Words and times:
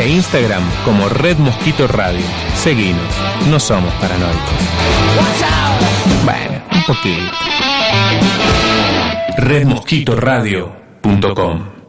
e 0.00 0.08
Instagram 0.08 0.62
como 0.84 1.08
Red 1.08 1.38
Mosquito 1.38 1.86
Radio. 1.86 2.24
Seguinos, 2.54 3.14
no 3.50 3.60
somos 3.60 3.92
paranoicos. 3.94 4.40
Bueno, 6.24 6.62
un 6.72 6.82
poquito. 6.84 7.32
redmosquitoradio.com 9.36 11.79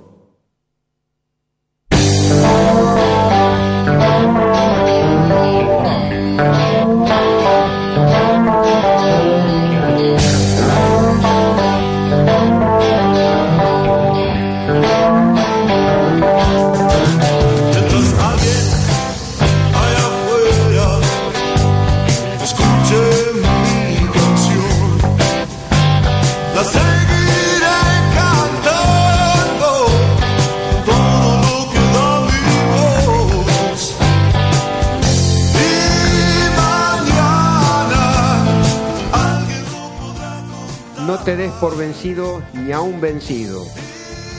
por 41.61 41.77
vencido 41.77 42.41
ni 42.53 42.71
a 42.71 42.81
un 42.81 42.99
vencido. 42.99 43.63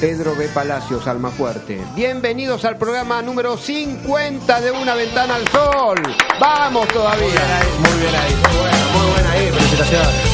Pedro 0.01 0.35
B. 0.35 0.49
Palacios, 0.49 1.07
Almafuerte. 1.07 1.81
Bienvenidos 1.95 2.65
al 2.65 2.77
programa 2.77 3.23
número 3.23 3.57
50 3.57 4.61
de 4.61 4.73
Una 4.73 4.97
Ventana 4.97 5.37
al 5.37 5.47
Sol. 5.49 6.03
¡Vamos 6.41 6.89
todavía! 6.89 7.63
Muy 7.79 8.01
bien 8.01 8.15
ahí, 8.15 8.35
muy 8.35 8.61
buena, 8.61 8.87
muy 8.93 9.13
buena 9.13 9.31
ahí, 9.31 9.51
felicitaciones. 9.53 10.32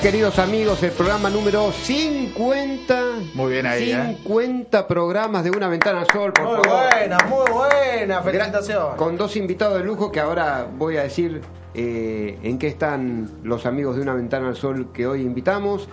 Queridos 0.00 0.38
amigos. 0.38 0.82
El 0.82 0.92
programa 0.92 1.28
número 1.28 1.70
50. 1.72 3.02
Muy 3.34 3.52
bien 3.52 3.66
ahí, 3.66 3.92
¿eh? 3.92 4.16
50 4.22 4.86
programas 4.88 5.44
de 5.44 5.50
Una 5.50 5.68
Ventana 5.68 6.00
al 6.00 6.06
Sol, 6.10 6.32
por 6.32 6.44
Muy 6.46 6.56
favor. 6.64 6.88
buena, 6.90 7.18
muy 7.28 7.50
buena, 7.52 8.22
felicitaciones. 8.22 8.96
Con 8.96 9.16
dos 9.16 9.36
invitados 9.36 9.78
de 9.78 9.84
lujo 9.84 10.10
que 10.10 10.20
ahora 10.20 10.66
voy 10.76 10.96
a 10.96 11.02
decir 11.02 11.42
eh, 11.74 12.38
en 12.42 12.58
qué 12.58 12.68
están 12.68 13.30
los 13.42 13.66
amigos 13.66 13.96
de 13.96 14.02
Una 14.02 14.14
Ventana 14.14 14.48
al 14.48 14.56
Sol 14.56 14.88
que 14.92 15.06
hoy 15.06 15.20
invitamos. 15.20 15.88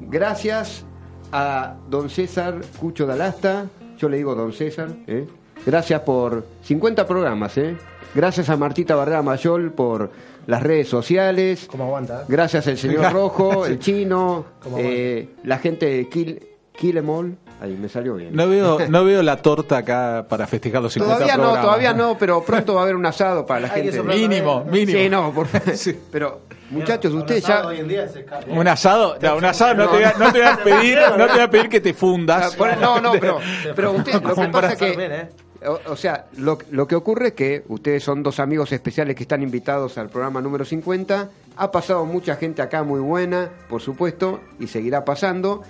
Gracias 0.00 0.84
a 1.32 1.74
don 1.88 2.08
César 2.08 2.60
Cucho 2.78 3.06
Dalasta, 3.06 3.66
yo 3.98 4.08
le 4.08 4.16
digo 4.16 4.34
don 4.34 4.52
César, 4.52 4.90
¿eh? 5.06 5.26
gracias 5.64 6.00
por 6.00 6.44
50 6.62 7.06
programas, 7.06 7.56
¿eh? 7.58 7.76
gracias 8.14 8.48
a 8.48 8.56
Martita 8.56 8.96
Barrera 8.96 9.22
Mayol 9.22 9.72
por 9.72 10.10
las 10.46 10.62
redes 10.62 10.88
sociales, 10.88 11.66
¿Cómo 11.70 11.84
aguanta? 11.84 12.24
gracias 12.28 12.66
al 12.66 12.76
señor 12.78 13.12
Rojo, 13.12 13.66
el 13.66 13.78
chino, 13.78 14.44
¿Cómo 14.62 14.76
eh, 14.78 15.28
la 15.44 15.58
gente 15.58 15.86
de 15.86 16.08
Kill, 16.08 16.42
Killemall, 16.72 17.36
Ahí 17.62 17.76
me 17.78 17.90
salió 17.90 18.14
bien. 18.14 18.34
No 18.34 18.48
veo, 18.48 18.78
no 18.88 19.04
veo 19.04 19.22
la 19.22 19.36
torta 19.36 19.76
acá 19.76 20.24
para 20.26 20.46
festejar 20.46 20.80
los 20.80 20.94
50 20.94 21.14
Todavía 21.14 21.36
no, 21.36 21.42
programas. 21.42 21.64
todavía 21.66 21.92
no, 21.92 22.16
pero 22.18 22.42
pronto 22.46 22.72
va 22.74 22.80
a 22.80 22.84
haber 22.84 22.96
un 22.96 23.04
asado 23.04 23.44
para 23.44 23.60
la 23.60 23.68
gente. 23.68 24.02
Mínimo, 24.02 24.64
mínimo. 24.64 24.98
Sí, 24.98 25.08
no, 25.10 25.30
por 25.30 25.46
Sí. 25.76 25.94
Pero, 26.10 26.40
muchachos, 26.70 27.12
ustedes 27.12 27.44
ya. 27.44 27.66
Hoy 27.66 27.80
en 27.80 27.88
día 27.88 28.08
se 28.08 28.20
escapa. 28.20 28.46
Un 28.48 28.66
asado, 28.66 29.18
no, 29.20 29.36
un 29.36 29.44
asado 29.44 29.74
no, 29.74 29.88
te 29.90 29.96
voy 29.96 30.04
a, 30.04 30.14
no 30.18 30.32
te 30.32 30.38
voy 30.38 30.48
a 30.48 30.56
pedir, 30.56 30.98
no 31.18 31.26
te 31.26 31.32
voy 31.32 31.40
a 31.42 31.50
pedir 31.50 31.68
que 31.68 31.80
te 31.82 31.90
Ah, 31.90 31.94
fundas. 31.94 32.56
por- 32.56 32.74
No, 32.78 32.98
no, 32.98 33.12
pero, 33.20 33.38
pero 33.76 33.92
usted, 33.92 34.14
lo 34.14 34.34
que 34.34 34.48
pasa 34.48 34.72
es 34.72 34.78
que. 34.78 35.28
O, 35.66 35.78
o 35.92 35.96
sea, 35.96 36.26
lo, 36.36 36.58
lo 36.70 36.86
que 36.86 36.94
ocurre 36.94 37.28
es 37.28 37.32
que 37.34 37.64
ustedes 37.68 38.02
son 38.02 38.22
dos 38.22 38.40
amigos 38.40 38.72
especiales 38.72 39.14
que 39.14 39.24
están 39.24 39.42
invitados 39.42 39.98
al 39.98 40.08
programa 40.08 40.40
número 40.40 40.64
50. 40.64 41.30
Ha 41.56 41.70
pasado 41.70 42.04
mucha 42.06 42.36
gente 42.36 42.62
acá 42.62 42.82
muy 42.82 43.00
buena, 43.00 43.50
por 43.68 43.82
supuesto, 43.82 44.40
y 44.58 44.68
seguirá 44.68 45.04
pasando. 45.04 45.62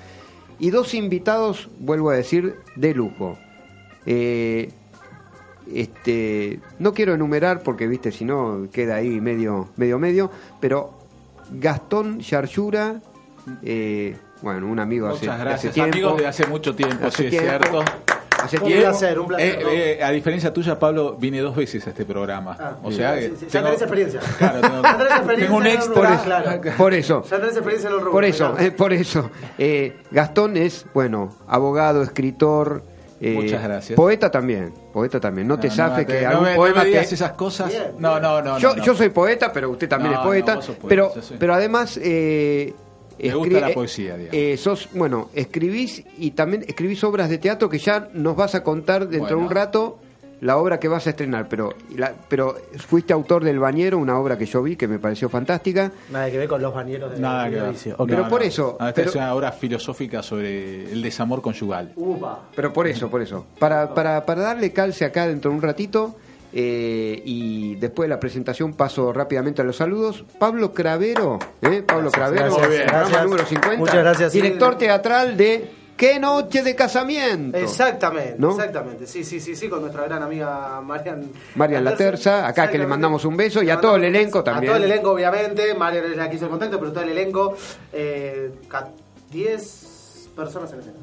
Y 0.59 0.71
dos 0.71 0.95
invitados, 0.95 1.69
vuelvo 1.79 2.11
a 2.11 2.15
decir, 2.15 2.57
de 2.77 2.95
lujo. 2.95 3.39
Eh, 4.07 4.71
este, 5.73 6.61
no 6.79 6.93
quiero 6.95 7.15
enumerar 7.15 7.63
porque, 7.63 7.87
viste, 7.87 8.13
si 8.13 8.25
no 8.25 8.69
queda 8.73 8.97
ahí 8.97 9.21
medio, 9.21 9.69
medio, 9.77 9.99
medio, 9.99 10.31
pero 10.61 10.99
Gastón 11.53 12.21
Charchura, 12.21 13.01
eh, 13.63 14.17
bueno, 14.43 14.67
un 14.69 14.79
amigo 14.79 15.07
hace, 15.09 15.27
Muchas 15.27 15.39
de 15.39 15.45
gracias, 15.45 15.71
hace 15.71 15.75
tiempo. 15.75 15.93
amigos 15.93 16.19
de 16.19 16.27
hace 16.27 16.47
mucho 16.47 16.75
tiempo, 16.75 17.07
Hace 17.07 17.31
sí, 17.31 17.37
es 17.37 17.43
cierto. 17.43 17.85
Hace 18.45 18.57
Un 18.59 18.65
tiempo. 18.65 18.83
placer, 18.89 19.19
un 19.19 19.27
placer. 19.29 19.59
Eh, 19.63 19.93
eh, 19.99 20.03
a 20.05 20.11
diferencia 20.11 20.53
tuya, 20.53 20.79
Pablo, 20.79 21.17
vine 21.19 21.41
dos 21.41 21.55
veces 21.57 21.87
a 21.87 21.91
este 21.91 22.05
programa. 22.05 22.57
Ah, 22.59 22.77
o 22.83 22.91
sí, 22.91 22.97
sea, 22.99 23.15
sí, 23.15 23.21
que 23.31 23.37
sí, 23.37 23.47
ya 23.47 23.51
tengo- 23.51 23.65
tenés 23.67 23.83
experiencia. 23.83 24.21
Claro, 24.39 24.61
tengo, 24.61 24.83
Ya 24.83 24.97
tenés 24.97 25.13
experiencia 25.13 25.47
tengo 25.47 25.57
un 25.57 25.63
en 25.67 25.71
el 25.73 25.77
extra. 25.77 25.95
rubro, 26.11 26.23
claro. 26.25 26.61
Por 26.77 26.95
eso. 26.95 27.23
Ya 27.31 27.37
tenés 27.41 27.53
experiencia 27.57 27.89
en 27.89 27.95
el 27.95 28.01
rubro. 28.01 28.13
Por 28.13 28.25
eso, 28.25 28.51
claro. 28.53 28.65
eh, 28.67 28.71
por 28.73 28.93
eso. 28.93 29.31
Eh, 29.59 29.97
Gastón 30.11 30.57
es, 30.57 30.87
bueno, 30.95 31.37
abogado, 31.47 32.03
escritor. 32.03 32.83
eh, 33.21 33.35
Muchas 33.35 33.63
gracias. 33.63 33.97
Poeta 33.97 34.31
también, 34.31 34.73
poeta 34.93 35.21
también. 35.21 35.47
No, 35.47 35.59
te 35.59 35.69
No, 35.69 35.75
zafes 35.75 36.07
no, 36.07 36.13
que 36.15 36.23
no 36.23 36.29
algún 36.31 36.45
me, 36.45 36.51
no 36.53 36.57
poema 36.57 36.79
me 36.83 36.89
digas 36.89 37.07
que... 37.09 37.15
esas 37.15 37.33
cosas. 37.33 37.69
Bien, 37.69 37.83
no, 37.99 38.11
bien. 38.13 38.23
no, 38.23 38.43
no. 38.43 38.59
yo, 38.59 38.71
no, 38.71 38.77
no. 38.77 38.85
yo 38.85 38.95
soy 38.95 39.11
poeta, 39.11 39.53
pero 39.53 39.69
usted 39.71 39.89
también 39.89 40.15
No, 40.15 40.21
es 40.21 40.27
poeta. 40.27 40.53
no, 40.53 40.57
vos 40.57 40.65
sos 40.67 40.77
poeta, 40.77 40.89
pero, 40.89 41.15
yo 41.15 41.23
soy- 41.23 41.37
pero 41.39 41.55
además... 41.55 41.99
Me 43.29 43.35
gusta 43.35 43.61
la 43.61 43.71
eh, 43.71 43.75
poesía, 43.75 44.17
digamos. 44.17 44.35
eh, 44.37 44.57
sos, 44.57 44.89
bueno, 44.95 45.31
escribís 45.35 46.05
y 46.19 46.31
también 46.33 46.65
escribís 46.67 47.03
obras 47.05 47.29
de 47.29 47.39
teatro 47.39 47.69
que 47.69 47.79
ya 47.79 48.09
nos 48.15 48.37
vas 48.37 48.55
a 48.55 48.63
contar 48.65 49.09
dentro 49.09 49.37
de 49.37 49.43
un 49.43 49.51
rato 49.51 49.99
la 50.43 50.57
obra 50.57 50.81
que 50.81 50.89
vas 50.89 51.07
a 51.07 51.11
estrenar. 51.11 51.49
Pero, 51.51 51.75
la- 51.97 52.15
pero 52.31 52.57
fuiste 52.79 53.13
autor 53.13 53.45
del 53.45 53.59
Bañero, 53.59 53.99
una 53.99 54.19
obra 54.19 54.39
que 54.39 54.47
yo 54.47 54.63
vi 54.63 54.75
que 54.75 54.89
me 54.89 54.99
pareció 54.99 55.29
fantástica. 55.29 55.93
Nada 56.11 56.31
que 56.31 56.39
ver 56.39 56.49
con 56.49 56.63
los 56.63 56.73
bañeros 56.75 57.13
de 57.13 57.19
Nada 57.21 57.51
que 57.51 57.57
ver. 57.57 57.75
No, 57.99 58.07
Pero 58.07 58.23
no. 58.23 58.29
por 58.31 58.43
eso, 58.43 58.79
No, 58.81 58.89
esta 58.89 58.95
pero- 58.95 59.11
es 59.11 59.17
una 59.17 59.35
obra 59.35 59.53
filosófica 59.53 60.23
sobre 60.23 60.91
el 60.91 61.03
desamor 61.03 61.43
conyugal. 61.43 61.93
Upa. 61.95 62.49
Pero 62.57 62.73
por 62.73 62.87
eso, 62.87 63.11
por 63.11 63.21
eso. 63.21 63.45
Para, 63.59 63.93
para, 63.93 64.25
para 64.25 64.41
darle 64.41 64.73
calce 64.73 65.05
acá 65.05 65.27
dentro 65.29 65.51
de 65.51 65.57
un 65.59 65.63
ratito 65.63 66.17
eh, 66.53 67.23
y 67.25 67.75
después 67.77 68.09
de 68.09 68.15
la 68.15 68.21
presentación 68.21 68.75
paso 68.75 69.13
rápidamente 69.13 69.63
a 69.63 69.65
los 69.65 69.77
saludos. 69.77 70.25
Pablo 70.39 70.73
Cravero, 70.73 71.39
¿eh? 71.63 71.83
Pablo 71.87 72.11
Cravero, 72.11 72.57
gracias, 72.57 72.87
gracias. 72.87 73.25
número 73.25 73.45
50. 73.47 73.77
Muchas 73.79 73.97
gracias, 73.97 74.33
sí. 74.33 74.41
Director 74.41 74.77
teatral 74.79 75.37
de 75.37 75.81
¿Qué 75.97 76.19
noche 76.19 76.63
de 76.63 76.75
casamiento? 76.75 77.59
Exactamente, 77.59 78.37
¿No? 78.39 78.53
exactamente. 78.53 79.07
Sí, 79.07 79.23
sí, 79.23 79.39
sí, 79.39 79.55
sí, 79.55 79.69
con 79.69 79.83
nuestra 79.83 80.05
gran 80.05 80.23
amiga 80.23 80.81
Marian 80.81 81.31
Marian 81.57 81.85
Laterza, 81.85 82.47
acá 82.49 82.71
que 82.71 82.79
le 82.79 82.87
mandamos 82.87 83.27
un 83.27 83.37
beso, 83.37 83.63
y 83.63 83.69
a 83.69 83.79
todo 83.79 83.97
el 83.97 84.05
elenco 84.05 84.43
también. 84.43 84.73
A 84.73 84.77
todo 84.77 84.85
el 84.85 84.91
elenco, 84.91 85.11
obviamente. 85.13 85.75
Marian 85.75 86.07
es 86.07 86.17
la 86.17 86.31
que 86.31 86.37
hizo 86.37 86.47
el 86.47 86.51
contacto, 86.53 86.79
pero 86.81 86.91
todo 86.93 87.05
el 87.05 87.11
elenco. 87.11 87.55
Eh, 87.93 88.51
ca- 88.69 88.89
10 89.31 90.31
personas 90.35 90.73
en 90.73 90.79
escena. 90.81 90.97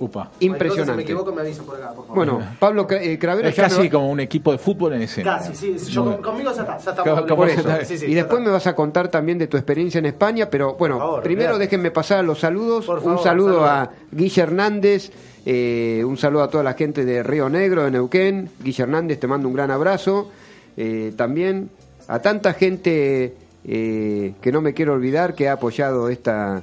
Upa. 0.00 0.24
Cosa, 0.24 0.30
Si 0.38 0.48
me 0.48 0.52
Impresionante. 0.54 1.02
equivoco, 1.02 1.32
me 1.32 1.42
avisan 1.42 1.66
por 1.66 1.76
acá, 1.76 1.92
por 1.92 2.06
favor. 2.06 2.16
Bueno, 2.16 2.42
Pablo 2.58 2.86
eh, 2.90 3.18
Cravero 3.18 3.48
Es 3.48 3.54
casi 3.54 3.90
como 3.90 4.10
un 4.10 4.18
equipo 4.20 4.50
de 4.50 4.56
fútbol 4.58 4.94
en 4.94 5.02
escena. 5.02 5.36
Casi, 5.36 5.54
sí. 5.54 5.90
Yo, 5.90 6.20
conmigo 6.22 6.50
ya 6.54 6.62
está. 6.62 6.78
Ya 6.78 6.90
está 6.90 7.36
Por 7.36 7.48
eso. 7.48 7.68
Sí, 7.84 7.98
sí, 7.98 8.06
y 8.06 8.14
después 8.14 8.38
está. 8.38 8.48
me 8.48 8.50
vas 8.50 8.66
a 8.66 8.74
contar 8.74 9.08
también 9.08 9.36
de 9.36 9.46
tu 9.46 9.58
experiencia 9.58 9.98
en 9.98 10.06
España, 10.06 10.48
pero 10.50 10.74
bueno, 10.74 10.98
favor, 10.98 11.22
primero 11.22 11.58
déjenme 11.58 11.90
pasar 11.90 12.20
a 12.20 12.22
los 12.22 12.40
saludos. 12.40 12.88
Un 12.88 13.18
saludo 13.18 13.22
saludos. 13.22 13.62
a 13.68 13.90
Guille 14.10 14.42
Hernández, 14.42 15.12
eh, 15.44 16.02
un 16.06 16.16
saludo 16.16 16.44
a 16.44 16.48
toda 16.50 16.64
la 16.64 16.72
gente 16.72 17.04
de 17.04 17.22
Río 17.22 17.50
Negro, 17.50 17.84
de 17.84 17.90
Neuquén. 17.90 18.48
Guille 18.64 18.82
Hernández, 18.82 19.20
te 19.20 19.26
mando 19.26 19.48
un 19.48 19.54
gran 19.54 19.70
abrazo. 19.70 20.30
Eh, 20.78 21.12
también 21.14 21.68
a 22.08 22.20
tanta 22.20 22.54
gente 22.54 23.34
eh, 23.64 24.32
que 24.40 24.50
no 24.50 24.62
me 24.62 24.72
quiero 24.72 24.94
olvidar 24.94 25.34
que 25.34 25.48
ha 25.50 25.52
apoyado 25.52 26.08
esta, 26.08 26.62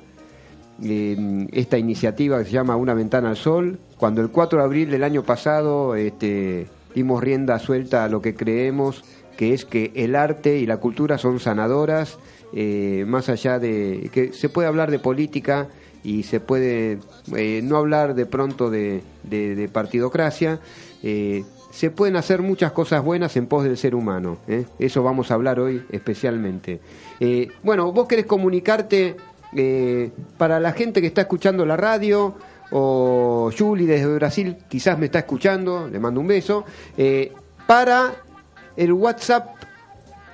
esta 0.81 1.77
iniciativa 1.77 2.39
que 2.39 2.45
se 2.45 2.51
llama 2.51 2.75
Una 2.75 2.93
Ventana 2.93 3.29
al 3.29 3.37
Sol. 3.37 3.79
Cuando 3.97 4.21
el 4.21 4.29
4 4.29 4.59
de 4.59 4.65
abril 4.65 4.91
del 4.91 5.03
año 5.03 5.23
pasado 5.23 5.95
este, 5.95 6.67
dimos 6.93 7.23
rienda 7.23 7.59
suelta 7.59 8.03
a 8.03 8.09
lo 8.09 8.21
que 8.21 8.35
creemos, 8.35 9.03
que 9.37 9.53
es 9.53 9.65
que 9.65 9.91
el 9.95 10.15
arte 10.15 10.57
y 10.57 10.65
la 10.65 10.77
cultura 10.77 11.17
son 11.17 11.39
sanadoras, 11.39 12.17
eh, 12.53 13.05
más 13.07 13.29
allá 13.29 13.59
de 13.59 14.09
que 14.11 14.33
se 14.33 14.49
puede 14.49 14.67
hablar 14.67 14.89
de 14.91 14.99
política 14.99 15.67
y 16.03 16.23
se 16.23 16.39
puede 16.39 16.99
eh, 17.35 17.61
no 17.63 17.77
hablar 17.77 18.15
de 18.15 18.25
pronto 18.25 18.69
de, 18.69 19.03
partidocracia. 19.71 20.59
eh, 21.03 21.43
se 21.69 21.91
pueden 21.91 22.15
hacer 22.15 22.41
muchas 22.41 22.71
cosas 22.71 23.03
buenas 23.03 23.35
en 23.35 23.45
pos 23.45 23.63
del 23.63 23.77
ser 23.77 23.93
humano. 23.93 24.37
Eso 24.79 25.03
vamos 25.03 25.29
a 25.29 25.35
hablar 25.35 25.59
hoy 25.59 25.83
especialmente. 25.91 26.79
Bueno, 27.61 27.91
vos 27.91 28.07
querés 28.07 28.25
comunicarte 28.25 29.17
eh, 29.55 30.11
para 30.37 30.59
la 30.59 30.73
gente 30.73 31.01
que 31.01 31.07
está 31.07 31.21
escuchando 31.21 31.65
la 31.65 31.77
radio, 31.77 32.35
o 32.71 33.49
Julie 33.57 33.87
desde 33.87 34.13
Brasil 34.15 34.57
quizás 34.67 34.99
me 34.99 35.05
está 35.05 35.19
escuchando, 35.19 35.87
le 35.87 35.99
mando 35.99 36.19
un 36.19 36.27
beso, 36.27 36.65
eh, 36.97 37.31
para 37.65 38.13
el 38.75 38.91
WhatsApp 38.93 39.55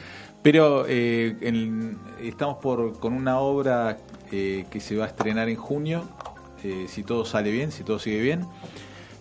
Pero 0.43 0.87
eh, 0.89 1.37
en- 1.41 1.99
estamos 2.21 2.57
por 2.57 2.99
con 2.99 3.13
una 3.13 3.39
obra 3.39 3.97
eh, 4.33 4.67
que 4.71 4.81
se 4.81 4.97
va 4.97 5.05
a 5.05 5.09
estrenar 5.09 5.49
en 5.49 5.57
junio, 5.57 6.05
eh, 6.65 6.87
si 6.89 7.03
todo 7.03 7.25
sale 7.25 7.51
bien, 7.51 7.73
si 7.73 7.83
todo 7.85 7.99
sigue 7.99 8.21
bien, 8.21 8.47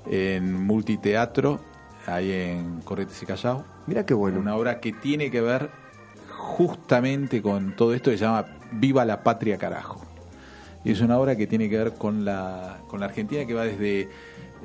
en 0.09 0.53
multiteatro, 0.65 1.59
ahí 2.07 2.31
en 2.31 2.81
Corrientes 2.81 3.21
y 3.21 3.25
Callao. 3.25 3.63
Mira 3.87 4.05
qué 4.05 4.13
bueno. 4.13 4.39
Una 4.39 4.55
obra 4.55 4.79
que 4.79 4.91
tiene 4.93 5.29
que 5.31 5.41
ver 5.41 5.69
justamente 6.37 7.41
con 7.41 7.75
todo 7.75 7.93
esto 7.93 8.11
que 8.11 8.17
se 8.17 8.25
llama 8.25 8.45
Viva 8.71 9.05
la 9.05 9.23
Patria 9.23 9.57
Carajo. 9.57 10.05
Y 10.83 10.91
es 10.91 11.01
una 11.01 11.17
obra 11.19 11.35
que 11.35 11.45
tiene 11.47 11.69
que 11.69 11.77
ver 11.77 11.93
con 11.93 12.23
la, 12.25 12.77
con 12.87 12.99
la 13.01 13.07
Argentina, 13.07 13.45
que 13.45 13.53
va 13.53 13.65
desde 13.65 14.09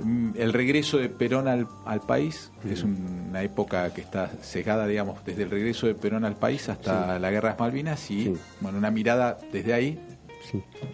mm, 0.03 0.31
el 0.37 0.53
regreso 0.53 0.97
de 0.99 1.09
Perón 1.09 1.49
al, 1.49 1.67
al 1.85 2.01
país, 2.01 2.53
que 2.63 2.73
es 2.75 2.83
un- 2.85 3.27
una 3.31 3.43
época 3.43 3.93
que 3.93 4.01
está 4.01 4.29
cegada, 4.41 4.87
digamos, 4.87 5.25
desde 5.25 5.43
el 5.43 5.51
regreso 5.51 5.87
de 5.89 5.95
Perón 5.97 6.25
al 6.25 6.37
país 6.37 6.69
hasta 6.69 7.19
la 7.19 7.31
Guerra 7.33 7.53
de 7.55 7.59
Malvinas, 7.59 8.11
y 8.13 8.25
Sí. 8.27 8.35
bueno, 8.61 8.79
una 8.79 8.91
mirada 8.93 9.39
desde 9.53 9.75
ahí. 9.75 9.99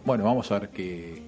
Bueno, 0.05 0.25
vamos 0.25 0.51
a 0.51 0.59
ver 0.59 0.71
qué, 0.71 1.23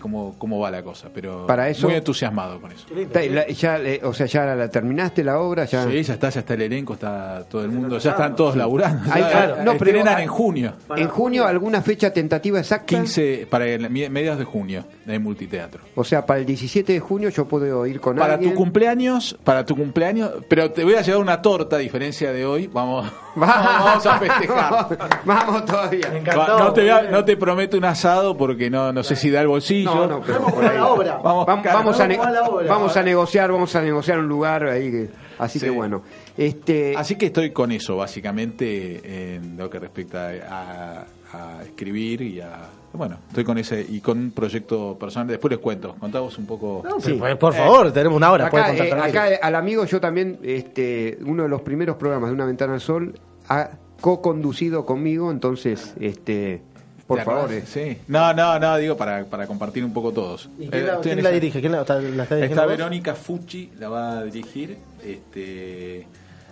cómo, 0.00 0.34
cómo 0.38 0.58
va 0.60 0.70
la 0.70 0.82
cosa, 0.82 1.08
pero 1.12 1.46
Para 1.46 1.68
eso- 1.68 1.86
muy 1.88 1.96
entusiasmado 1.96 2.60
con 2.60 2.72
eso. 2.72 2.86
Lindo. 2.94 3.18
La- 3.30 3.46
ya, 3.48 3.78
eh, 3.78 4.00
o 4.04 4.12
sea, 4.14 4.26
ya 4.26 4.44
la 4.54 4.68
terminaste 4.70 5.22
la 5.24 5.38
obra, 5.40 5.64
ya. 5.64 5.84
Sí, 5.88 6.02
ya 6.02 6.14
está, 6.14 6.28
ya 6.30 6.40
está 6.40 6.54
el 6.54 6.62
elenco, 6.62 6.94
está 6.94 7.44
todo 7.48 7.62
el 7.62 7.70
mundo, 7.70 7.98
ya 7.98 8.10
están 8.10 8.34
todos 8.36 8.56
laburando. 8.56 9.10
Ay, 9.12 9.22
Ya, 9.22 9.30
claro. 9.30 9.56
No, 9.64 9.72
pero- 9.78 9.90
estrenan 9.98 10.20
en 10.20 10.28
junio. 10.28 10.72
En 10.96 11.08
junio, 11.08 11.46
¿alguna 11.46 11.82
fecha 11.82 12.12
tentativa 12.12 12.58
exacta? 12.60 12.86
15 12.86 13.46
para 13.50 13.66
el, 13.66 13.88
mediados 13.90 14.38
de 14.38 14.44
junio 14.44 14.84
en 15.06 15.22
multiteatro. 15.22 15.82
O 15.94 16.04
sea, 16.04 16.24
para 16.26 16.40
el 16.40 16.46
17 16.46 16.92
de 16.92 17.00
junio 17.00 17.28
yo 17.30 17.46
puedo 17.46 17.86
ir 17.86 18.00
con 18.00 18.16
Para 18.16 18.34
alguien. 18.34 18.52
tu 18.52 18.56
cumpleaños, 18.56 19.36
para 19.44 19.64
tu 19.64 19.76
cumpleaños, 19.76 20.30
pero 20.48 20.70
te 20.70 20.84
voy 20.84 20.94
a 20.94 21.02
llevar 21.02 21.20
una 21.20 21.40
torta 21.42 21.76
a 21.76 21.78
diferencia 21.78 22.32
de 22.32 22.44
hoy, 22.44 22.66
vamos, 22.66 23.10
vamos 23.36 24.06
a 24.06 24.18
festejar. 24.18 24.98
Vamos 25.24 25.64
todavía. 25.64 26.08
Me 26.10 26.18
encantó. 26.18 26.58
No 26.58 26.72
te, 26.72 26.80
voy 26.82 26.90
a- 26.90 27.02
muy 27.02 27.12
no 27.12 27.24
te 27.24 27.36
prometo 27.36 27.76
un 27.76 27.84
asado 27.84 28.36
porque 28.36 28.70
no, 28.70 28.92
no 28.92 29.02
sé 29.02 29.16
si 29.16 29.30
da 29.30 29.40
el 29.40 29.48
bolsillo. 29.48 29.85
No, 29.94 30.06
no, 30.06 30.20
pero 30.20 30.34
Vamos 30.34 30.52
por 30.52 30.60
con 30.62 30.70
ahí. 30.70 30.76
la 30.76 30.86
obra. 30.88 31.18
Vamos, 31.22 31.46
Vamos, 31.46 32.00
a, 32.00 32.06
ne- 32.08 32.16
vamos 32.18 32.26
a 32.26 32.30
la 32.30 32.42
obra. 32.48 32.68
vamos 32.68 32.96
a 32.96 33.02
negociar, 33.02 33.52
vamos 33.52 33.74
a 33.76 33.82
negociar 33.82 34.18
un 34.18 34.28
lugar 34.28 34.64
ahí. 34.64 34.90
que- 34.90 35.08
así 35.38 35.58
que 35.60 35.70
bueno. 35.70 36.02
Este, 36.36 36.94
Así 36.96 37.16
que 37.16 37.26
estoy 37.26 37.50
con 37.50 37.72
eso, 37.72 37.96
básicamente, 37.96 39.34
en 39.36 39.56
lo 39.56 39.70
que 39.70 39.78
respecta 39.78 40.30
a, 40.50 41.06
a 41.32 41.62
escribir 41.64 42.22
y 42.22 42.40
a. 42.40 42.68
Bueno, 42.92 43.18
estoy 43.28 43.44
con 43.44 43.58
ese 43.58 43.84
y 43.86 44.00
con 44.00 44.18
un 44.18 44.30
proyecto 44.30 44.96
personal. 44.98 45.28
Después 45.28 45.50
les 45.50 45.60
cuento. 45.60 45.94
Contamos 45.98 46.36
un 46.38 46.46
poco. 46.46 46.82
No, 46.84 46.98
Sí. 47.00 47.18
pero, 47.20 47.38
por 47.38 47.52
favor, 47.54 47.92
tenemos 47.92 48.16
una 48.16 48.30
hora. 48.32 48.46
acá, 48.46 48.74
eh, 48.74 48.92
acá, 48.92 49.32
eh, 49.32 49.38
al 49.42 49.54
amigo 49.54 49.84
yo 49.84 50.00
también, 50.00 50.38
este, 50.42 51.18
uno 51.26 51.42
de 51.42 51.48
los 51.50 51.60
primeros 51.60 51.96
programas 51.96 52.30
de 52.30 52.34
Una 52.34 52.46
Ventana 52.46 52.72
al 52.74 52.80
Sol, 52.80 53.18
ha 53.48 53.70
co-conducido 54.00 54.86
conmigo, 54.86 55.30
entonces, 55.30 55.94
este, 56.00 56.62
por 57.06 57.18
¿Te 57.18 57.24
favor. 57.24 57.52
eh, 57.52 57.62
Sí. 57.66 57.98
No, 58.08 58.32
no, 58.34 58.58
no, 58.58 58.76
digo 58.78 58.96
para, 58.96 59.24
para 59.24 59.46
compartir 59.46 59.84
un 59.84 59.92
poco 59.92 60.12
todos. 60.12 60.48
¿Y 60.58 60.64
Eh, 60.64 60.68
quién, 60.70 60.86
la, 60.86 61.00
quién 61.00 61.32
dirige? 61.40 61.60
¿Quién 61.60 61.72
la, 61.72 61.80
está, 61.82 62.00
la 62.00 62.22
está 62.24 62.34
dirigiendo? 62.36 62.44
Está 62.46 62.62
vos? 62.66 62.70
Verónica 62.76 63.14
Fucci, 63.14 63.72
la 63.78 63.88
va 63.88 64.18
a 64.18 64.24
dirigir. 64.24 64.76
Este, 65.04 66.06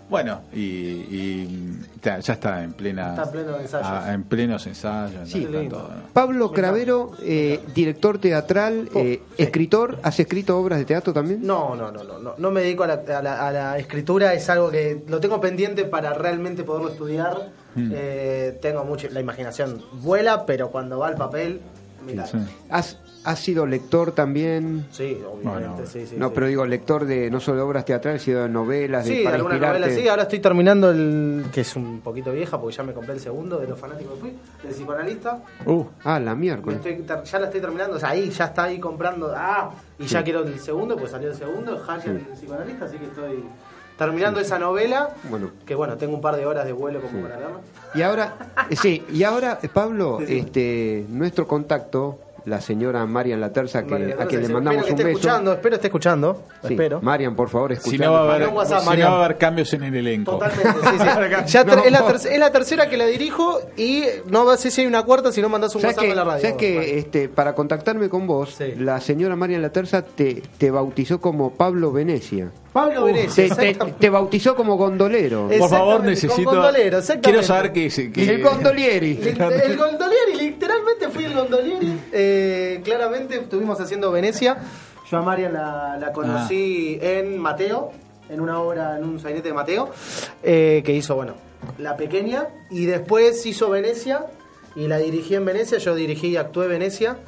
bueno, 0.09 0.43
y, 0.53 0.61
y 0.61 1.79
ya, 2.03 2.19
ya 2.19 2.35
está 2.35 2.63
en 2.63 2.75
plena. 2.75 3.11
Está 3.11 3.25
en 3.25 3.31
pleno 3.31 3.59
ensayos. 3.59 3.87
ah, 3.91 4.13
en 4.13 4.23
plenos 4.25 4.67
ensayos. 4.67 5.29
Sí. 5.29 5.45
está 5.45 5.59
lindo. 5.59 5.77
todo, 5.79 5.89
¿no? 5.89 6.03
Pablo 6.13 6.53
Cravero, 6.53 7.13
eh, 7.23 7.61
director 7.75 8.19
teatral, 8.19 8.91
eh, 8.95 9.23
escritor, 9.39 9.99
¿has 10.03 10.21
escrito 10.21 10.59
obras 10.59 10.79
de 10.79 10.85
teatro 10.85 11.13
también? 11.15 11.45
No, 11.45 11.75
no, 11.75 11.91
no, 11.91 12.05
no, 12.05 12.19
no, 12.19 12.35
no 12.37 12.51
me 12.51 12.61
dedico 12.61 12.85
a 12.85 12.89
la, 12.89 12.95
a 13.19 13.23
la- 13.23 13.49
a 13.49 13.51
la 13.51 13.79
escritura, 13.79 14.35
es 14.35 14.49
algo 14.51 14.71
que 14.71 15.03
lo 15.09 15.21
tengo 15.21 15.41
pendiente 15.41 15.85
para 15.85 16.13
realmente 16.13 16.65
poderlo 16.65 16.91
estudiar. 16.91 17.49
Hmm. 17.75 17.91
Eh, 17.93 18.59
tengo 18.63 18.85
mucha, 18.85 19.09
la 19.11 19.21
imaginación 19.21 19.83
vuela, 20.01 20.47
pero 20.47 20.71
cuando 20.71 20.99
va 20.99 21.09
al 21.09 21.17
papel, 21.17 21.61
mira. 22.07 22.27
Sí. 22.27 22.39
¿Has, 22.71 22.99
has 23.25 23.39
sido 23.41 23.65
lector 23.67 24.13
también? 24.13 24.87
Sí, 24.91 25.19
obviamente, 25.27 25.49
Bueno, 25.73 25.87
sí, 25.91 26.07
sí. 26.07 26.17
no, 26.19 26.29
sí. 26.29 26.33
pero 26.35 26.47
digo 26.47 26.67
lector 26.67 27.07
de 27.07 27.31
no 27.31 27.41
solo 27.41 27.57
de 27.57 27.63
obras 27.63 27.85
teatrales, 27.87 28.21
sino 28.23 28.41
de 28.43 28.49
novelas, 28.51 29.07
de, 29.07 29.17
Sí, 29.17 29.25
para 29.25 29.37
algunas 29.37 29.57
inspirarte. 29.57 29.81
novelas 29.81 30.01
sí. 30.03 30.09
Ahora 30.09 30.23
estoy 30.25 30.39
terminando 30.41 30.91
el. 30.91 31.47
que 31.53 31.63
es 31.63 31.75
un 31.75 32.01
poquito 32.03 32.33
vieja 32.33 32.61
porque 32.61 32.77
ya 32.77 32.83
me 32.83 32.93
compré 32.93 33.15
el 33.15 33.21
segundo 33.21 33.59
de 33.59 33.67
los 33.67 33.79
fanáticos 33.79 34.15
que 34.15 34.21
fui, 34.21 34.33
del 34.63 34.73
psicoanalista. 34.73 35.43
Uh, 35.67 35.85
Ah, 36.05 36.21
la 36.21 36.35
miércoles. 36.35 36.79
estoy 36.85 37.05
ya 37.25 37.39
la 37.39 37.47
estoy 37.47 37.61
terminando, 37.61 37.97
o 37.97 37.99
sea, 37.99 38.11
ahí 38.11 38.29
ya 38.31 38.45
está 38.45 38.65
ahí 38.65 38.79
comprando. 38.79 39.33
Ah, 39.35 39.71
y 39.99 40.05
ya 40.07 40.23
quiero 40.23 40.43
el 40.43 40.61
segundo, 40.61 40.97
pues 40.97 41.11
salió 41.11 41.31
el 41.31 41.35
segundo, 41.37 41.79
Hacker 41.79 42.11
el 42.11 42.19
psicoanalista, 42.37 42.85
así 42.85 42.99
que 42.99 43.07
estoy 43.07 43.43
terminando 43.99 44.41
esa 44.41 44.59
novela. 44.59 45.11
Bueno. 45.25 45.51
Que 45.67 45.75
bueno, 45.75 45.97
tengo 45.97 46.15
un 46.15 46.21
par 46.21 46.37
de 46.37 46.47
horas 46.47 46.65
de 46.67 46.73
vuelo 46.73 47.01
como 47.01 47.23
para 47.23 47.37
verla. 47.37 47.57
Y 47.95 48.03
ahora, 48.03 48.35
eh, 48.71 48.77
sí, 48.77 49.05
y 49.13 49.23
ahora, 49.25 49.59
eh, 49.63 49.69
Pablo, 49.73 50.19
este, 50.21 51.05
nuestro 51.09 51.47
contacto, 51.47 52.19
la 52.45 52.61
señora 52.61 53.07
Marian 53.07 53.41
Laterza, 53.41 53.85
que, 53.85 54.15
a 54.19 54.27
quien 54.27 54.43
le 54.43 54.49
mandamos 54.49 54.83
un 54.83 54.89
esté 54.91 55.05
beso. 55.05 55.17
escuchando, 55.19 55.53
espero 55.55 55.77
esté 55.77 55.87
escuchando, 55.87 56.43
Sí, 56.67 56.75
espero. 56.75 57.01
Marian, 57.01 57.35
por 57.35 57.49
favor, 57.49 57.71
si 57.71 57.79
escuchame. 57.79 58.05
no, 58.05 58.13
va 58.13 58.19
a 58.33 58.35
haber, 58.35 58.49
WhatsApp, 58.49 58.81
si 58.81 58.85
no 58.85 58.91
Mariano. 58.91 59.11
va 59.15 59.23
a 59.23 59.25
haber 59.25 59.39
cambios 59.39 59.73
en 59.73 59.85
el 59.85 59.95
elenco. 59.97 60.33
Totalmente, 60.33 60.69
sí, 60.83 60.89
sí. 61.47 61.53
Ya 61.53 61.61
es, 61.63 61.67
la 61.93 62.07
ter- 62.07 62.33
es 62.33 62.39
la 62.39 62.51
tercera 62.53 62.91
que 62.91 62.97
la 62.99 63.07
dirijo 63.07 63.61
y 63.79 64.03
no 64.27 64.55
sé 64.59 64.71
si 64.71 64.83
hay 64.83 64.87
una 64.87 65.05
cuarta 65.05 65.33
si 65.33 65.41
no 65.41 65.49
mandas 65.49 65.75
un 65.75 65.81
¿Sabes 65.81 65.97
WhatsApp 65.97 66.07
que, 66.07 66.13
a 66.13 66.17
la 66.17 66.25
radio. 66.25 66.41
sabes 66.43 66.57
que, 66.57 66.77
Vale. 66.77 66.99
este, 66.99 67.29
para 67.31 67.55
contactarme 67.55 68.09
con 68.11 68.27
vos, 68.27 68.57
Sí. 68.59 68.75
la 68.77 69.01
señora 69.01 69.37
Marian 69.37 69.63
Laterza 69.63 70.03
te, 70.03 70.43
te 70.59 70.71
bautizó 70.71 71.21
como 71.23 71.53
Pablo 71.55 71.93
Venecia. 71.93 72.51
Pablo 72.75 73.05
Venecia, 73.05 73.49
Te, 73.49 73.55
te- 73.55 73.69
exactamente. 73.69 74.01
te 74.01 74.11
bautizó 74.11 74.55
como 74.55 74.77
gondolero. 74.77 75.49
Es- 75.51 75.59
Por 75.61 75.71
favor, 75.71 76.03
necesito. 76.05 76.51
gondolero, 76.51 76.99
quiero 77.23 77.43
saber 77.43 77.91
se- 77.91 78.11
que- 78.13 78.29
El 78.35 78.43
gondolieri. 78.43 79.15
Li- 79.23 79.29
El 79.31 79.77
gondolieri, 79.79 80.35
literalmente 80.39 81.09
fui 81.09 81.25
el 81.25 81.35
gondolieri. 81.35 82.01
Eh, 82.13 82.81
claramente 82.85 83.37
estuvimos 83.37 83.81
haciendo 83.81 84.11
Venecia. 84.11 84.59
Yo 85.11 85.19
a 85.19 85.23
Marian 85.23 85.53
la, 85.53 85.97
la 86.01 86.13
conocí 86.13 86.99
en 87.01 87.39
Mateo, 87.39 87.93
en 88.29 88.41
una 88.41 88.61
obra, 88.61 88.99
en 88.99 89.05
un 89.05 89.21
sainete 89.21 89.49
de 89.49 89.55
Mateo, 89.55 89.91
eh, 90.43 90.83
que 90.85 90.93
hizo, 90.93 91.15
bueno, 91.15 91.35
La 91.79 91.97
Pequeña, 91.97 92.49
y 92.71 92.87
después 92.87 93.47
hizo 93.47 93.71
Venecia, 93.71 94.27
y 94.75 94.89
la 94.89 94.99
dirigí 94.99 95.37
en 95.37 95.45
Venecia, 95.45 95.79
yo 95.79 95.95
dirigí 95.95 96.29
y 96.29 96.37
actué 96.37 96.67
Venecia. 96.67 97.19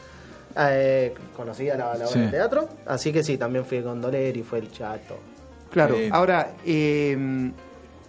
Eh, 0.59 1.13
conocía 1.37 1.77
la, 1.77 1.89
la 1.95 2.07
obra 2.07 2.09
Sí. 2.09 2.19
de 2.19 2.29
teatro, 2.29 2.69
así 2.87 3.13
que 3.13 3.23
sí, 3.23 3.37
también 3.37 3.65
fui 3.65 3.77
el 3.79 3.85
gondoleri, 3.85 4.43
fue 4.43 4.59
el 4.59 4.73
chato. 4.73 5.19
Claro, 5.71 5.97
ahora, 6.11 6.53
eh, 6.65 7.51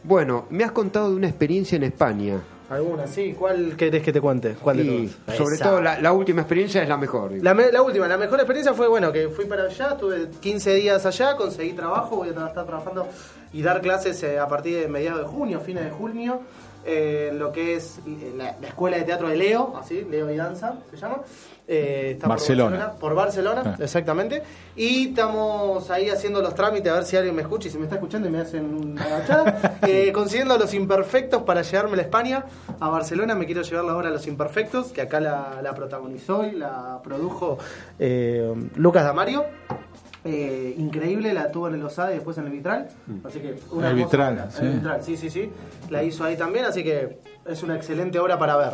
bueno, 0.03 0.45
me 0.49 0.63
has 0.63 0.71
contado 0.71 1.09
de 1.09 1.15
una 1.15 1.27
experiencia 1.27 1.75
en 1.75 1.83
España. 1.83 2.41
¿Alguna? 2.69 3.07
Sí, 3.07 3.33
¿cuál 3.37 3.75
querés 3.77 4.03
que 4.03 4.11
te 4.11 4.19
cuente? 4.19 4.55
¿Cuál 4.61 4.77
de 4.77 4.83
Y 4.83 5.15
sobre 5.37 5.55
Esa. 5.55 5.69
todo 5.69 5.81
la, 5.81 6.01
la 6.01 6.11
última 6.11 6.41
experiencia 6.41 6.83
es 6.83 6.89
la 6.89 6.97
mejor. 6.97 7.31
La, 7.41 7.53
me- 7.53 7.71
la 7.71 7.81
última, 7.81 8.07
la 8.09 8.17
mejor 8.17 8.39
experiencia 8.39 8.73
fue, 8.73 8.89
bueno, 8.89 9.11
que 9.13 9.29
fui 9.29 9.45
para 9.45 9.63
allá, 9.63 9.91
estuve 9.93 10.27
15 10.41 10.73
días 10.75 11.05
allá, 11.05 11.35
conseguí 11.37 11.71
trabajo, 11.73 12.17
voy 12.17 12.27
a 12.27 12.31
estar 12.31 12.65
trabajando 12.65 13.07
y 13.53 13.61
dar 13.61 13.79
clases 13.81 14.21
eh, 14.23 14.37
a 14.37 14.49
partir 14.49 14.79
de 14.81 14.87
mediados 14.89 15.21
de 15.21 15.27
junio, 15.27 15.61
fines 15.61 15.85
de 15.85 15.91
junio, 15.91 16.41
eh, 16.87 17.27
en 17.31 17.39
lo 17.39 17.51
que 17.51 17.75
es 17.75 17.99
eh, 18.07 18.33
la, 18.35 18.55
la 18.59 18.67
Escuela 18.67 18.97
de 18.97 19.03
Teatro 19.03 19.27
de 19.29 19.35
Leo, 19.35 19.75
así, 19.79 20.05
Leo 20.09 20.31
y 20.31 20.37
Danza 20.37 20.75
se 20.89 20.97
llama. 20.97 21.21
Eh, 21.69 22.11
está 22.13 22.29
Barcelona. 22.29 22.93
Por 22.97 23.13
Barcelona, 23.13 23.53
por 23.53 23.61
Barcelona, 23.61 23.77
Ah. 23.77 23.83
exactamente. 23.83 24.41
Y 24.77 25.09
estamos 25.09 25.91
ahí 25.91 26.09
haciendo 26.09 26.41
los 26.41 26.55
trámites 26.55 26.89
a 26.89 26.95
ver 26.95 27.03
si 27.03 27.17
alguien 27.17 27.35
me 27.35 27.41
escucha 27.41 27.67
y 27.67 27.71
si 27.71 27.77
me 27.77 27.83
está 27.83 27.95
escuchando 27.97 28.29
y 28.29 28.31
me 28.31 28.39
hacen 28.39 28.73
una 28.73 29.03
agachada. 29.03 29.77
eh, 29.85 30.13
consiguiendo 30.13 30.57
los 30.57 30.73
imperfectos 30.73 31.43
para 31.43 31.63
llevármela 31.63 32.03
a 32.03 32.05
España, 32.05 32.45
a 32.79 32.87
Barcelona. 32.89 33.35
Me 33.35 33.45
quiero 33.45 33.63
llevar 33.63 33.83
la 33.83 33.97
obra 33.97 34.09
Los 34.09 34.25
Imperfectos, 34.27 34.93
que 34.93 35.01
acá 35.01 35.19
la, 35.19 35.59
la 35.61 35.73
protagonizó 35.75 36.45
y 36.45 36.51
la 36.51 37.01
produjo 37.03 37.57
Lucas 38.75 39.03
Damario. 39.03 39.43
Eh, 40.27 40.75
increíble, 40.77 41.33
la 41.33 41.51
tuvo 41.51 41.69
en 41.69 41.75
el 41.75 41.83
Osada 41.83 42.11
y 42.11 42.15
después 42.15 42.37
en 42.37 42.45
el 42.45 42.51
Vitral. 42.51 42.87
Así 43.23 43.39
que 43.39 43.55
una 43.71 43.89
El 43.89 43.95
Vitral, 43.95 44.47
sí. 44.51 44.65
El 44.65 44.73
Vitral, 44.73 45.01
sí, 45.03 45.15
sí, 45.17 45.29
sí. 45.29 45.49
La 45.89 46.03
hizo 46.03 46.23
ahí 46.25 46.35
también, 46.35 46.65
así 46.65 46.83
que 46.83 47.19
es 47.45 47.63
una 47.63 47.75
excelente 47.75 48.19
obra 48.19 48.37
para 48.37 48.57
ver. 48.57 48.73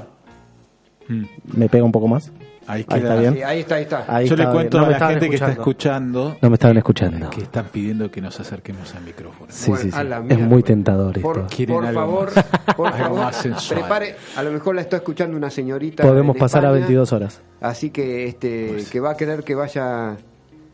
Mm. 1.07 1.25
¿Me 1.57 1.69
pega 1.69 1.83
un 1.83 1.91
poco 1.91 2.07
más? 2.07 2.31
Ahí 2.65 2.86
Ahí 2.88 3.01
está 3.01 3.15
bien. 3.17 3.33
Sí, 3.33 3.43
ahí 3.43 3.60
está, 3.60 3.75
ahí 3.75 3.83
está. 3.83 4.05
Ahí 4.07 4.27
Yo 4.27 4.36
le 4.38 4.50
cuento. 4.50 4.79
No 4.79 4.86
a 4.86 4.89
la 4.91 5.07
gente 5.10 5.29
que 5.29 5.36
está 5.36 5.51
escuchando 5.51 6.38
No 6.41 6.50
me 6.50 6.53
estaban 6.53 6.77
escuchando. 6.77 7.29
que 7.29 7.41
están 7.41 7.65
pidiendo 7.65 8.10
que 8.10 8.22
nos 8.22 8.39
acerquemos 8.39 8.95
al 8.95 9.03
micrófono. 9.03 9.51
Sí, 9.51 9.69
Bueno, 9.69 9.83
sí, 9.83 9.91
sí. 9.91 10.25
Es 10.29 10.39
muy 10.39 10.63
tentador 10.63 11.17
esto. 11.17 11.22
Por, 11.27 11.48
Quieren 11.48 11.75
por 11.75 11.86
algo 11.86 12.00
favor, 12.00 12.36
más. 12.36 12.45
por 12.77 12.88
Algo 12.88 12.98
favor, 13.03 13.19
más 13.19 13.36
sensual. 13.36 13.79
prepare, 13.81 14.15
a 14.38 14.43
lo 14.43 14.51
mejor 14.51 14.75
la 14.75 14.81
está 14.81 14.95
escuchando 14.95 15.36
una 15.36 15.50
señorita. 15.50 16.03
Podemos 16.03 16.38
pasar 16.38 16.63
a 16.65 16.69
España, 16.69 16.86
22 16.86 17.12
horas. 17.13 17.41
Así 17.60 17.89
que 17.89 18.27
este 18.27 18.69
Pues 18.72 18.89
que 18.89 19.00
va 19.01 19.12
a 19.12 19.17
querer 19.17 19.43
que 19.43 19.55
vaya 19.55 20.15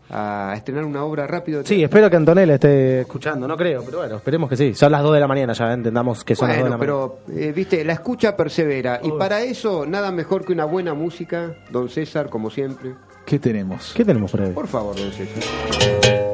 a 0.09 0.53
estrenar 0.55 0.85
una 0.85 1.03
obra 1.03 1.27
rápido. 1.27 1.63
Sí, 1.65 1.83
espero 1.83 2.09
que 2.09 2.15
Antonella 2.15 2.55
esté 2.55 3.01
escuchando, 3.01 3.47
no 3.47 3.55
creo, 3.55 3.83
pero 3.83 3.99
bueno, 3.99 4.15
esperemos 4.17 4.49
que 4.49 4.57
sí. 4.57 4.73
Son 4.73 4.91
las 4.91 5.03
2 5.03 5.13
de 5.13 5.19
la 5.19 5.27
mañana, 5.27 5.53
ya 5.53 5.71
entendamos 5.73 6.23
que 6.23 6.35
son 6.35 6.47
las 6.47 6.57
2 6.57 6.63
de 6.65 6.69
la 6.69 6.77
mañana. 6.77 6.79
pero 6.79 7.19
eh, 7.39 7.51
viste, 7.51 7.83
la 7.83 7.93
escucha 7.93 8.35
persevera 8.35 8.99
y 9.03 9.11
para 9.11 9.41
eso 9.41 9.85
nada 9.85 10.11
mejor 10.11 10.45
que 10.45 10.53
una 10.53 10.65
buena 10.65 10.93
música, 10.93 11.55
don 11.69 11.89
César, 11.89 12.29
como 12.29 12.49
siempre. 12.49 12.95
¿Qué 13.25 13.37
tenemos? 13.39 13.93
¿Qué 13.95 14.03
tenemos 14.03 14.31
por 14.31 14.41
ahí? 14.41 14.51
Por 14.51 14.67
favor, 14.67 14.95
don 14.95 15.11
César. 15.11 16.28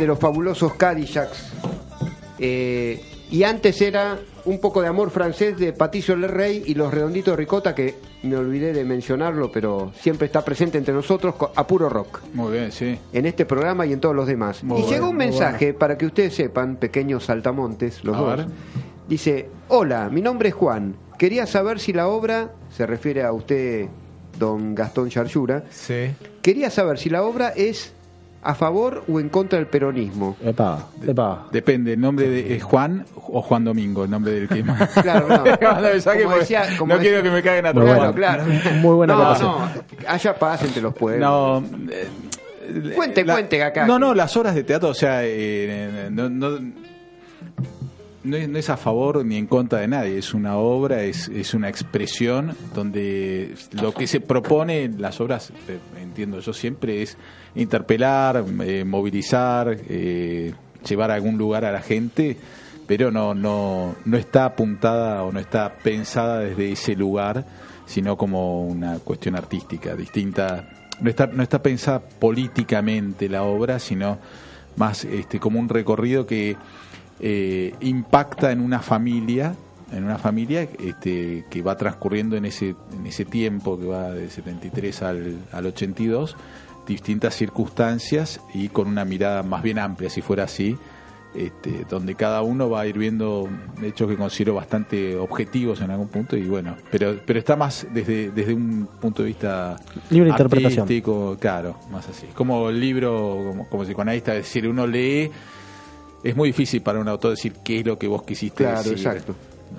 De 0.00 0.06
los 0.06 0.18
fabulosos 0.18 0.74
Cadillacs. 0.74 1.52
Eh, 2.38 3.00
y 3.30 3.44
antes 3.44 3.80
era 3.80 4.18
un 4.46 4.58
poco 4.58 4.80
de 4.82 4.88
amor 4.88 5.10
francés 5.10 5.56
de 5.58 5.72
Patricio 5.72 6.16
Lerrey 6.16 6.64
y 6.66 6.74
los 6.74 6.92
redonditos 6.92 7.32
de 7.32 7.36
ricota, 7.36 7.74
que 7.74 7.94
me 8.22 8.36
olvidé 8.36 8.72
de 8.72 8.84
mencionarlo, 8.84 9.52
pero 9.52 9.92
siempre 10.00 10.26
está 10.26 10.44
presente 10.44 10.78
entre 10.78 10.92
nosotros 10.94 11.34
a 11.54 11.66
puro 11.66 11.88
rock. 11.88 12.20
Muy 12.34 12.52
bien, 12.52 12.72
sí. 12.72 12.98
En 13.12 13.26
este 13.26 13.44
programa 13.46 13.86
y 13.86 13.92
en 13.92 14.00
todos 14.00 14.16
los 14.16 14.26
demás. 14.26 14.64
Muy 14.64 14.78
y 14.78 14.82
bueno, 14.82 14.96
llegó 14.96 15.10
un 15.10 15.16
mensaje 15.16 15.74
para 15.74 15.96
que 15.96 16.06
ustedes 16.06 16.34
sepan, 16.34 16.76
pequeños 16.76 17.26
saltamontes, 17.26 18.02
los 18.02 18.16
A 18.16 18.20
dos. 18.20 18.36
ver. 18.38 18.46
Dice: 19.08 19.48
Hola, 19.68 20.08
mi 20.10 20.22
nombre 20.22 20.48
es 20.48 20.54
Juan. 20.54 20.96
Quería 21.18 21.46
saber 21.46 21.78
si 21.78 21.92
la 21.92 22.08
obra, 22.08 22.50
se 22.74 22.86
refiere 22.86 23.22
a 23.22 23.32
usted, 23.32 23.86
don 24.38 24.74
Gastón 24.74 25.10
Charchura, 25.10 25.64
Sí. 25.70 26.10
quería 26.42 26.70
saber 26.70 26.98
si 26.98 27.10
la 27.10 27.22
obra 27.22 27.50
es 27.50 27.92
a 28.42 28.54
favor 28.54 29.04
o 29.06 29.20
en 29.20 29.28
contra 29.28 29.58
del 29.58 29.66
peronismo. 29.68 30.36
Epa, 30.42 30.86
epa. 31.06 31.46
Depende, 31.52 31.92
el 31.92 32.00
nombre 32.00 32.28
de 32.28 32.56
es 32.56 32.62
Juan 32.62 33.04
o 33.14 33.42
Juan 33.42 33.64
Domingo, 33.64 34.04
el 34.04 34.10
nombre 34.10 34.32
del 34.32 34.48
que 34.48 34.62
más. 34.64 34.88
Claro, 35.02 35.28
no. 35.28 35.44
Como 36.22 36.36
decía- 36.36 36.64
como 36.78 36.94
no 36.94 36.98
decía- 36.98 37.10
quiero 37.10 37.22
que 37.22 37.30
me 37.30 37.42
caigan 37.42 37.66
a 37.66 37.72
trompadas. 37.74 38.14
Claro. 38.14 38.44
Muy 38.80 38.94
buena 38.94 39.14
no, 39.14 39.38
no, 39.38 39.68
haya 40.08 40.34
paz 40.38 40.62
entre 40.64 40.80
los 40.82 40.94
pueblos. 40.94 41.20
No. 41.28 41.64
eh, 41.90 42.08
Cuente, 42.94 43.24
la- 43.24 43.34
cuente 43.34 43.62
acá. 43.62 43.86
No, 43.86 43.98
no, 43.98 44.14
las 44.14 44.34
obras 44.36 44.54
de 44.54 44.62
teatro, 44.64 44.90
o 44.90 44.94
sea, 44.94 45.20
eh, 45.24 46.08
no, 46.10 46.28
no, 46.30 46.58
no 48.22 48.36
es, 48.36 48.48
no 48.48 48.58
es 48.58 48.68
a 48.68 48.76
favor 48.76 49.24
ni 49.24 49.36
en 49.36 49.46
contra 49.46 49.80
de 49.80 49.88
nadie, 49.88 50.18
es 50.18 50.34
una 50.34 50.56
obra, 50.56 51.02
es, 51.02 51.28
es 51.28 51.54
una 51.54 51.68
expresión 51.68 52.54
donde 52.74 53.54
lo 53.72 53.92
que 53.92 54.06
se 54.06 54.20
propone 54.20 54.84
en 54.84 55.00
las 55.00 55.20
obras, 55.20 55.52
eh, 55.68 55.78
entiendo 56.00 56.40
yo 56.40 56.52
siempre, 56.52 57.02
es 57.02 57.16
interpelar, 57.54 58.44
eh, 58.62 58.84
movilizar, 58.84 59.76
eh, 59.88 60.52
llevar 60.86 61.10
a 61.10 61.14
algún 61.14 61.38
lugar 61.38 61.64
a 61.64 61.72
la 61.72 61.80
gente, 61.80 62.36
pero 62.86 63.10
no, 63.10 63.34
no, 63.34 63.94
no 64.04 64.16
está 64.16 64.44
apuntada 64.44 65.22
o 65.22 65.32
no 65.32 65.40
está 65.40 65.74
pensada 65.82 66.40
desde 66.40 66.72
ese 66.72 66.96
lugar, 66.96 67.46
sino 67.86 68.16
como 68.16 68.66
una 68.66 68.98
cuestión 68.98 69.36
artística 69.36 69.94
distinta. 69.96 70.68
No 71.00 71.08
está, 71.08 71.26
no 71.26 71.42
está 71.42 71.62
pensada 71.62 72.00
políticamente 72.00 73.28
la 73.28 73.44
obra, 73.44 73.78
sino 73.78 74.18
más 74.76 75.04
este, 75.04 75.40
como 75.40 75.58
un 75.58 75.68
recorrido 75.68 76.26
que 76.26 76.56
eh, 77.20 77.74
impacta 77.80 78.50
en 78.52 78.60
una 78.60 78.80
familia, 78.80 79.54
en 79.92 80.04
una 80.04 80.18
familia 80.18 80.68
este, 80.78 81.44
que 81.50 81.62
va 81.62 81.76
transcurriendo 81.76 82.36
en 82.36 82.44
ese, 82.44 82.74
en 82.92 83.06
ese 83.06 83.24
tiempo 83.24 83.78
que 83.78 83.86
va 83.86 84.12
del 84.12 84.30
73 84.30 85.02
al, 85.02 85.38
al 85.52 85.66
82, 85.66 86.36
distintas 86.86 87.34
circunstancias 87.34 88.40
y 88.54 88.68
con 88.68 88.88
una 88.88 89.04
mirada 89.04 89.42
más 89.42 89.62
bien 89.62 89.78
amplia, 89.78 90.10
si 90.10 90.22
fuera 90.22 90.44
así, 90.44 90.76
este, 91.34 91.84
donde 91.88 92.16
cada 92.16 92.42
uno 92.42 92.68
va 92.68 92.80
a 92.80 92.86
ir 92.86 92.98
viendo 92.98 93.48
hechos 93.82 94.08
que 94.08 94.16
considero 94.16 94.54
bastante 94.54 95.16
objetivos 95.16 95.80
en 95.80 95.92
algún 95.92 96.08
punto 96.08 96.36
y 96.36 96.42
bueno, 96.42 96.76
pero 96.90 97.20
pero 97.24 97.38
está 97.38 97.54
más 97.54 97.86
desde 97.92 98.32
desde 98.32 98.52
un 98.52 98.88
punto 99.00 99.22
de 99.22 99.28
vista 99.28 99.76
Libre 100.10 100.30
interpretación. 100.30 101.36
claro, 101.38 101.76
más 101.92 102.08
así. 102.08 102.26
Como 102.34 102.68
el 102.70 102.80
libro, 102.80 103.44
como, 103.46 103.68
como 103.68 103.84
psicoanalista, 103.84 104.34
es 104.34 104.44
decir, 104.44 104.66
uno 104.66 104.88
lee, 104.88 105.30
es 106.24 106.36
muy 106.36 106.50
difícil 106.50 106.82
para 106.82 106.98
un 107.00 107.08
autor 107.08 107.30
decir 107.32 107.54
qué 107.64 107.80
es 107.80 107.86
lo 107.86 107.98
que 107.98 108.06
vos 108.08 108.22
quisiste 108.22 108.64
Claro, 108.64 108.78
decir. 108.78 108.92
exacto. 109.06 109.34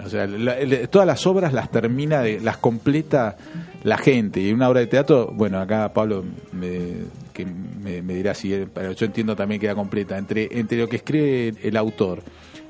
O 0.06 0.10
sea, 0.10 0.25
la- 0.25 0.88
todas 0.88 1.06
las 1.06 1.27
obras 1.27 1.51
las 1.51 1.69
termina, 1.69 2.21
de, 2.21 2.39
las 2.39 2.58
completa 2.58 3.36
la 3.84 3.97
gente. 3.97 4.39
Y 4.39 4.54
una 4.54 4.69
obra 4.69 4.80
de 4.80 4.88
teatro, 4.88 5.30
bueno, 5.34 5.60
acá 5.60 5.91
Pablo 5.93 6.23
me, 6.54 6.93
que 7.34 7.45
me, 7.45 8.01
me 8.01 8.13
dirá 8.15 8.34
si, 8.34 8.54
él- 8.54 8.69
pero 8.73 8.93
yo 8.93 9.06
entiendo 9.06 9.36
también 9.36 9.60
que 9.60 9.65
queda 9.67 9.75
completa. 9.75 10.17
Entre, 10.17 10.47
entre 10.58 10.77
lo 10.77 10.88
que 10.88 10.95
escribe 10.95 11.54
el 11.62 11.75
autor, 11.75 12.23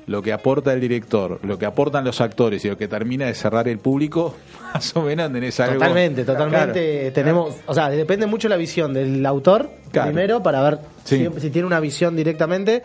lo 0.08 0.20
que 0.20 0.32
aporta 0.32 0.72
el 0.72 0.80
director, 0.80 1.38
lo 1.44 1.56
que 1.58 1.64
aportan 1.64 2.04
los 2.04 2.20
actores 2.20 2.64
y 2.64 2.68
lo 2.68 2.76
que 2.76 2.88
termina 2.88 3.26
de 3.26 3.34
cerrar 3.34 3.68
el 3.68 3.78
público, 3.78 4.34
más 4.74 4.94
o 4.96 5.02
menos 5.02 5.32
tenés 5.32 5.60
algo. 5.60 5.74
Totalmente, 5.74 6.24
totalmente. 6.24 6.98
Claro. 6.98 7.12
tenemos, 7.14 7.54
o 7.66 7.72
sea, 7.74 7.88
depende 7.88 8.26
mucho 8.26 8.48
la 8.48 8.56
visión 8.56 8.92
del 8.92 9.24
autor 9.24 9.70
Claro. 9.92 10.08
primero 10.10 10.42
para 10.42 10.62
ver 10.62 10.78
Sí. 11.04 11.28
si, 11.34 11.40
si 11.40 11.50
tiene 11.50 11.66
una 11.66 11.80
visión 11.80 12.16
directamente. 12.16 12.82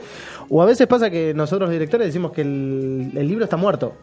O 0.50 0.62
a 0.62 0.66
veces 0.66 0.88
pasa 0.88 1.10
que 1.10 1.34
nosotros 1.34 1.68
los 1.70 1.72
directores 1.74 2.08
decimos 2.08 2.32
que 2.32 2.42
el, 2.42 3.12
el 3.16 3.28
libro 3.28 3.44
está 3.46 3.58
muerto. 3.58 3.94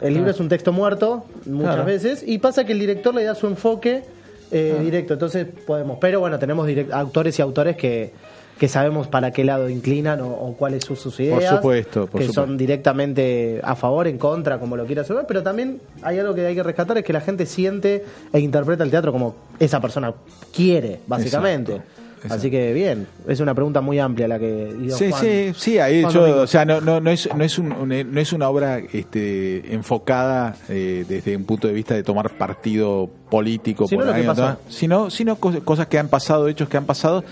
El 0.00 0.14
libro 0.14 0.30
es 0.30 0.40
un 0.40 0.48
texto 0.48 0.72
muerto 0.72 1.24
muchas 1.46 1.74
Claro. 1.76 1.84
veces 1.86 2.24
y 2.26 2.38
pasa 2.38 2.64
que 2.64 2.72
el 2.72 2.80
director 2.80 3.14
le 3.14 3.24
da 3.24 3.34
su 3.34 3.46
enfoque 3.46 4.02
eh, 4.50 4.78
directo. 4.82 5.14
Entonces 5.14 5.46
podemos, 5.66 5.98
pero 6.00 6.20
bueno, 6.20 6.38
tenemos 6.38 6.68
autores 6.92 7.38
y 7.38 7.42
autores 7.42 7.76
que, 7.76 8.12
que 8.58 8.68
sabemos 8.68 9.08
para 9.08 9.30
qué 9.32 9.42
lado 9.44 9.68
inclinan 9.68 10.20
o, 10.20 10.28
o 10.28 10.54
cuáles 10.56 10.84
son 10.84 10.96
sus 10.96 11.18
ideas. 11.20 11.56
supuesto, 11.56 12.06
por 12.06 12.20
que 12.20 12.26
supuesto. 12.26 12.32
son 12.46 12.56
directamente 12.56 13.60
a 13.64 13.74
favor, 13.76 14.06
en 14.06 14.18
contra, 14.18 14.58
como 14.58 14.76
lo 14.76 14.84
quiera 14.84 15.02
hacer, 15.02 15.16
pero 15.26 15.42
también 15.42 15.80
hay 16.02 16.18
algo 16.18 16.34
que 16.34 16.46
hay 16.46 16.54
que 16.54 16.62
rescatar, 16.62 16.98
es 16.98 17.04
que 17.04 17.12
la 17.12 17.20
gente 17.20 17.46
siente 17.46 18.04
e 18.32 18.38
interpreta 18.40 18.84
el 18.84 18.90
teatro 18.90 19.10
como 19.12 19.34
esa 19.58 19.80
persona 19.80 20.12
quiere, 20.54 21.00
básicamente. 21.06 21.72
Exacto, 21.76 21.92
exacto. 22.24 22.34
Así 22.34 22.50
que 22.50 22.72
bien, 22.72 23.06
es 23.28 23.38
una 23.40 23.54
pregunta 23.54 23.80
muy 23.80 23.98
amplia 23.98 24.26
la 24.28 24.38
que 24.38 24.74
hizo 24.82 24.96
Sí, 24.98 25.10
Juan. 25.10 25.22
sí, 25.22 25.52
sí, 25.56 25.78
ahí 25.78 26.02
Juan 26.02 26.12
yo, 26.14 26.20
Domingo. 26.22 26.40
o 26.42 26.46
sea, 26.46 26.64
no, 26.64 26.80
no, 26.80 27.00
no 27.00 27.10
es, 27.10 27.28
no 27.34 27.44
es, 27.44 27.58
un- 27.58 27.74
no 27.88 28.20
es 28.20 28.32
una 28.32 28.48
obra 28.48 28.78
este, 28.78 29.72
enfocada 29.74 30.56
eh, 30.68 31.04
desde 31.08 31.36
un 31.36 31.44
punto 31.44 31.68
de 31.68 31.74
vista 31.74 31.94
de 31.94 32.02
tomar 32.02 32.30
partido 32.36 33.08
político, 33.30 33.86
Sino 33.86 34.04
por 34.04 34.14
ahí. 34.14 34.26
¿no? 34.26 34.56
sino, 34.68 35.10
sino 35.10 35.36
cos- 35.38 35.62
cosas 35.62 35.86
que 35.86 35.98
han 35.98 36.08
pasado, 36.08 36.48
hechos 36.48 36.68
que 36.68 36.76
han 36.76 36.86
pasado, 36.86 37.24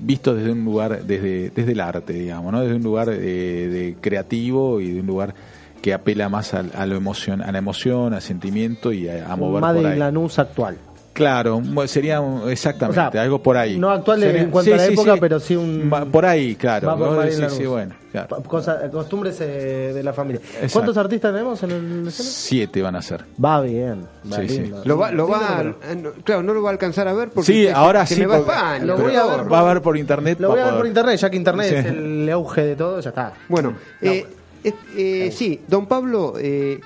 vistos 0.00 0.36
desde 0.38 0.52
un 0.52 0.64
lugar, 0.64 1.04
desde, 1.04 1.50
desde 1.50 1.72
el 1.72 1.80
arte, 1.80 2.12
digamos, 2.14 2.52
¿no? 2.52 2.62
desde 2.62 2.74
un 2.76 2.82
lugar 2.82 3.08
eh, 3.10 3.14
de 3.16 3.96
creativo 4.00 4.80
y 4.80 4.92
de 4.92 5.00
un 5.00 5.06
lugar 5.06 5.34
que 5.82 5.94
apela 5.94 6.28
más 6.28 6.52
al- 6.54 6.70
a, 6.74 6.84
lo 6.86 6.96
emoción, 6.96 7.40
a 7.42 7.50
la 7.52 7.58
emoción, 7.58 8.12
al 8.14 8.20
sentimiento 8.22 8.92
y 8.92 9.08
a, 9.08 9.30
a 9.32 9.36
mover 9.36 9.60
Made 9.62 9.80
por 9.82 9.90
ahí. 9.90 9.98
Lanús 9.98 10.38
actual. 10.38 10.76
Claro, 11.20 11.62
sería 11.86 12.22
exactamente, 12.48 12.98
O 13.00 13.10
sea, 13.12 13.22
algo 13.22 13.42
por 13.42 13.56
ahí. 13.56 13.78
no 13.78 13.90
actual 13.90 14.22
en 14.22 14.50
cuanto 14.50 14.72
a 14.72 14.76
la 14.76 14.86
época, 14.86 15.16
pero 15.20 15.38
sí 15.38 15.54
un- 15.54 15.90
Por 16.10 16.24
ahí, 16.24 16.54
claro. 16.56 16.88
Va 16.88 16.96
por 16.96 17.24
decís, 17.24 17.66
bueno, 17.68 17.94
claro. 18.10 18.42
Cosa- 18.44 18.90
costumbres 18.90 19.38
eh, 19.40 19.92
de 19.94 20.02
la 20.02 20.12
familia. 20.14 20.40
Exacto. 20.44 20.72
¿Cuántos 20.72 20.96
artistas 20.96 21.32
tenemos 21.32 21.62
en 21.62 21.70
el 21.72 22.08
escenario? 22.08 22.32
Siete 22.32 22.82
van 22.82 22.96
a 22.96 23.02
ser. 23.02 23.24
Va 23.42 23.60
bien, 23.60 24.06
va 24.32 24.36
Sí, 24.38 24.48
sí. 24.48 24.60
lindo. 24.60 24.82
Lo 24.84 24.96
va, 24.96 25.10
lo 25.10 25.28
va, 25.28 25.62
eh, 25.90 26.02
claro, 26.24 26.42
no 26.42 26.54
lo 26.54 26.62
va 26.62 26.70
a 26.70 26.72
alcanzar 26.72 27.06
a 27.06 27.12
ver 27.12 27.28
porque 27.30 27.52
Sí, 27.52 27.68
ahora 27.68 28.06
sí. 28.06 28.24
va 28.24 28.38
porque- 28.38 28.86
Lo 28.86 28.96
voy 28.96 29.14
a 29.14 29.24
ver 29.26 29.52
va 29.52 29.60
a 29.60 29.64
ver 29.64 29.82
por 29.82 29.96
internet. 29.98 30.40
Lo 30.40 30.48
va 30.48 30.54
voy 30.54 30.62
a 30.62 30.66
ver 30.68 30.74
por 30.76 30.86
internet, 30.86 31.16
ya 31.20 31.28
que 31.30 31.36
internet 31.36 31.68
Sí. 31.68 31.74
es 31.74 31.84
el 31.86 32.30
auge 32.32 32.62
de 32.62 32.76
todo, 32.76 33.00
ya 33.00 33.10
está. 33.10 33.34
Bueno, 33.48 33.74
eh, 34.00 34.26
eh, 34.64 34.74
eh, 34.96 35.30
sí, 35.32 35.60
don 35.68 35.86
Pablo, 35.86 36.34
eh, 36.38 36.80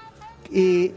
eh, 0.52 0.92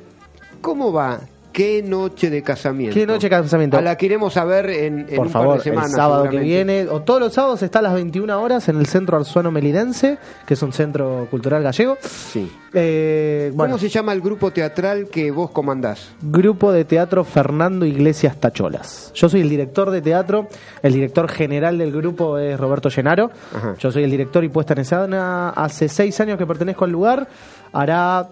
¿cómo 0.61 0.91
va? 0.91 1.19
¿Qué 1.57 1.81
noche 1.81 2.29
de 2.29 2.43
casamiento? 2.43 2.93
¿Qué 2.93 3.07
noche 3.07 3.25
de 3.25 3.29
casamiento? 3.31 3.77
A 3.79 3.81
la 3.81 3.97
que 3.97 4.05
iremos 4.05 4.37
a 4.37 4.45
ver 4.45 4.69
en, 4.69 5.07
en 5.09 5.15
Por 5.15 5.25
un 5.25 5.31
favor, 5.31 5.47
par 5.55 5.57
de 5.57 5.63
semanas. 5.63 5.89
el 5.89 5.95
sábado 5.95 6.29
que 6.29 6.37
viene, 6.37 6.85
o 6.87 7.01
todos 7.01 7.19
los 7.19 7.33
sábados 7.33 7.63
está 7.63 7.79
a 7.79 7.81
las 7.81 7.95
21 7.95 8.39
horas 8.39 8.69
en 8.69 8.77
el 8.77 8.85
Centro 8.85 9.17
Arzuano 9.17 9.49
Melidense, 9.49 10.19
que 10.45 10.53
es 10.53 10.61
un 10.61 10.71
centro 10.71 11.27
cultural 11.31 11.63
gallego. 11.63 11.97
Sí. 11.99 12.51
Eh, 12.75 13.51
bueno, 13.55 13.71
¿Cómo 13.71 13.81
se 13.81 13.89
llama 13.89 14.13
el 14.13 14.21
grupo 14.21 14.51
teatral 14.51 15.07
que 15.07 15.31
vos 15.31 15.49
comandás? 15.49 16.09
Grupo 16.21 16.71
de 16.71 16.85
Teatro 16.85 17.23
Fernando 17.23 17.87
Iglesias 17.87 18.37
Tacholas. 18.39 19.11
Yo 19.15 19.27
soy 19.27 19.41
el 19.41 19.49
director 19.49 19.89
de 19.89 20.03
teatro, 20.03 20.49
el 20.83 20.93
director 20.93 21.27
general 21.27 21.79
del 21.79 21.91
grupo 21.91 22.37
es 22.37 22.59
Roberto 22.59 22.89
Llenaro. 22.89 23.31
Ajá. 23.55 23.73
Yo 23.79 23.91
soy 23.91 24.03
el 24.03 24.11
director 24.11 24.43
y 24.43 24.49
puesta 24.49 24.73
en 24.73 24.81
escena. 24.81 25.49
Hace 25.49 25.89
seis 25.89 26.19
años 26.19 26.37
que 26.37 26.45
pertenezco 26.45 26.85
al 26.85 26.91
lugar. 26.91 27.27
Hará 27.73 28.29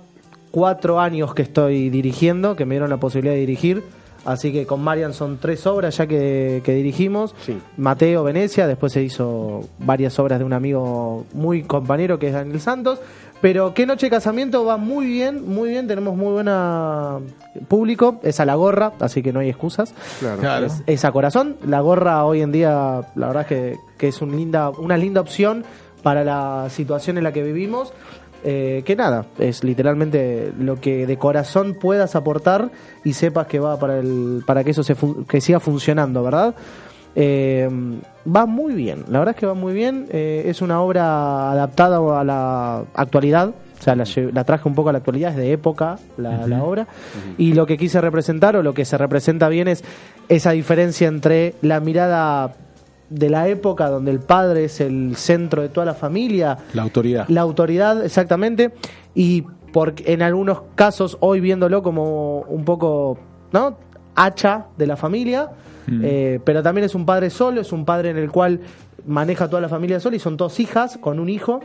cuatro 0.55 1.01
años 1.01 1.33
que 1.33 1.41
estoy 1.41 1.89
dirigiendo, 1.89 2.55
que 2.55 2.63
me 2.63 2.75
dieron 2.75 2.89
la 2.89 2.95
posibilidad 2.95 3.33
de 3.33 3.41
dirigir. 3.41 3.83
Así 4.23 4.53
que 4.53 4.65
con 4.65 4.81
Marian 4.81 5.13
son 5.13 5.37
tres 5.37 5.67
obras 5.67 5.97
ya 5.97 6.07
que, 6.07 6.61
que 6.63 6.73
dirigimos. 6.73 7.35
Sí. 7.45 7.57
Mateo, 7.75 8.23
Venecia, 8.23 8.65
después 8.65 8.93
se 8.93 9.03
hizo 9.03 9.67
varias 9.79 10.17
obras 10.17 10.39
de 10.39 10.45
un 10.45 10.53
amigo 10.53 11.25
muy 11.33 11.63
compañero 11.63 12.19
que 12.19 12.27
es 12.27 12.33
Daniel 12.33 12.61
Santos. 12.61 13.01
Pero 13.41 13.73
qué 13.73 13.85
noche 13.85 14.05
de 14.05 14.11
casamiento 14.11 14.63
va 14.63 14.77
muy 14.77 15.07
bien, 15.07 15.45
muy 15.45 15.71
bien, 15.71 15.87
tenemos 15.87 16.15
muy 16.15 16.31
buena 16.31 17.19
público, 17.67 18.21
es 18.23 18.39
a 18.39 18.45
la 18.45 18.55
gorra, 18.55 18.93
así 19.01 19.21
que 19.21 19.33
no 19.33 19.41
hay 19.41 19.49
excusas. 19.49 19.93
Claro. 20.21 20.39
Claro. 20.39 20.65
Es, 20.67 20.83
es 20.87 21.03
a 21.03 21.11
corazón, 21.11 21.57
la 21.67 21.81
gorra 21.81 22.23
hoy 22.23 22.39
en 22.39 22.53
día, 22.53 23.01
la 23.15 23.27
verdad 23.27 23.41
es 23.41 23.47
que, 23.47 23.75
que 23.97 24.07
es 24.07 24.21
un 24.21 24.37
linda, 24.37 24.69
una 24.69 24.95
linda 24.95 25.19
opción 25.19 25.65
para 26.01 26.23
la 26.23 26.67
situación 26.69 27.17
en 27.17 27.25
la 27.25 27.33
que 27.33 27.43
vivimos. 27.43 27.91
Eh, 28.47 28.83
que 28.85 28.95
nada, 28.95 29.25
es 29.39 29.63
literalmente 29.63 30.53
lo 30.59 30.79
que 30.79 31.07
de 31.07 31.17
corazón 31.17 31.73
puedas 31.73 32.15
aportar 32.15 32.69
y 33.03 33.13
sepas 33.13 33.47
que 33.47 33.59
va 33.59 33.79
para 33.79 33.97
el 33.97 34.43
para 34.45 34.63
que 34.63 34.69
eso 34.69 34.83
se 34.83 34.93
fun- 34.93 35.25
que 35.25 35.41
siga 35.41 35.59
funcionando, 35.59 36.21
¿verdad? 36.21 36.53
Eh, 37.15 37.67
va 38.27 38.45
muy 38.45 38.73
bien, 38.75 39.03
la 39.09 39.17
verdad 39.19 39.33
es 39.35 39.39
que 39.39 39.45
va 39.47 39.53
muy 39.55 39.73
bien. 39.73 40.05
eh, 40.11 40.43
es 40.45 40.61
una 40.61 40.79
obra 40.81 41.51
adaptada 41.53 41.97
a 42.19 42.23
la 42.23 42.83
actualidad, 42.93 43.49
o 43.79 43.81
sea, 43.81 43.95
la, 43.95 44.43
traje 44.43 44.67
un 44.67 44.75
poco 44.75 44.89
a 44.89 44.91
la 44.91 44.99
actualidad, 44.99 45.31
es 45.31 45.37
de 45.37 45.51
época 45.51 45.97
la, 46.17 46.45
la 46.45 46.63
obra. 46.63 46.87
Y 47.37 47.53
lo 47.53 47.65
que 47.65 47.77
quise 47.77 47.99
representar, 48.01 48.55
o 48.57 48.61
lo 48.63 48.73
que 48.73 48.85
se 48.85 48.97
representa 48.97 49.49
bien, 49.49 49.67
es 49.67 49.83
esa 50.29 50.51
diferencia 50.51 51.07
entre 51.07 51.55
la 51.61 51.79
mirada 51.79 52.53
de 53.09 53.29
la 53.29 53.47
época 53.47 53.89
donde 53.89 54.11
el 54.11 54.19
padre 54.19 54.65
es 54.65 54.81
el 54.81 55.15
centro 55.15 55.61
de 55.61 55.69
toda 55.69 55.85
la 55.85 55.93
familia, 55.93 56.57
La 56.73 56.83
autoridad. 56.83 57.27
la 57.29 57.41
autoridad, 57.41 58.03
exactamente, 58.03 58.71
y 59.13 59.43
porque 59.71 60.13
en 60.13 60.21
algunos 60.21 60.61
casos, 60.75 61.17
hoy 61.19 61.39
viéndolo 61.41 61.83
como 61.83 62.39
un 62.41 62.63
poco, 62.63 63.17
¿no? 63.51 63.77
Hacha 64.15 64.67
de 64.77 64.87
la 64.87 64.95
familia, 64.95 65.49
eh, 66.01 66.39
pero 66.43 66.63
también 66.63 66.85
es 66.85 66.95
un 66.95 67.05
padre 67.05 67.29
solo, 67.29 67.61
es 67.61 67.71
un 67.71 67.85
padre 67.85 68.09
en 68.09 68.17
el 68.17 68.31
cual 68.31 68.61
maneja 69.05 69.47
toda 69.49 69.61
la 69.61 69.69
familia 69.69 69.99
solo 69.99 70.15
y 70.15 70.19
son 70.19 70.37
dos 70.37 70.59
hijas 70.59 70.97
con 70.99 71.19
un 71.19 71.29
hijo, 71.29 71.59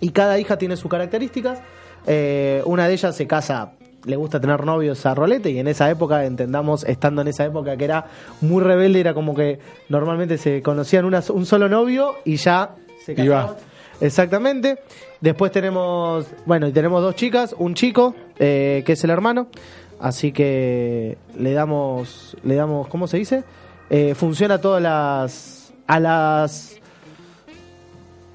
y 0.00 0.10
cada 0.10 0.38
hija 0.38 0.56
tiene 0.56 0.76
sus 0.76 0.90
características. 0.90 1.60
Eh, 2.06 2.62
una 2.66 2.86
de 2.86 2.92
ellas 2.94 3.16
se 3.16 3.26
casa, 3.26 3.72
le 4.06 4.16
gusta 4.16 4.40
tener 4.40 4.64
novios 4.64 5.04
a 5.06 5.14
rolete, 5.14 5.50
y 5.50 5.58
en 5.58 5.68
esa 5.68 5.90
época, 5.90 6.24
entendamos, 6.24 6.84
estando 6.84 7.22
en 7.22 7.28
esa 7.28 7.44
época 7.44 7.76
que 7.76 7.84
era 7.84 8.06
muy 8.40 8.62
rebelde, 8.62 9.00
era 9.00 9.14
como 9.14 9.34
que 9.34 9.58
normalmente 9.88 10.36
se 10.38 10.60
conocían 10.62 11.04
una- 11.04 11.22
un 11.32 11.46
solo 11.46 11.68
novio 11.68 12.16
y 12.24 12.36
ya 12.36 12.74
se 13.04 13.14
casaban. 13.14 13.56
Exactamente. 14.00 14.78
Después 15.20 15.52
tenemos, 15.52 16.26
bueno, 16.44 16.66
y 16.68 16.72
tenemos 16.72 17.00
dos 17.02 17.14
chicas, 17.14 17.54
un 17.58 17.74
chico, 17.74 18.14
eh, 18.38 18.82
que 18.84 18.92
es 18.92 19.04
el 19.04 19.10
hermano. 19.10 19.46
Así 20.00 20.32
que 20.32 21.16
le 21.38 21.52
damos, 21.52 22.36
le 22.42 22.56
damos, 22.56 22.88
¿cómo 22.88 23.06
se 23.06 23.16
dice? 23.16 23.44
Eh, 23.88 24.14
funciona 24.14 24.54
a 24.54 24.60
todas 24.60 24.82
las, 24.82 25.72
a 25.86 26.00
las 26.00 26.76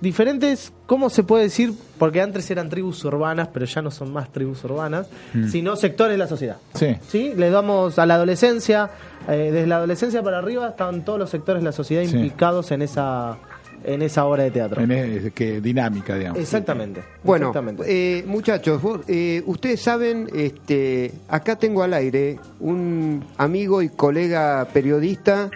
diferentes, 0.02 0.72
¿cómo 0.86 1.10
se 1.10 1.24
puede 1.24 1.44
decir? 1.44 1.74
Porque 1.98 2.22
antes 2.22 2.50
eran 2.52 2.70
tribus 2.70 3.04
urbanas, 3.06 3.50
pero 3.54 3.66
ya 3.66 3.82
no 3.82 3.92
son 3.92 4.12
más 4.14 4.32
tribus 4.32 4.64
urbanas, 4.64 5.08
sino 5.50 5.76
sectores 5.76 6.14
de 6.14 6.18
la 6.18 6.28
sociedad. 6.28 6.58
Sí. 6.74 6.96
¿sí? 7.08 7.34
Le 7.36 7.50
damos 7.50 8.00
a 8.00 8.06
la 8.06 8.16
adolescencia, 8.16 8.90
eh, 9.28 9.50
desde 9.52 9.68
la 9.68 9.78
adolescencia 9.78 10.24
para 10.24 10.38
arriba 10.40 10.70
están 10.70 11.04
todos 11.04 11.20
los 11.20 11.30
sectores 11.30 11.62
de 11.62 11.66
la 11.66 11.72
sociedad 11.74 12.04
Sí. 12.04 12.16
implicados 12.16 12.72
en 12.72 12.82
esa, 12.82 13.38
en 13.84 14.02
esa 14.02 14.26
obra 14.26 14.44
de 14.44 14.52
teatro. 14.52 14.82
En 14.82 14.92
es- 14.92 15.34
que 15.34 15.62
dinámica, 15.62 16.16
digamos. 16.16 16.40
Exactamente. 16.40 17.02
Bueno, 17.24 17.48
exactamente. 17.48 17.84
eh, 17.88 18.24
muchachos, 18.26 18.82
vos, 18.82 19.02
eh, 19.08 19.42
ustedes 19.46 19.82
saben, 19.82 20.30
este, 20.36 21.12
acá 21.30 21.56
tengo 21.58 21.84
al 21.84 21.94
aire 21.94 22.40
un 22.60 23.26
amigo 23.38 23.82
y 23.82 23.90
colega 23.90 24.68
periodista, 24.74 25.50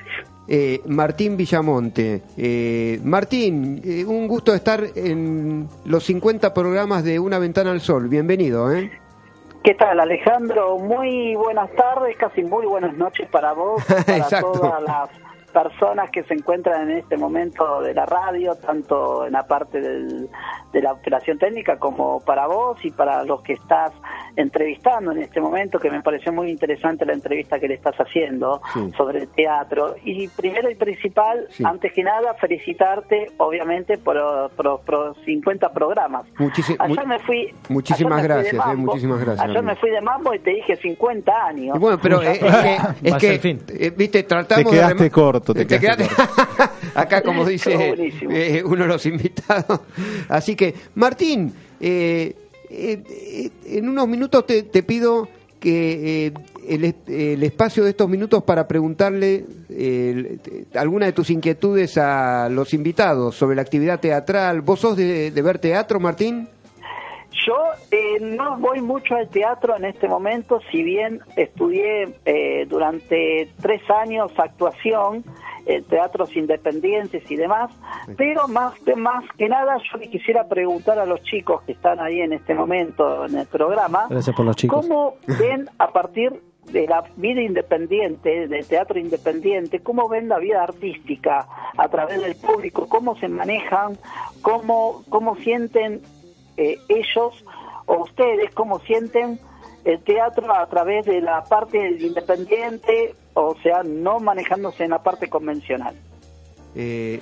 eh, 0.47 0.81
Martín 0.85 1.37
Villamonte. 1.37 2.21
Eh, 2.37 2.99
Martín, 3.03 3.81
eh, 3.83 4.05
un 4.05 4.27
gusto 4.27 4.53
estar 4.53 4.83
en 4.95 5.67
los 5.85 6.03
50 6.03 6.53
programas 6.53 7.03
de 7.03 7.19
Una 7.19 7.39
Ventana 7.39 7.71
al 7.71 7.81
Sol. 7.81 8.07
Bienvenido, 8.07 8.71
¿eh? 8.71 8.91
¿Qué 9.63 9.75
tal, 9.75 9.99
Alejandro? 9.99 10.77
Muy 10.77 11.35
buenas 11.35 11.71
tardes, 11.71 12.17
casi 12.17 12.43
muy 12.43 12.65
buenas 12.65 12.95
noches 12.97 13.29
para 13.29 13.53
vos, 13.53 13.81
para 13.87 14.17
Exacto. 14.17 14.51
todas 14.51 14.83
las 14.83 15.09
personas 15.53 16.09
que 16.09 16.23
se 16.23 16.33
encuentran 16.33 16.89
en 16.89 16.97
este 16.97 17.15
momento 17.17 17.81
de 17.81 17.93
la 17.93 18.05
radio, 18.05 18.55
tanto 18.55 19.25
en 19.25 19.33
la 19.33 19.43
parte 19.47 19.79
del- 19.79 20.27
de 20.73 20.81
la 20.81 20.93
operación 20.93 21.37
técnica 21.37 21.77
como 21.77 22.19
para 22.21 22.47
vos 22.47 22.83
y 22.83 22.89
para 22.91 23.23
los 23.23 23.41
que 23.43 23.53
estás 23.53 23.91
entrevistando 24.35 25.11
en 25.11 25.19
este 25.19 25.39
momento, 25.39 25.79
que 25.79 25.91
me 25.91 26.01
pareció 26.01 26.33
muy 26.33 26.49
interesante 26.49 27.05
la 27.05 27.13
entrevista 27.13 27.59
que 27.59 27.67
le 27.67 27.75
estás 27.75 27.95
haciendo 27.97 28.59
Sí. 28.73 28.91
sobre 28.97 29.19
el 29.19 29.27
teatro. 29.29 29.95
Y 30.03 30.27
primero 30.29 30.69
y 30.71 30.75
principal, 30.75 31.45
Sí. 31.51 31.63
antes 31.65 31.93
que 31.93 32.03
nada, 32.03 32.33
felicitarte, 32.35 33.27
obviamente, 33.37 33.97
por, 33.99 34.17
por, 34.55 34.81
por 34.81 35.15
50 35.25 35.71
programas. 35.71 36.25
Ayer 36.79 37.05
me 37.07 37.19
fui... 37.19 37.53
muchísimas 37.69 38.19
ayer 38.19 38.29
me 38.29 38.35
fui 38.35 38.43
de 38.43 38.49
gracias, 38.49 38.53
eh, 38.53 38.57
mambo. 38.57 38.91
muchísimas 38.91 39.19
gracias, 39.19 39.47
Ayer 39.49 39.61
me 39.63 39.75
fui 39.75 39.89
de 39.91 40.01
mambo 40.01 40.33
y 40.33 40.39
te 40.39 40.49
dije 40.51 40.75
50 40.77 41.45
años. 41.45 41.75
Y 41.75 41.79
bueno, 41.79 41.99
pero 42.01 42.21
eh, 42.23 42.31
es 42.31 42.39
que, 42.39 42.77
es 43.09 43.13
que, 43.15 43.27
ser 43.27 43.39
fin. 43.39 43.59
eh, 43.69 43.91
viste, 43.95 44.23
tratamos 44.23 44.63
Te 44.63 44.69
de 44.71 44.75
quedaste 44.75 45.03
rema- 45.05 45.11
corto, 45.11 45.42
te 45.43 45.65
quedaste 45.79 46.07
Acá, 46.95 47.21
como 47.21 47.45
dice 47.45 47.95
eh, 48.29 48.63
uno 48.65 48.83
de 48.83 48.87
los 48.87 49.05
invitados. 49.05 49.81
Así 50.29 50.55
que, 50.55 50.73
Martín, 50.95 51.53
eh, 51.79 52.35
eh, 52.69 53.03
eh, 53.09 53.49
en 53.77 53.89
unos 53.89 54.07
minutos 54.07 54.45
te, 54.45 54.63
te 54.63 54.83
pido 54.83 55.27
que 55.59 56.27
eh, 56.27 56.33
el, 56.67 56.85
es- 56.85 56.95
el 57.07 57.43
espacio 57.43 57.83
de 57.83 57.91
estos 57.91 58.09
minutos 58.09 58.43
para 58.43 58.67
preguntarle 58.67 59.45
alguna 60.75 61.05
de 61.07 61.13
tus 61.13 61.29
inquietudes 61.29 61.97
a 61.97 62.47
los 62.49 62.73
invitados 62.73 63.35
sobre 63.35 63.55
la 63.55 63.61
actividad 63.63 63.99
teatral. 63.99 64.61
¿Vos 64.61 64.79
sos 64.81 64.95
de, 64.97 65.31
de 65.31 65.41
ver 65.41 65.59
teatro, 65.59 65.99
Martín? 65.99 66.47
Yo 67.45 67.55
eh, 67.91 68.19
no 68.21 68.57
voy 68.57 68.81
mucho 68.81 69.15
al 69.15 69.27
teatro 69.29 69.75
en 69.75 69.85
este 69.85 70.07
momento, 70.07 70.59
si 70.71 70.83
bien 70.83 71.19
estudié 71.35 72.15
eh, 72.25 72.65
durante 72.67 73.49
tres 73.61 73.81
años 73.89 74.31
actuación, 74.37 75.23
eh, 75.65 75.81
teatros 75.81 76.35
independientes 76.35 77.23
y 77.31 77.35
demás, 77.35 77.71
pero 78.17 78.47
más, 78.47 78.73
de- 78.85 78.95
más 78.95 79.23
que 79.37 79.47
nada 79.49 79.77
yo 79.91 79.97
le 79.97 80.09
quisiera 80.09 80.47
preguntar 80.47 80.99
a 80.99 81.05
los 81.05 81.21
chicos 81.23 81.63
que 81.63 81.71
están 81.71 81.99
ahí 81.99 82.19
en 82.21 82.33
este 82.33 82.53
momento 82.53 83.25
en 83.25 83.37
el 83.37 83.47
programa, 83.47 84.07
Gracias 84.09 84.35
por 84.35 84.45
los 84.45 84.55
chicos. 84.55 84.85
¿cómo 84.85 85.15
ven 85.39 85.69
a 85.79 85.87
partir 85.91 86.41
de 86.71 86.87
la 86.87 87.03
vida 87.17 87.41
independiente, 87.41 88.47
del 88.47 88.65
teatro 88.65 88.97
independiente, 88.99 89.79
cómo 89.81 90.07
ven 90.07 90.29
la 90.29 90.37
vida 90.39 90.63
artística 90.63 91.45
a 91.77 91.87
través 91.89 92.21
del 92.21 92.35
público, 92.35 92.87
cómo 92.87 93.15
se 93.17 93.27
manejan, 93.27 93.97
cómo, 94.41 95.03
cómo 95.09 95.35
sienten 95.37 96.01
eh, 96.57 96.77
ellos 96.89 97.45
o 97.85 97.97
ustedes, 98.03 98.53
cómo 98.53 98.79
sienten 98.79 99.39
el 99.85 99.99
teatro 100.03 100.53
a 100.53 100.65
través 100.67 101.05
de 101.05 101.19
la 101.21 101.43
parte 101.43 101.97
independiente, 101.99 103.15
o 103.33 103.55
sea, 103.61 103.83
no 103.83 104.19
manejándose 104.19 104.83
en 104.85 104.91
la 104.91 105.03
parte 105.03 105.29
convencional. 105.29 105.95
Eh, 106.75 107.21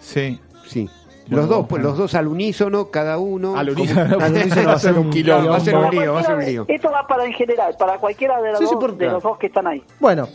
Sí. 0.00 0.40
sí. 0.66 0.88
Los 1.28 1.48
dos, 1.48 1.66
pues, 1.68 1.80
los 1.80 1.96
dos 1.96 2.14
al 2.16 2.26
unísono, 2.26 2.90
cada 2.90 3.18
uno. 3.18 3.56
Al 3.56 3.70
unísono, 3.70 4.18
al 4.20 4.32
unísono 4.32 4.66
va 4.66 4.72
a 4.72 4.78
ser 4.80 4.98
un 4.98 5.10
quilombo. 5.10 5.50
Va 5.50 5.56
a 5.58 5.60
ser 5.60 5.76
un 5.76 5.90
lío, 5.90 6.12
va 6.14 6.20
a 6.20 6.24
ser 6.24 6.34
un 6.36 6.44
lío. 6.44 6.64
Esto 6.66 6.90
va 6.90 7.06
para 7.06 7.24
en 7.24 7.32
general, 7.34 7.76
para 7.78 7.98
cualquiera 7.98 8.42
de 8.42 8.50
los, 8.50 8.58
Sí, 8.58 8.66
sí, 8.66 8.74
dos, 8.80 8.98
de 8.98 9.06
los 9.06 9.22
dos 9.22 9.38
que 9.38 9.46
están 9.46 9.68
ahí. 9.68 9.84
Bueno, 10.00 10.26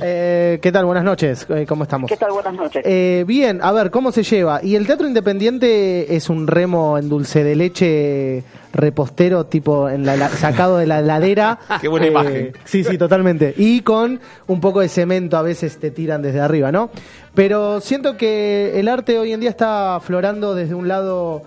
eh, 0.00 0.58
¿qué 0.62 0.72
tal? 0.72 0.84
Buenas 0.84 1.04
noches. 1.04 1.46
Eh, 1.50 1.64
¿Cómo 1.68 1.84
estamos? 1.84 2.08
¿Qué 2.10 2.16
tal? 2.16 2.32
Buenas 2.32 2.54
noches. 2.54 2.82
Eh, 2.84 3.24
bien, 3.26 3.60
a 3.62 3.70
ver, 3.72 3.90
¿cómo 3.90 4.10
se 4.10 4.22
lleva? 4.22 4.60
Y 4.62 4.74
el 4.76 4.86
teatro 4.86 5.06
independiente 5.06 6.16
es 6.16 6.28
un 6.30 6.46
remo 6.46 6.98
en 6.98 7.08
dulce 7.08 7.44
de 7.44 7.54
leche 7.56 8.42
repostero, 8.72 9.44
tipo 9.46 9.88
en 9.88 10.06
la, 10.06 10.16
la- 10.16 10.28
sacado 10.30 10.78
de 10.78 10.86
la 10.86 11.00
heladera. 11.00 11.58
Eh, 11.70 11.74
Qué 11.82 11.88
buena 11.88 12.06
imagen. 12.06 12.52
Sí, 12.64 12.82
sí, 12.84 12.96
totalmente. 12.98 13.54
Y 13.56 13.82
con 13.82 14.18
un 14.46 14.60
poco 14.60 14.80
de 14.80 14.88
cemento 14.88 15.36
a 15.36 15.42
veces 15.42 15.78
te 15.78 15.90
tiran 15.90 16.22
desde 16.22 16.40
arriba, 16.40 16.72
¿no? 16.72 16.90
Pero 17.34 17.80
siento 17.80 18.16
que 18.16 18.78
el 18.80 18.88
arte 18.88 19.18
hoy 19.18 19.32
en 19.32 19.40
día 19.40 19.50
está 19.50 19.96
aflorando 19.96 20.54
desde 20.54 20.74
un 20.74 20.88
lado 20.88 21.42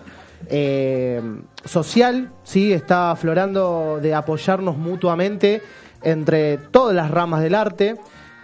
eh, 0.50 1.20
social, 1.64 2.30
sí, 2.44 2.72
está 2.72 3.12
aflorando 3.12 4.00
de 4.02 4.14
apoyarnos 4.14 4.78
mutuamente 4.78 5.62
entre 6.04 6.58
todas 6.58 6.96
las 6.96 7.10
ramas 7.10 7.42
del 7.42 7.56
arte, 7.56 7.96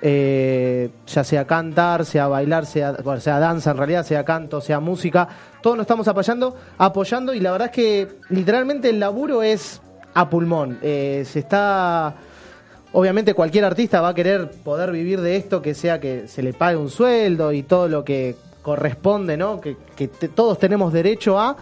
eh, 0.01 0.89
ya 1.05 1.23
sea 1.23 1.45
cantar, 1.45 2.05
sea 2.05 2.27
bailar, 2.27 2.65
sea, 2.65 2.93
danza 2.93 3.71
en 3.71 3.77
realidad, 3.77 4.03
sea 4.03 4.25
canto, 4.25 4.59
sea 4.59 4.79
música, 4.79 5.27
todos 5.61 5.77
nos 5.77 5.83
estamos 5.83 6.07
apoyando, 6.07 6.55
apoyando 6.77 7.33
y 7.33 7.39
la 7.39 7.51
verdad 7.51 7.67
es 7.67 7.73
que 7.73 8.07
literalmente 8.29 8.89
el 8.89 8.99
laburo 8.99 9.43
es 9.43 9.81
a 10.13 10.29
pulmón, 10.29 10.79
eh, 10.81 11.23
se 11.25 11.39
está 11.39 12.15
obviamente 12.93 13.33
cualquier 13.33 13.65
artista 13.65 14.01
va 14.01 14.09
a 14.09 14.15
querer 14.15 14.49
poder 14.63 14.91
vivir 14.91 15.21
de 15.21 15.35
esto, 15.35 15.61
que 15.61 15.73
sea 15.73 15.99
que 15.99 16.27
se 16.27 16.41
le 16.41 16.53
pague 16.53 16.77
un 16.77 16.89
sueldo 16.89 17.53
y 17.53 17.63
todo 17.63 17.87
lo 17.87 18.03
que 18.03 18.35
corresponde, 18.61 19.37
¿no? 19.37 19.59
Que, 19.61 19.75
todos 20.33 20.59
tenemos 20.59 20.93
derecho 20.93 21.39
a, 21.39 21.55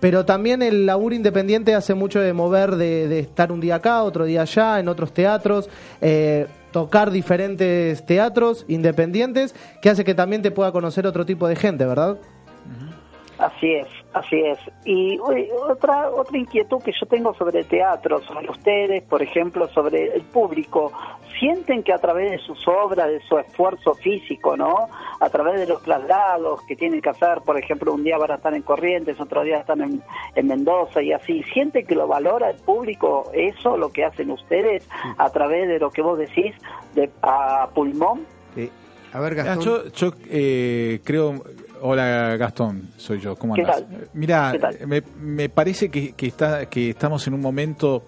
pero 0.00 0.24
también 0.24 0.62
el 0.62 0.86
laburo 0.86 1.14
independiente 1.14 1.74
hace 1.74 1.94
mucho 1.94 2.20
de 2.20 2.32
mover, 2.32 2.76
de, 2.76 3.08
de 3.08 3.18
estar 3.20 3.50
un 3.50 3.60
día 3.60 3.76
acá, 3.76 4.02
otro 4.02 4.24
día 4.24 4.42
allá, 4.42 4.78
en 4.78 4.88
otros 4.88 5.12
teatros, 5.12 5.68
eh, 6.00 6.46
tocar 6.72 7.10
diferentes 7.10 8.04
teatros 8.04 8.64
independientes, 8.68 9.54
que 9.80 9.90
hace 9.90 10.04
que 10.04 10.14
también 10.14 10.42
te 10.42 10.50
pueda 10.50 10.72
conocer 10.72 11.06
otro 11.06 11.26
tipo 11.26 11.48
de 11.48 11.56
gente, 11.56 11.84
¿verdad? 11.84 12.18
Así 13.38 13.72
es, 13.72 13.86
Así 14.12 14.36
es. 14.40 14.58
Y 14.84 15.18
uy, 15.20 15.48
otra 15.68 16.10
otra 16.10 16.36
inquietud 16.36 16.82
que 16.82 16.92
yo 16.98 17.06
tengo 17.06 17.32
sobre 17.34 17.60
el 17.60 17.66
teatro, 17.66 18.20
sobre 18.22 18.50
ustedes, 18.50 19.02
por 19.04 19.22
ejemplo, 19.22 19.68
sobre 19.68 20.14
el 20.14 20.22
público, 20.22 20.92
sienten 21.38 21.82
que 21.84 21.92
a 21.92 21.98
través 21.98 22.32
de 22.32 22.38
sus 22.38 22.66
obras, 22.66 23.06
de 23.08 23.20
su 23.28 23.38
esfuerzo 23.38 23.94
físico, 23.94 24.56
¿no? 24.56 24.88
A 25.20 25.28
través 25.30 25.60
de 25.60 25.66
los 25.68 25.82
traslados 25.82 26.62
que 26.66 26.74
tienen 26.74 27.00
que 27.00 27.10
hacer, 27.10 27.42
por 27.44 27.56
ejemplo, 27.58 27.92
un 27.92 28.02
día 28.02 28.18
van 28.18 28.32
a 28.32 28.34
estar 28.36 28.52
en 28.54 28.62
Corrientes, 28.62 29.20
otro 29.20 29.42
día 29.44 29.58
están 29.58 29.82
en, 29.82 30.02
en 30.34 30.46
Mendoza 30.48 31.00
y 31.00 31.12
así, 31.12 31.44
sienten 31.52 31.86
que 31.86 31.94
lo 31.94 32.08
valora 32.08 32.50
el 32.50 32.56
público 32.56 33.30
eso, 33.32 33.76
lo 33.76 33.90
que 33.92 34.04
hacen 34.04 34.30
ustedes 34.32 34.88
a 35.16 35.30
través 35.30 35.68
de 35.68 35.78
lo 35.78 35.90
que 35.90 36.02
vos 36.02 36.18
decís 36.18 36.54
de 36.94 37.08
a 37.22 37.68
pulmón. 37.72 38.26
Eh, 38.56 38.70
a 39.12 39.20
ver, 39.20 39.32
Ah, 39.40 39.44
Gastón. 39.44 39.64
yo 39.64 39.88
yo 39.92 40.12
eh, 40.28 41.00
creo. 41.04 41.34
Hola 41.80 42.36
Gastón, 42.36 42.88
soy 42.96 43.20
yo. 43.20 43.36
¿Cómo 43.36 43.54
¿Qué 43.54 43.62
andás? 43.62 43.88
tal? 43.88 44.08
Mira, 44.14 44.52
me, 44.86 45.02
me 45.20 45.48
parece 45.48 45.88
que, 45.90 46.12
que 46.12 46.26
está 46.26 46.66
que 46.66 46.90
estamos 46.90 47.26
en 47.26 47.34
un 47.34 47.40
momento 47.40 48.04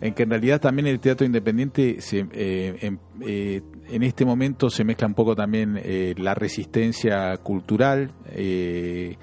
en 0.00 0.14
que 0.14 0.22
en 0.22 0.30
realidad 0.30 0.60
también 0.60 0.86
el 0.86 0.98
teatro 1.00 1.26
independiente 1.26 2.00
se, 2.00 2.26
eh, 2.32 2.76
en, 2.80 2.98
eh, 3.26 3.60
en 3.90 4.02
este 4.02 4.24
momento 4.24 4.70
se 4.70 4.84
mezcla 4.84 5.06
un 5.06 5.14
poco 5.14 5.36
también 5.36 5.78
eh, 5.82 6.14
la 6.16 6.34
resistencia 6.34 7.36
cultural 7.38 8.10
eh, 8.30 9.16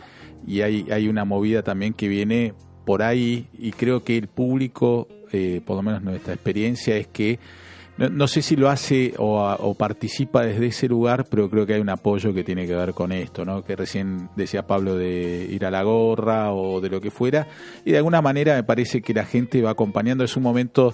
y 0.46 0.62
hay 0.62 0.86
hay 0.92 1.08
una 1.08 1.26
movida 1.26 1.64
también 1.64 1.94
que 1.94 2.08
viene 2.08 2.54
por 2.86 3.02
ahí 3.02 3.48
y 3.58 3.72
creo 3.72 4.04
que 4.04 4.18
el 4.18 4.28
público, 4.28 5.08
eh, 5.32 5.62
por 5.66 5.76
lo 5.76 5.84
menos 5.84 6.04
nuestra 6.04 6.34
experiencia 6.34 6.96
es 6.96 7.08
que 7.08 7.40
no, 7.98 8.10
no 8.10 8.28
sé 8.28 8.42
si 8.42 8.56
lo 8.56 8.70
hace 8.70 9.14
o, 9.18 9.76
participa 9.78 10.44
desde 10.44 10.68
ese 10.68 10.88
lugar, 10.88 11.26
pero 11.30 11.50
creo 11.50 11.66
que 11.66 11.74
hay 11.74 11.82
un 11.82 11.90
apoyo 11.90 12.34
que 12.34 12.44
tiene 12.44 12.68
que 12.68 12.76
ver 12.76 12.94
con 12.94 13.12
esto, 13.12 13.44
¿no? 13.44 13.64
Que 13.64 13.76
recién 13.76 14.30
decía 14.36 14.68
Pablo 14.68 14.96
de 14.96 15.48
ir 15.50 15.66
a 15.66 15.72
la 15.72 15.84
gorra 15.84 16.54
o 16.54 16.80
de 16.80 16.90
lo 16.90 17.02
que 17.02 17.12
fuera. 17.12 17.48
Y 17.86 17.92
de 17.92 17.98
alguna 17.98 18.22
manera 18.22 18.56
me 18.56 18.64
parece 18.64 19.02
que 19.02 19.14
la 19.14 19.26
gente 19.26 19.62
va 19.62 19.72
acompañando. 19.72 20.24
Es 20.24 20.38
un 20.38 20.44
momento 20.44 20.94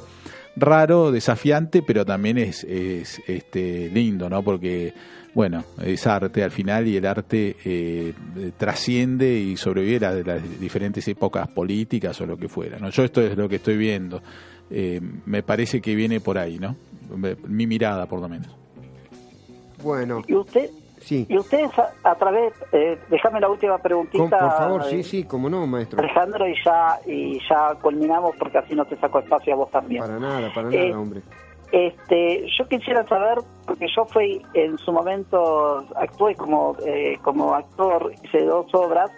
raro, 0.55 1.11
desafiante, 1.11 1.81
pero 1.81 2.05
también 2.05 2.37
es, 2.37 2.63
es 2.63 3.21
este, 3.27 3.89
lindo, 3.89 4.29
¿no? 4.29 4.43
Porque, 4.43 4.93
bueno, 5.33 5.65
es 5.81 6.07
arte 6.07 6.43
al 6.43 6.51
final 6.51 6.87
y 6.87 6.95
el 6.95 7.05
arte 7.05 7.57
eh, 7.65 8.13
trasciende 8.57 9.39
y 9.39 9.57
sobrevive 9.57 10.05
a 10.05 10.11
las 10.11 10.59
diferentes 10.59 11.07
épocas 11.07 11.47
políticas 11.49 12.19
o 12.21 12.25
lo 12.25 12.37
que 12.37 12.47
fuera, 12.47 12.79
¿no? 12.79 12.89
Yo 12.89 13.03
esto 13.03 13.21
es 13.21 13.35
lo 13.35 13.49
que 13.49 13.57
estoy 13.57 13.77
viendo. 13.77 14.21
Eh, 14.69 15.01
me 15.25 15.43
parece 15.43 15.81
que 15.81 15.95
viene 15.95 16.19
por 16.19 16.37
ahí, 16.37 16.57
¿no? 16.59 16.75
Mi 17.47 17.67
mirada, 17.67 18.05
por 18.07 18.19
lo 18.19 18.27
menos. 18.29 18.47
Bueno, 19.83 20.21
Y 20.27 20.33
usted 20.35 20.69
sí. 21.01 21.25
y 21.29 21.37
ustedes 21.37 21.69
a, 21.77 21.91
a 22.09 22.15
través, 22.15 22.53
eh, 22.71 22.97
déjame 23.09 23.39
la 23.41 23.49
última 23.49 23.77
preguntita. 23.77 24.17
Con- 24.17 24.29
por 24.29 24.57
favor, 24.57 24.81
eh, 24.83 24.89
sí, 24.89 25.03
sí, 25.03 25.23
como 25.25 25.49
no, 25.49 25.67
maestro. 25.67 25.99
Alejandro 25.99 26.47
y 26.47 26.55
ya 26.63 26.99
y 27.05 27.39
ya 27.49 27.75
culminamos 27.81 28.35
porque 28.39 28.57
así 28.59 28.73
no 28.75 28.85
te 28.85 28.95
saco 28.97 29.19
espacio 29.19 29.53
a 29.53 29.57
vos 29.57 29.71
también. 29.71 30.01
Para 30.01 30.19
nada, 30.19 30.49
para 30.53 30.69
Eh, 30.73 30.89
nada, 30.89 30.99
hombre. 31.01 31.21
Este, 31.71 32.45
yo 32.57 32.67
quisiera 32.67 33.05
saber 33.07 33.39
porque 33.65 33.87
yo 33.95 34.05
fui 34.05 34.41
en 34.53 34.77
su 34.77 34.91
momento 34.91 35.83
actué 35.95 36.35
como 36.35 36.77
eh, 36.85 37.17
como 37.23 37.53
actor 37.55 38.13
hice 38.23 38.43
dos 38.45 38.67
obras, 38.73 39.09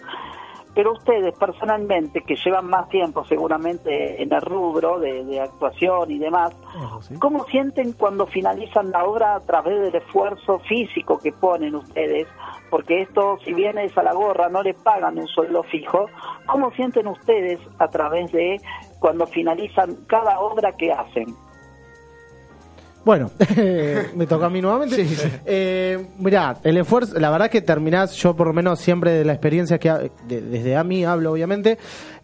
pero 0.75 0.91
ustedes 0.91 1.33
personalmente 1.39 2.21
que 2.21 2.35
llevan 2.35 2.67
más 2.67 2.89
tiempo 2.89 3.23
seguramente 3.25 4.21
en 4.21 4.31
el 4.31 4.41
rubro 4.41 4.99
de, 4.99 5.23
de 5.23 5.39
actuación 5.39 6.11
y 6.11 6.19
demás, 6.19 6.53
¿cómo 7.19 7.45
sienten 7.45 7.93
cuando 7.93 8.27
finalizan 8.27 8.91
la 8.91 9.05
obra 9.05 9.35
a 9.35 9.39
través 9.39 9.81
del 9.81 9.95
esfuerzo 9.95 10.59
físico 10.59 11.17
que 11.17 11.31
ponen 11.31 11.75
ustedes? 11.75 12.27
Porque 12.69 13.03
esto, 13.03 13.37
si 13.45 13.53
bien 13.53 13.77
es 13.77 13.97
a 13.97 14.03
la 14.03 14.13
gorra, 14.13 14.49
no 14.49 14.61
les 14.61 14.75
pagan 14.75 15.17
un 15.17 15.27
sueldo 15.27 15.63
fijo. 15.63 16.07
¿Cómo 16.45 16.71
sienten 16.71 17.07
ustedes 17.07 17.59
a 17.79 17.87
través 17.87 18.31
de 18.33 18.59
cuando 18.99 19.25
finalizan 19.27 19.95
cada 20.07 20.39
obra 20.41 20.73
que 20.73 20.91
hacen? 20.91 21.27
Bueno, 23.05 23.29
me 24.15 24.25
toca 24.25 24.47
a 24.47 24.49
mí 24.49 24.61
nuevamente. 24.61 25.05
Eh, 25.45 26.07
mirá, 26.17 26.57
el 26.63 26.77
esfuerzo, 26.77 27.19
la 27.19 27.29
verdad 27.29 27.49
que 27.51 27.61
terminás, 27.61 28.15
yo 28.15 28.35
por 28.35 28.47
lo 28.47 28.53
menos 28.53 28.79
siempre 28.79 29.11
de 29.11 29.23
la 29.23 29.33
experiencia 29.33 29.77
que 29.77 29.89
ha- 29.89 29.99
de- 30.27 30.41
desde 30.41 30.75
a 30.75 30.83
mí 30.83 31.05
hablo, 31.05 31.31
obviamente, 31.31 31.77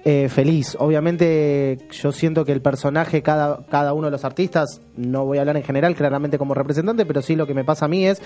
eh, 0.03 0.27
feliz. 0.29 0.75
Obviamente 0.79 1.77
yo 1.91 2.11
siento 2.11 2.43
que 2.45 2.51
el 2.51 2.61
personaje, 2.61 3.21
cada, 3.21 3.59
cada 3.69 3.93
uno 3.93 4.07
de 4.07 4.11
los 4.11 4.25
artistas, 4.25 4.81
no 4.97 5.23
voy 5.25 5.37
a 5.37 5.41
hablar 5.41 5.57
en 5.57 5.63
general, 5.63 5.95
claramente 5.95 6.39
como 6.39 6.55
representante, 6.55 7.05
pero 7.05 7.21
sí 7.21 7.35
lo 7.35 7.45
que 7.45 7.53
me 7.53 7.63
pasa 7.63 7.85
a 7.85 7.87
mí 7.87 8.07
es 8.07 8.19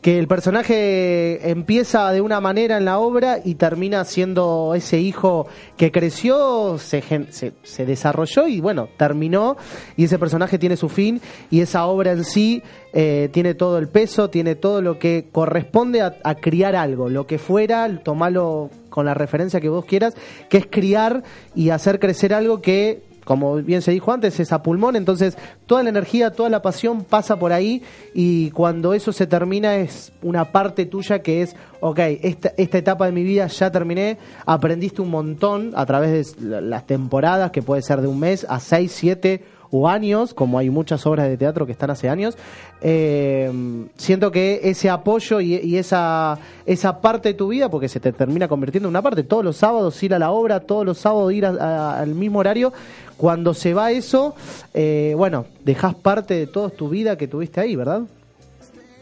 que 0.00 0.18
el 0.18 0.28
personaje 0.28 1.50
empieza 1.50 2.12
de 2.12 2.20
una 2.20 2.40
manera 2.40 2.76
en 2.76 2.84
la 2.84 2.98
obra 2.98 3.38
y 3.44 3.56
termina 3.56 4.04
siendo 4.04 4.74
ese 4.74 5.00
hijo 5.00 5.46
que 5.76 5.90
creció, 5.90 6.78
se, 6.78 7.02
se, 7.30 7.52
se 7.62 7.86
desarrolló 7.86 8.46
y 8.46 8.60
bueno, 8.60 8.88
terminó. 8.96 9.56
Y 9.96 10.04
ese 10.04 10.18
personaje 10.18 10.58
tiene 10.58 10.76
su 10.76 10.88
fin 10.88 11.20
y 11.50 11.60
esa 11.60 11.86
obra 11.86 12.12
en 12.12 12.24
sí 12.24 12.62
eh, 12.92 13.28
tiene 13.32 13.54
todo 13.54 13.78
el 13.78 13.88
peso, 13.88 14.30
tiene 14.30 14.54
todo 14.54 14.80
lo 14.80 14.98
que 14.98 15.28
corresponde 15.32 16.00
a, 16.00 16.16
a 16.22 16.36
criar 16.36 16.76
algo, 16.76 17.08
lo 17.08 17.26
que 17.26 17.38
fuera, 17.38 17.88
tomalo 18.02 18.70
con 18.90 19.06
la 19.06 19.14
referencia 19.14 19.60
que 19.60 19.68
vos 19.68 19.84
quieras, 19.84 20.14
que 20.48 20.58
es 20.58 20.66
criar 20.66 21.22
y 21.54 21.70
hacer 21.70 21.98
crecer 21.98 22.32
algo 22.32 22.62
que 22.62 23.07
como 23.28 23.56
bien 23.56 23.82
se 23.82 23.90
dijo 23.92 24.10
antes, 24.10 24.40
es 24.40 24.52
a 24.54 24.62
pulmón, 24.62 24.96
entonces 24.96 25.36
toda 25.66 25.82
la 25.82 25.90
energía, 25.90 26.30
toda 26.30 26.48
la 26.48 26.62
pasión 26.62 27.04
pasa 27.04 27.38
por 27.38 27.52
ahí 27.52 27.82
y 28.14 28.50
cuando 28.52 28.94
eso 28.94 29.12
se 29.12 29.26
termina 29.26 29.76
es 29.76 30.12
una 30.22 30.46
parte 30.50 30.86
tuya 30.86 31.20
que 31.20 31.42
es, 31.42 31.54
ok, 31.80 31.98
esta, 32.22 32.54
esta 32.56 32.78
etapa 32.78 33.04
de 33.04 33.12
mi 33.12 33.24
vida 33.24 33.46
ya 33.48 33.70
terminé, 33.70 34.16
aprendiste 34.46 35.02
un 35.02 35.10
montón 35.10 35.72
a 35.76 35.84
través 35.84 36.36
de 36.40 36.48
la- 36.48 36.60
las 36.62 36.86
temporadas, 36.86 37.50
que 37.50 37.60
puede 37.60 37.82
ser 37.82 38.00
de 38.00 38.06
un 38.08 38.18
mes 38.18 38.46
a 38.48 38.60
seis, 38.60 38.92
siete 38.92 39.44
o 39.70 39.88
años, 39.88 40.34
como 40.34 40.58
hay 40.58 40.70
muchas 40.70 41.06
obras 41.06 41.28
de 41.28 41.36
teatro 41.36 41.66
que 41.66 41.72
están 41.72 41.90
hace 41.90 42.08
años, 42.08 42.36
eh, 42.80 43.50
siento 43.96 44.30
que 44.30 44.60
ese 44.64 44.90
apoyo 44.90 45.40
y, 45.40 45.76
esa, 45.76 46.38
esa 46.66 47.00
parte 47.00 47.30
de 47.30 47.34
tu 47.34 47.48
vida, 47.48 47.70
porque 47.70 47.88
se 47.88 48.00
te 48.00 48.12
termina 48.12 48.48
convirtiendo 48.48 48.88
en 48.88 48.90
una 48.90 49.02
parte, 49.02 49.22
todos 49.22 49.44
los 49.44 49.56
sábados 49.56 50.02
ir 50.02 50.14
a 50.14 50.18
la 50.18 50.30
obra, 50.30 50.60
todos 50.60 50.86
los 50.86 50.98
sábados 50.98 51.32
ir 51.32 51.46
al 51.46 52.14
mismo 52.14 52.38
horario, 52.38 52.72
cuando 53.16 53.52
se 53.52 53.74
va 53.74 53.90
eso, 53.90 54.34
eh, 54.74 55.14
bueno, 55.16 55.46
dejas 55.64 55.94
parte 55.94 56.34
de 56.34 56.46
toda 56.46 56.70
tu 56.70 56.88
vida 56.88 57.16
que 57.18 57.26
tuviste 57.26 57.60
ahí, 57.60 57.74
¿verdad? 57.76 58.02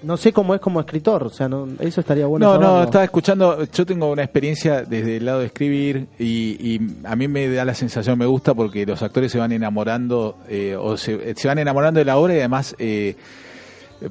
No 0.07 0.17
sé 0.17 0.33
cómo 0.33 0.55
es 0.55 0.61
como 0.61 0.79
escritor, 0.81 1.25
o 1.25 1.31
sea, 1.31 1.49
no, 1.49 1.67
eso 1.81 2.01
estaría 2.01 2.27
bueno. 2.27 2.55
No, 2.55 2.59
no, 2.61 2.83
estaba 2.85 3.05
escuchando, 3.05 3.65
yo 3.65 3.85
tengo 3.85 4.11
una 4.11 4.23
experiencia 4.23 4.83
desde 4.85 5.17
el 5.17 5.25
lado 5.25 5.41
de 5.41 5.47
escribir 5.47 6.07
y, 6.19 6.57
y 6.75 6.81
a 7.05 7.17
mí 7.17 7.27
me 7.29 7.49
da 7.49 7.65
la 7.65 7.75
sensación, 7.75 8.17
me 8.19 8.27
gusta 8.27 8.55
porque 8.55 8.87
los 8.87 9.03
actores 9.03 9.33
se 9.33 9.39
van 9.39 9.51
enamorando 9.53 10.39
eh, 10.49 10.77
o 10.79 10.97
se, 10.97 11.35
se 11.35 11.49
van 11.49 11.59
enamorando 11.59 11.99
de 11.99 12.05
la 12.05 12.17
obra 12.19 12.35
y 12.35 12.39
además, 12.39 12.77
eh, 12.79 13.17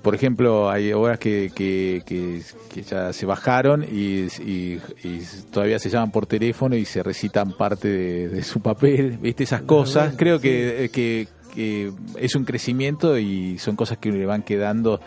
por 0.01 0.15
ejemplo, 0.15 0.69
hay 0.69 0.91
obras 0.93 1.19
que, 1.19 1.51
que, 1.53 2.01
que, 2.05 2.41
que 2.73 2.81
ya 2.81 3.13
se 3.13 3.25
bajaron 3.25 3.83
y, 3.83 4.25
y- 4.43 4.81
y 5.03 5.21
todavía 5.51 5.77
se 5.79 5.89
llaman 5.89 6.11
por 6.11 6.25
teléfono 6.25 6.75
y 6.75 6.85
se 6.85 7.03
recitan 7.03 7.53
parte 7.53 7.87
de, 7.87 8.27
de 8.29 8.43
su 8.43 8.59
papel, 8.61 9.17
¿viste? 9.21 9.43
Esas 9.43 9.61
cosas. 9.61 10.15
Creo 10.17 10.39
que, 10.41 10.89
que, 10.91 11.27
que 11.53 11.91
es 12.19 12.35
un 12.35 12.45
crecimiento 12.45 13.17
y 13.19 13.59
son 13.59 13.75
cosas 13.75 13.99
que 13.99 14.11
le 14.11 14.25
van 14.25 14.41
quedando 14.41 14.99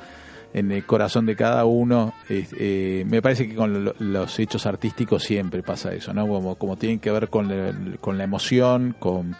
en 0.58 0.72
el 0.72 0.84
corazón 0.84 1.26
de 1.26 1.36
cada 1.36 1.64
uno. 1.64 2.12
Eh, 2.28 3.04
me 3.08 3.22
parece 3.22 3.48
que 3.48 3.54
con 3.54 3.84
lo- 3.84 3.94
los 3.98 4.38
hechos 4.38 4.66
artísticos 4.66 5.22
siempre 5.24 5.62
pasa 5.62 5.92
eso, 5.92 6.12
¿no? 6.12 6.26
Como, 6.26 6.56
como 6.56 6.76
tienen 6.76 6.98
que 6.98 7.10
ver 7.10 7.28
con 7.28 7.48
la, 7.48 7.72
con 8.00 8.18
la 8.18 8.24
emoción, 8.24 8.94
con, 8.98 9.36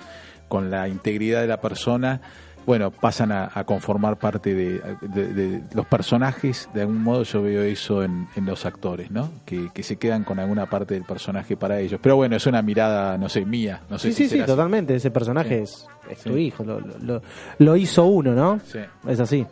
con 0.48 0.70
la 0.70 0.88
integridad 0.88 1.40
de 1.40 1.46
la 1.48 1.60
persona. 1.60 2.20
Bueno, 2.66 2.90
pasan 2.90 3.32
a, 3.32 3.50
a 3.54 3.64
conformar 3.64 4.18
parte 4.18 4.52
de, 4.54 4.82
de- 5.00 5.32
de 5.32 5.62
los 5.72 5.86
personajes. 5.86 6.68
De 6.74 6.82
algún 6.82 7.02
modo 7.02 7.22
yo 7.22 7.40
veo 7.42 7.62
eso 7.62 8.02
en, 8.02 8.28
en 8.36 8.44
los 8.44 8.66
actores, 8.66 9.10
¿no? 9.10 9.30
Que, 9.46 9.70
que 9.72 9.82
se 9.82 9.96
quedan 9.96 10.22
con 10.22 10.38
alguna 10.38 10.66
parte 10.66 10.92
del 10.92 11.04
personaje 11.04 11.56
para 11.56 11.80
ellos. 11.80 11.98
Pero 12.02 12.16
bueno, 12.16 12.36
es 12.36 12.46
una 12.46 12.60
mirada, 12.60 13.16
no 13.16 13.30
sé, 13.30 13.46
mía. 13.46 13.80
No 13.88 13.98
sé 13.98 14.08
Sí, 14.08 14.14
si 14.14 14.22
sí, 14.24 14.28
sí, 14.36 14.38
así. 14.40 14.46
totalmente. 14.50 14.94
Ese 14.94 15.10
personaje 15.10 15.64
Sí. 15.66 15.86
es, 16.10 16.18
es 16.18 16.20
tu 16.24 16.36
hijo, 16.36 16.62
lo, 16.62 16.78
lo- 16.80 16.98
lo- 16.98 17.22
lo 17.58 17.76
hizo 17.76 18.04
uno, 18.04 18.34
¿no? 18.34 18.60
Sí. 18.66 18.80
Es 19.08 19.18
así. 19.18 19.46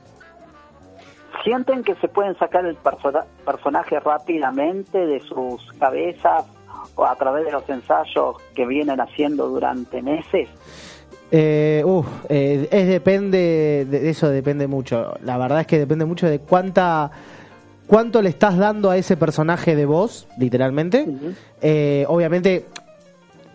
¿Sienten 1.46 1.84
que 1.84 1.94
se 2.00 2.08
pueden 2.08 2.36
sacar 2.38 2.66
el 2.66 2.74
persona- 2.74 3.24
personaje 3.44 4.00
rápidamente 4.00 4.98
de 4.98 5.20
sus 5.20 5.62
cabezas 5.78 6.44
o 6.96 7.04
a 7.04 7.14
través 7.14 7.44
de 7.46 7.52
los 7.52 7.68
ensayos 7.68 8.34
que 8.56 8.66
vienen 8.66 9.00
haciendo 9.00 9.46
durante 9.46 10.02
meses? 10.02 10.48
Eh, 11.30 11.84
uf, 11.86 12.04
eh, 12.28 12.66
es 12.68 12.88
depende, 12.88 13.86
de 13.88 14.10
eso 14.10 14.28
depende 14.28 14.66
mucho. 14.66 15.14
La 15.22 15.38
verdad 15.38 15.60
es 15.60 15.68
que 15.68 15.78
depende 15.78 16.04
mucho 16.04 16.28
de 16.28 16.40
cuánta, 16.40 17.12
cuánto 17.86 18.22
le 18.22 18.30
estás 18.30 18.58
dando 18.58 18.90
a 18.90 18.96
ese 18.96 19.16
personaje 19.16 19.76
de 19.76 19.86
voz, 19.86 20.26
literalmente. 20.38 21.06
Eh, 21.62 22.06
obviamente, 22.08 22.66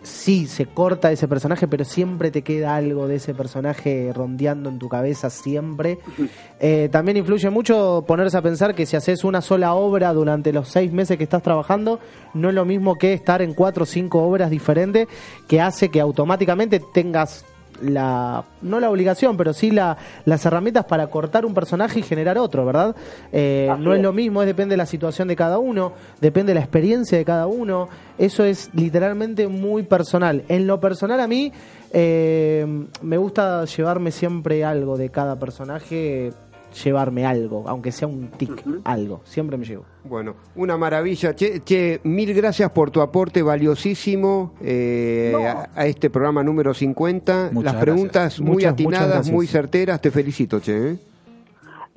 sí 0.02 0.46
se 0.46 0.66
corta 0.66 1.12
ese 1.12 1.28
personaje, 1.28 1.68
pero 1.68 1.84
siempre 1.84 2.30
te 2.30 2.42
queda 2.42 2.76
algo 2.76 3.08
de 3.08 3.16
ese 3.16 3.34
personaje 3.34 4.12
rondeando 4.14 4.68
en 4.68 4.78
tu 4.78 4.88
cabeza 4.88 5.30
siempre. 5.30 5.98
Eh, 6.64 6.88
también 6.92 7.16
influye 7.16 7.50
mucho 7.50 8.04
ponerse 8.06 8.36
a 8.36 8.42
pensar 8.42 8.76
que 8.76 8.86
si 8.86 8.94
haces 8.94 9.24
una 9.24 9.40
sola 9.40 9.74
obra 9.74 10.12
durante 10.12 10.52
los 10.52 10.68
seis 10.68 10.92
meses 10.92 11.18
que 11.18 11.24
estás 11.24 11.42
trabajando, 11.42 11.98
no 12.34 12.50
es 12.50 12.54
lo 12.54 12.64
mismo 12.64 12.98
que 12.98 13.14
estar 13.14 13.42
en 13.42 13.52
cuatro 13.52 13.82
o 13.82 13.86
cinco 13.86 14.22
obras 14.22 14.48
diferentes, 14.48 15.08
que 15.48 15.60
hace 15.60 15.88
que 15.88 16.00
automáticamente 16.00 16.80
tengas 16.94 17.44
la 17.80 18.44
no 18.62 18.80
la 18.80 18.90
obligación, 18.90 19.36
pero 19.36 19.52
sí 19.52 19.70
la, 19.70 19.96
las 20.24 20.44
herramientas 20.46 20.84
para 20.84 21.08
cortar 21.08 21.44
un 21.44 21.54
personaje 21.54 22.00
y 22.00 22.02
generar 22.02 22.38
otro, 22.38 22.64
¿verdad? 22.64 22.94
Eh, 23.32 23.68
no 23.78 23.92
es 23.92 23.98
es. 23.98 24.02
lo 24.02 24.12
mismo, 24.12 24.42
es 24.42 24.46
depende 24.46 24.74
de 24.74 24.76
la 24.76 24.86
situación 24.86 25.28
de 25.28 25.36
cada 25.36 25.58
uno, 25.58 25.92
depende 26.20 26.50
de 26.50 26.54
la 26.54 26.60
experiencia 26.60 27.18
de 27.18 27.24
cada 27.24 27.46
uno. 27.46 27.88
Eso 28.18 28.44
es 28.44 28.70
literalmente 28.74 29.48
muy 29.48 29.82
personal. 29.82 30.44
En 30.48 30.66
lo 30.66 30.80
personal 30.80 31.20
a 31.20 31.26
mí 31.26 31.52
eh, 31.92 32.86
me 33.02 33.16
gusta 33.16 33.64
llevarme 33.64 34.10
siempre 34.10 34.64
algo 34.64 34.96
de 34.96 35.10
cada 35.10 35.38
personaje, 35.38 36.32
llevarme 36.72 37.26
algo, 37.26 37.64
aunque 37.66 37.92
sea 37.92 38.08
un 38.08 38.28
tic, 38.30 38.64
algo. 38.84 39.20
Siempre 39.24 39.56
me 39.56 39.64
llevo. 39.64 39.84
Bueno, 40.04 40.34
una 40.56 40.76
maravilla. 40.76 41.34
Che, 41.34 41.60
che, 41.62 42.00
mil 42.04 42.34
gracias 42.34 42.70
por 42.70 42.90
tu 42.90 43.00
aporte 43.00 43.42
valiosísimo 43.42 44.54
eh, 44.60 45.32
a, 45.34 45.68
a 45.74 45.86
este 45.86 46.10
programa 46.10 46.42
número 46.42 46.74
50. 46.74 47.50
Muchas 47.52 47.72
Las 47.72 47.82
preguntas 47.82 48.40
muy 48.40 48.52
Muchas, 48.52 48.72
atinadas, 48.72 49.30
muy 49.30 49.46
certeras. 49.46 50.00
Te 50.00 50.10
felicito, 50.10 50.60
Che. 50.60 50.90
¿eh? 50.90 50.96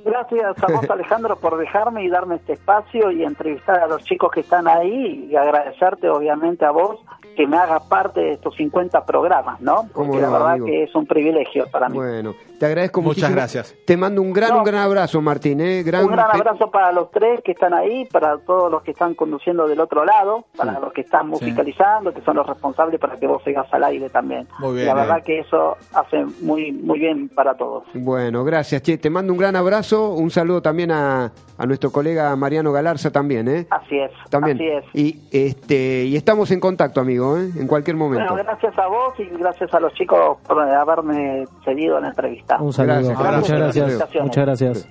Gracias 0.06 0.64
a 0.64 0.72
vos, 0.72 0.88
Alejandro, 0.90 1.36
por 1.38 1.58
dejarme 1.58 2.04
y 2.06 2.10
darme 2.10 2.36
este 2.36 2.54
espacio 2.54 3.10
y 3.10 3.24
entrevistar 3.24 3.80
a 3.80 3.88
los 3.88 4.04
chicos 4.04 4.32
que 4.32 4.42
están 4.42 4.68
ahí 4.68 5.28
y 5.32 5.36
agradecerte, 5.36 6.08
obviamente, 6.10 6.64
a 6.64 6.70
vos 6.70 7.00
que 7.36 7.46
me 7.48 7.58
hagas 7.58 7.84
parte 7.84 8.20
de 8.22 8.32
estos 8.34 8.56
50 8.56 9.06
programas, 9.06 9.60
¿no? 9.62 9.88
Porque 9.94 10.20
la 10.20 10.30
verdad 10.30 10.52
amigo. 10.52 10.66
que 10.68 10.84
es 10.84 10.96
un 10.96 11.06
privilegio 11.06 11.66
para 11.72 11.90
mí. 11.90 11.96
Bueno, 11.98 12.34
te 12.60 12.66
agradezco 12.66 13.02
Muchas 13.02 13.18
muchísimo. 13.30 13.36
gracias. 13.36 13.76
Te 13.86 13.98
mando 13.98 14.22
un 14.22 14.32
gran, 14.34 14.52
No. 14.52 14.58
un 14.60 14.64
gran 14.64 14.82
abrazo, 14.82 15.22
Martín. 15.22 15.60
¿eh? 15.62 15.84
Gran, 15.84 16.06
Un 16.06 16.12
gran 16.12 16.32
abrazo 16.32 16.72
para 16.72 16.92
los 16.92 17.12
tres 17.12 17.42
que 17.44 17.52
están 17.52 17.74
ahí, 17.74 18.06
para 18.06 18.38
todos 18.40 18.72
los 18.72 18.82
que 18.84 18.92
están 18.92 19.14
conduciendo 19.14 19.68
del 19.68 19.80
otro 19.80 20.06
lado, 20.06 20.46
para 20.56 20.80
los 20.80 20.94
que 20.94 21.02
están 21.02 21.28
musicalizando, 21.28 22.14
que 22.14 22.22
son 22.22 22.38
los 22.38 22.48
responsables 22.48 23.00
para 23.00 23.18
que 23.18 23.28
vos 23.28 23.44
sigas 23.44 23.68
al 23.74 23.84
aire 23.84 24.10
también. 24.10 24.48
Muy 24.60 24.76
bien, 24.76 24.88
la 24.88 24.94
verdad 24.94 25.18
eh. 25.20 25.24
que 25.26 25.40
eso 25.40 25.76
hace 25.94 26.26
muy 26.42 26.72
muy 26.72 27.00
bien 27.00 27.30
para 27.30 27.56
todos. 27.56 27.84
Bueno, 27.94 28.44
gracias, 28.44 28.82
Che. 28.82 28.98
Te 28.98 29.10
mando 29.10 29.34
un 29.34 29.40
gran 29.40 29.56
abrazo. 29.56 30.14
Un 30.14 30.30
saludo 30.32 30.62
también 30.62 30.92
a, 30.92 31.32
a 31.58 31.66
nuestro 31.66 31.92
colega 31.92 32.36
Mariano 32.36 32.72
Galarza 32.72 33.12
también, 33.12 33.48
¿eh? 33.48 33.68
Así 33.70 33.98
es, 34.00 34.12
También. 34.30 34.58
así 34.58 34.68
es. 34.68 34.86
Y, 34.94 35.22
este, 35.32 36.06
y 36.06 36.16
estamos 36.16 36.52
en 36.52 36.60
contacto, 36.60 37.02
amigo, 37.02 37.25
¿eh? 37.38 37.52
En 37.58 37.68
cualquier 37.68 37.96
momento. 37.98 38.34
Bueno, 38.34 38.44
gracias 38.44 38.78
a 38.78 38.88
vos 38.88 39.14
y 39.20 39.26
gracias 39.38 39.74
a 39.74 39.80
los 39.80 39.94
chicos 39.94 40.38
por 40.48 40.60
haberme 40.62 41.46
cedido 41.64 42.00
la 42.00 42.10
entrevista. 42.10 42.58
Un 42.62 42.72
saludo. 42.74 42.96
Gracias, 42.96 43.18
Muchas 43.18 43.32
gracias. 43.32 43.60
gracias. 43.60 43.86
Felicitaciones. 43.86 44.28
Muchas 44.28 44.46
gracias. 44.46 44.90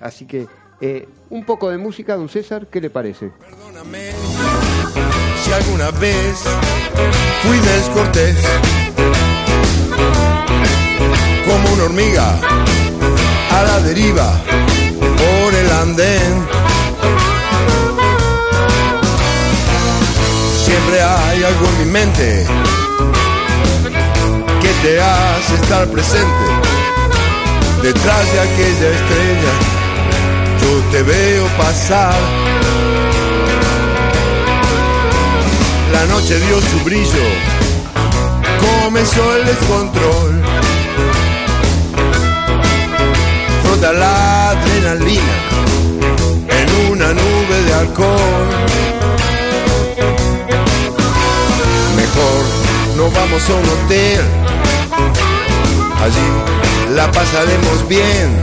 Así 0.00 0.26
que, 0.26 0.46
eh, 0.80 1.08
un 1.30 1.44
poco 1.44 1.70
de 1.70 1.78
música, 1.78 2.16
don 2.16 2.28
César, 2.28 2.66
¿qué 2.66 2.80
le 2.80 2.90
parece? 2.90 3.30
Perdóname 3.38 4.10
si 5.36 5.52
alguna 5.52 5.90
vez 5.92 6.44
fui 7.42 7.58
descortés 7.58 8.36
como 11.46 11.74
una 11.74 11.84
hormiga 11.84 12.34
a 13.50 13.62
la 13.64 13.80
deriva 13.80 14.32
por 14.98 15.54
el 15.54 15.70
andén. 15.70 16.71
Siempre 20.82 21.02
hay 21.02 21.44
algo 21.44 21.66
en 21.66 21.78
mi 21.78 21.92
mente 21.92 22.46
que 24.60 24.68
te 24.82 25.00
hace 25.00 25.54
estar 25.54 25.86
presente 25.88 26.44
detrás 27.82 28.32
de 28.32 28.40
aquella 28.40 28.88
estrella. 28.88 29.52
Yo 30.60 30.90
te 30.90 31.02
veo 31.02 31.46
pasar. 31.56 32.14
La 35.92 36.04
noche 36.06 36.40
dio 36.40 36.60
su 36.60 36.84
brillo, 36.84 37.26
comenzó 38.82 39.36
el 39.36 39.46
descontrol. 39.46 40.42
Frota 43.62 43.92
la 43.92 44.50
adrenalina 44.50 45.34
en 46.48 46.92
una 46.92 47.12
nube 47.12 47.62
de 47.66 47.74
alcohol. 47.74 48.82
No 52.96 53.10
vamos 53.10 53.48
a 53.48 53.54
un 53.54 53.68
hotel, 53.68 54.20
allí 56.02 56.94
la 56.94 57.10
pasaremos 57.10 57.88
bien. 57.88 58.36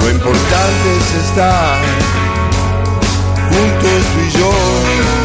Lo 0.00 0.10
importante 0.10 0.96
es 0.98 1.24
estar 1.24 1.78
juntos 3.50 4.02
tú 4.14 4.20
y 4.26 4.40
yo. 4.40 5.19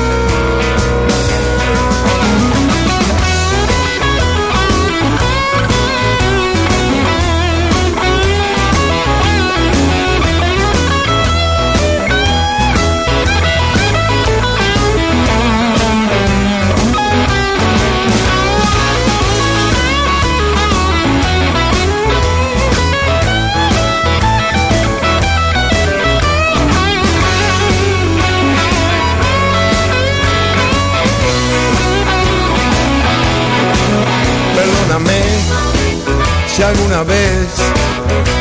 Si 36.56 36.64
alguna 36.64 37.04
vez 37.04 37.48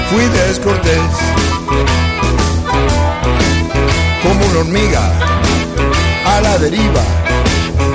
fui 0.08 0.24
descortés 0.26 1.00
como 4.22 4.46
una 4.46 4.58
hormiga 4.60 5.02
a 6.24 6.40
la 6.40 6.58
deriva 6.58 7.02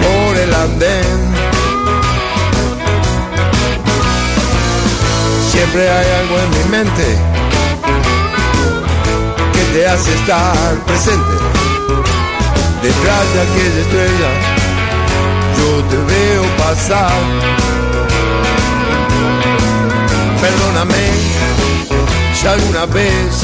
por 0.02 0.38
el 0.38 0.54
andén. 0.54 1.20
Siempre 5.52 5.90
hay 5.90 6.08
algo 6.22 6.38
en 6.38 6.50
mi 6.50 6.70
mente 6.70 7.06
que 9.54 9.64
te 9.74 9.88
hace 9.88 10.14
estar 10.16 10.76
presente 10.86 11.36
detrás 12.84 13.34
de 13.34 13.42
aquella 13.42 13.82
estrella. 13.86 14.32
Yo 15.58 15.84
te 15.90 15.98
veo 16.14 16.44
pasar. 16.58 17.79
Si 22.40 22.48
alguna 22.48 22.86
vez 22.86 23.44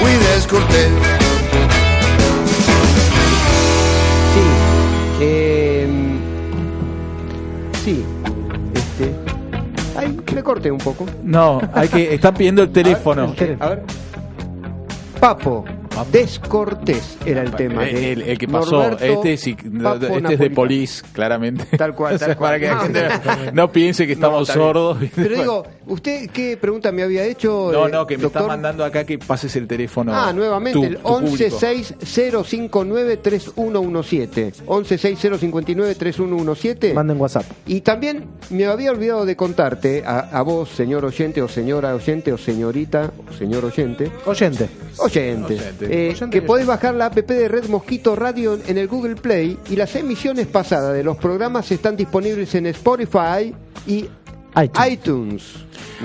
fui 0.00 0.10
descortés. 0.10 0.90
Sí. 4.34 4.40
eh, 5.20 5.88
sí. 7.84 8.04
Este. 8.74 9.14
Ay, 9.96 10.18
me 10.34 10.42
corté 10.42 10.72
un 10.72 10.78
poco. 10.78 11.06
No, 11.22 11.60
hay 11.74 11.88
que. 11.88 12.14
Están 12.14 12.34
pidiendo 12.34 12.62
el 12.62 12.72
teléfono. 12.72 13.32
A 13.60 13.68
ver. 13.68 13.82
Papo. 15.20 15.64
Descortés 16.10 17.18
era 17.26 17.42
el 17.42 17.50
tema. 17.52 17.82
de 17.84 17.90
Eh, 17.90 18.12
El, 18.12 18.22
el 18.22 18.38
que 18.38 18.48
pasó, 18.48 18.70
Norberto 18.82 19.04
este, 19.04 19.36
sí, 19.36 19.50
este 19.50 19.66
es 19.66 19.72
de 19.72 19.78
Napolitano. 19.80 20.54
Polis, 20.54 21.04
claramente. 21.12 21.64
Tal 21.76 21.94
cual, 21.94 22.18
tal 22.18 22.36
Para 22.36 22.58
cual. 22.58 22.60
que 22.60 22.66
la 22.66 22.74
No, 22.74 22.80
gente 22.80 23.02
no. 23.46 23.52
no 23.52 23.72
piense 23.72 24.06
que 24.06 24.12
estamos 24.14 24.48
No, 24.48 24.54
sordos. 24.54 24.98
Pero 25.14 25.34
digo, 25.36 25.66
¿usted 25.86 26.30
qué 26.30 26.56
pregunta 26.56 26.90
me 26.92 27.02
había 27.02 27.24
hecho? 27.24 27.70
no, 27.72 27.88
eh, 27.88 27.90
no, 27.90 28.06
que 28.06 28.16
me 28.16 28.22
doctor? 28.24 28.42
está 28.42 28.48
mandando 28.48 28.84
acá 28.84 29.04
que 29.04 29.18
pases 29.18 29.54
el 29.56 29.66
teléfono. 29.66 30.12
Ah, 30.14 30.32
nuevamente, 30.32 30.78
tu- 30.78 30.84
el 30.84 30.96
tu 30.96 31.02
público. 31.02 31.28
1160593117. 31.58 34.52
1160593117. 34.66 36.94
Manden 36.94 37.20
WhatsApp. 37.20 37.44
Y 37.66 37.80
también 37.82 38.24
me 38.50 38.66
había 38.66 38.90
olvidado 38.90 39.24
de 39.26 39.36
contarte 39.36 40.02
a, 40.06 40.20
a 40.20 40.42
vos, 40.42 40.68
señor 40.70 41.04
oyente 41.04 41.42
o 41.42 41.48
señora 41.48 41.94
oyente 41.94 42.32
o 42.32 42.38
señorita 42.38 43.12
o 43.28 43.32
señor 43.36 43.64
oyente, 43.64 44.10
Oyente. 44.26 44.68
oyente, 44.98 45.54
Oyente. 45.54 45.81
Eh, 45.90 46.10
Oyente 46.10 46.40
que 46.40 46.42
podés 46.42 46.66
bajar 46.66 46.94
la 46.94 47.06
app 47.06 47.16
de 47.16 47.48
Red 47.48 47.68
Mosquito 47.68 48.16
Radio 48.16 48.58
en 48.66 48.78
el 48.78 48.88
Google 48.88 49.16
Play 49.16 49.58
y 49.70 49.76
las 49.76 49.94
emisiones 49.96 50.46
pasadas 50.46 50.94
de 50.94 51.02
los 51.02 51.16
programas 51.16 51.70
están 51.70 51.96
disponibles 51.96 52.54
en 52.54 52.66
Spotify 52.66 53.54
y 53.86 54.08
iTunes. 54.90 55.44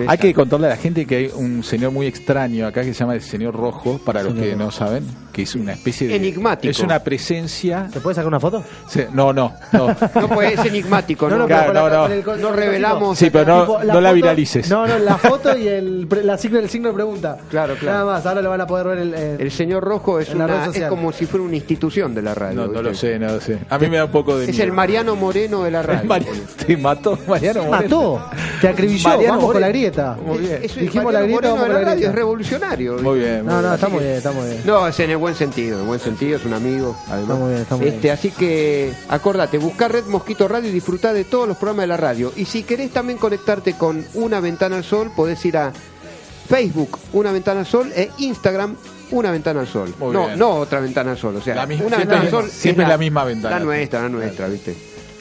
Hay 0.07 0.17
que 0.17 0.33
contarle 0.33 0.67
a 0.67 0.69
la 0.69 0.77
gente 0.77 1.05
que 1.05 1.15
hay 1.15 1.31
un 1.35 1.63
señor 1.63 1.91
muy 1.91 2.07
extraño 2.07 2.67
acá 2.67 2.81
que 2.81 2.93
se 2.93 2.99
llama 2.99 3.15
el 3.15 3.21
señor 3.21 3.55
Rojo, 3.55 3.99
para 4.03 4.23
los 4.23 4.33
que 4.33 4.51
Rojo. 4.51 4.57
no 4.57 4.71
saben, 4.71 5.03
que 5.37 5.43
es 5.43 5.53
una 5.55 5.73
especie 5.73 6.07
de... 6.07 6.15
Enigmático. 6.15 6.71
Es 6.71 6.79
una 6.79 6.97
presencia... 7.03 7.87
¿Se 7.93 7.99
puede 8.01 8.15
sacar 8.15 8.27
una 8.27 8.39
foto? 8.39 8.63
Sí, 8.89 9.01
no, 9.13 9.31
no, 9.31 9.53
no. 9.71 9.87
No, 10.19 10.27
pues 10.29 10.57
es 10.59 10.65
enigmático, 10.65 11.29
¿no? 11.29 11.45
Claro, 11.45 11.71
pero 11.71 11.81
con 11.83 11.91
no, 11.91 12.07
con 12.07 12.17
no. 12.17 12.23
con 12.23 12.41
No 12.41 12.51
revelamos 12.53 13.17
Sí, 13.19 13.29
pero 13.29 13.45
no, 13.45 13.61
Tipo, 13.61 13.77
no 13.83 14.01
la 14.01 14.09
foto- 14.09 14.13
viralices. 14.15 14.69
No, 14.69 14.87
no, 14.87 14.97
la 14.97 15.17
foto 15.19 15.55
y 15.55 15.67
el, 15.67 16.07
la 16.23 16.37
signo, 16.39 16.57
el 16.57 16.69
signo 16.69 16.87
de 16.89 16.95
pregunta. 16.95 17.37
Claro, 17.51 17.75
claro. 17.75 17.99
Nada 17.99 18.13
más, 18.13 18.25
ahora 18.25 18.41
lo 18.41 18.49
van 18.49 18.61
a 18.61 18.65
poder 18.67 18.87
ver 18.87 18.97
el, 18.97 19.13
el- 19.13 19.41
El 19.41 19.51
señor 19.51 19.83
Rojo 19.83 20.19
es, 20.19 20.33
la 20.33 20.45
una, 20.45 20.65
es 20.73 20.83
como 20.85 21.11
si 21.11 21.27
fuera 21.27 21.45
una 21.45 21.55
institución 21.55 22.15
de 22.15 22.23
la 22.23 22.33
radio. 22.33 22.65
No, 22.65 22.73
no 22.73 22.81
lo 22.81 22.95
sé, 22.95 23.19
no 23.19 23.27
lo 23.27 23.39
sé. 23.39 23.59
A 23.69 23.77
mí 23.77 23.87
me 23.89 23.97
da 23.97 24.05
un 24.05 24.11
poco 24.11 24.35
de 24.37 24.45
Es 24.45 24.49
miedo. 24.51 24.63
el 24.63 24.71
Mariano 24.71 25.15
Moreno 25.15 25.63
de 25.63 25.69
la 25.71 25.81
radio. 25.83 26.01
El 26.01 26.07
Mariano- 26.07 26.39
Te 26.65 26.77
mató, 26.77 27.19
Mariano 27.27 27.61
Te 27.61 27.67
Moreno. 27.67 28.11
mató, 28.13 28.29
te 28.61 28.67
acribilló, 28.69 29.09
Mariano 29.09 29.33
vamos 29.33 29.45
con 29.45 29.47
Moreno. 29.53 29.59
la 29.59 29.67
grieta. 29.69 30.17
Muy 30.25 30.37
bien. 30.39 30.59
Es 30.63 30.77
el 30.77 30.83
Dijimos 30.83 31.13
la 31.13 31.21
grieta, 31.21 31.35
Moreno 31.35 31.53
vamos 31.53 31.67
de 31.67 31.67
con 31.67 31.73
la 31.73 31.79
la 31.79 31.85
radio, 31.85 31.95
grieta. 31.95 32.09
es 32.09 32.15
revolucionario. 32.15 32.97
Muy 32.97 33.19
bien. 33.19 33.43
muy 33.45 33.53
No, 33.53 33.61
no, 33.61 33.89
muy 33.89 34.03
bien, 34.03 34.15
está 34.15 34.31
muy 34.31 34.47
bien. 34.49 34.61
No, 34.65 34.87
es 34.87 34.99
en 34.99 35.09
el 35.11 35.17
buen 35.27 35.35
sentido, 35.35 35.81
en 35.81 35.87
buen 35.87 35.99
sentido, 35.99 36.37
es 36.37 36.45
un 36.45 36.53
amigo, 36.53 36.95
además. 37.09 37.21
Está 37.21 37.35
muy 37.35 37.49
bien, 37.49 37.61
está 37.61 37.75
muy 37.75 37.87
este, 37.87 37.99
bien. 38.01 38.13
Así 38.13 38.31
que 38.31 38.93
acordate, 39.09 39.57
buscar 39.57 39.91
Red 39.91 40.05
Mosquito 40.05 40.47
Radio 40.47 40.69
y 40.69 40.71
disfrutar 40.71 41.13
de 41.13 41.25
todos 41.25 41.47
los 41.47 41.57
programas 41.57 41.83
de 41.83 41.87
la 41.87 41.97
radio. 41.97 42.31
Y 42.37 42.45
si 42.45 42.63
querés 42.63 42.91
también 42.91 43.19
conectarte 43.19 43.73
con 43.73 44.05
Una 44.13 44.39
Ventana 44.39 44.77
al 44.77 44.85
Sol, 44.85 45.11
podés 45.13 45.43
ir 45.45 45.57
a 45.57 45.73
Facebook, 46.47 46.97
Una 47.11 47.31
Ventana 47.33 47.59
al 47.61 47.65
Sol, 47.65 47.91
e 47.93 48.09
Instagram, 48.19 48.77
Una 49.11 49.31
Ventana 49.31 49.59
al 49.59 49.67
Sol. 49.67 49.93
Muy 49.99 50.13
no, 50.13 50.27
bien. 50.27 50.39
no 50.39 50.49
otra 50.51 50.79
ventana 50.79 51.11
al 51.11 51.17
sol, 51.17 51.35
o 51.35 51.41
sea, 51.41 51.55
La 51.55 51.65
misma- 51.65 51.87
Una 51.87 51.97
siempre 51.97 52.15
Ventana 52.15 52.19
al 52.19 52.25
la- 52.25 52.31
Sol. 52.41 52.49
siempre 52.49 52.87
la 52.87 52.97
misma 52.97 53.23
ventana. 53.25 53.59
La 53.59 53.65
nuestra, 53.65 54.01
la 54.03 54.09
nuestra, 54.09 54.47
¿viste? 54.47 54.75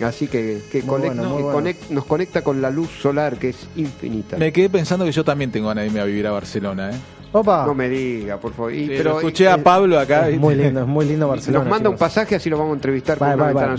Así 0.04 0.28
que, 0.28 0.60
que, 0.70 0.84
conect- 0.84 0.86
bueno, 1.06 1.24
muy 1.24 1.36
que 1.38 1.42
bueno. 1.42 1.58
conect- 1.58 1.88
nos 1.90 2.04
conecta 2.04 2.42
con 2.42 2.62
la 2.62 2.70
luz 2.70 2.90
solar 3.02 3.38
que 3.38 3.48
es 3.48 3.56
infinita. 3.76 4.36
Me 4.36 4.52
quedé 4.52 4.70
pensando 4.70 5.04
que 5.04 5.10
yo 5.12 5.24
también 5.24 5.50
tengo 5.50 5.66
ganas 5.68 5.82
de 5.82 5.86
irme 5.88 6.00
a 6.00 6.04
vivir 6.04 6.26
a 6.26 6.30
Barcelona, 6.32 6.90
¿eh? 6.90 6.94
Opa, 7.40 7.66
No 7.66 7.74
me 7.74 7.88
diga, 7.88 8.36
por 8.38 8.52
favor. 8.52 8.72
Y- 8.72 8.86
Sí, 8.86 8.94
pero 8.96 9.10
lo 9.12 9.16
escuché 9.18 9.48
a 9.48 9.58
Pablo 9.58 9.98
acá. 9.98 10.28
es 10.28 10.38
muy 10.38 10.54
lindo, 10.54 10.80
es 10.80 10.86
muy 10.86 11.04
lindo 11.06 11.28
Barcelona. 11.28 11.64
Nos 11.64 11.70
manda 11.70 11.90
un 11.90 11.96
pasaje 11.96 12.34
así 12.36 12.48
lo 12.50 12.56
vamos 12.58 12.72
a 12.72 12.74
entrevistar 12.76 13.18
con 13.18 13.28
Bye, 13.28 13.34
una 13.52 13.74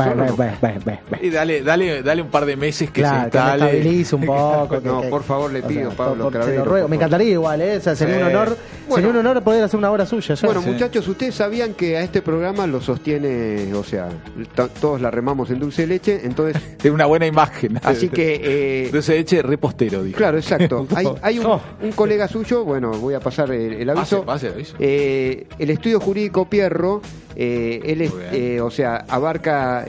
bye, 0.61 0.79
bye. 0.85 0.99
Y 1.21 1.29
dale, 1.29 1.61
dale, 1.61 2.03
dale 2.03 2.21
un 2.21 2.29
par 2.29 2.45
de 2.45 2.55
meses 2.55 2.89
que 2.91 3.01
Claro, 3.01 3.25
se 3.25 3.29
que 3.31 3.37
me 3.37 3.43
instale. 3.43 3.65
estabilice 3.77 4.15
un 4.15 4.21
poco. 4.25 4.79
No, 4.83 5.01
que- 5.01 5.07
por 5.09 5.23
favor, 5.23 5.51
le 5.51 5.59
o 5.63 5.67
pido, 5.67 5.89
sea, 5.89 5.97
Pablo 5.97 6.23
por- 6.25 6.33
Cravero, 6.33 6.59
lo 6.63 6.65
ruego. 6.65 6.87
Me 6.87 6.95
encantaría 6.97 7.31
igual, 7.31 7.61
¿eh? 7.61 7.77
O 7.77 7.81
sea, 7.81 7.95
sería 7.95 8.15
Sí. 8.17 8.21
un 8.21 8.27
honor. 8.29 8.57
Bueno. 8.87 8.95
sería 8.95 9.09
un 9.09 9.17
honor 9.27 9.43
poder 9.43 9.63
hacer 9.63 9.77
una 9.77 9.91
obra 9.91 10.05
suya. 10.05 10.35
ya. 10.35 10.45
Bueno, 10.47 10.61
Sí. 10.61 10.69
muchachos, 10.69 11.05
ustedes 11.07 11.35
sabían 11.35 11.73
que 11.73 11.97
a 11.97 12.01
este 12.01 12.21
programa 12.21 12.65
lo 12.67 12.79
sostiene, 12.79 13.73
o 13.73 13.83
sea, 13.83 14.07
to- 14.55 14.69
todos 14.79 15.01
la 15.01 15.11
remamos 15.11 15.49
en 15.49 15.59
dulce 15.59 15.81
de 15.83 15.87
leche, 15.89 16.21
entonces, 16.23 16.61
Es 16.83 16.91
una 16.91 17.05
buena 17.05 17.25
imagen. 17.25 17.79
así 17.83 18.07
que, 18.09 18.35
eh, 18.43 18.85
Entonces 18.85 19.19
eche 19.19 19.41
repostero, 19.41 20.03
dije. 20.03 20.15
claro, 20.15 20.37
exacto. 20.37 20.87
Hay, 20.95 21.07
hay 21.21 21.39
un, 21.39 21.45
Oh. 21.47 21.61
un 21.81 21.91
colega 21.91 22.27
suyo, 22.27 22.63
bueno, 22.63 22.91
voy 22.91 23.13
a 23.13 23.19
pasar 23.19 23.46
el, 23.51 23.73
el 23.73 23.89
aviso. 23.89 24.23
Pase, 24.25 24.47
pase, 24.47 24.55
aviso. 24.55 24.75
Eh, 24.79 25.45
el 25.59 25.69
estudio 25.69 25.99
jurídico 25.99 26.49
Pierro, 26.49 27.01
eh, 27.35 27.81
él 27.83 28.01
es, 28.01 28.11
eh, 28.31 28.61
o 28.61 28.69
sea, 28.71 29.05
abarca 29.07 29.85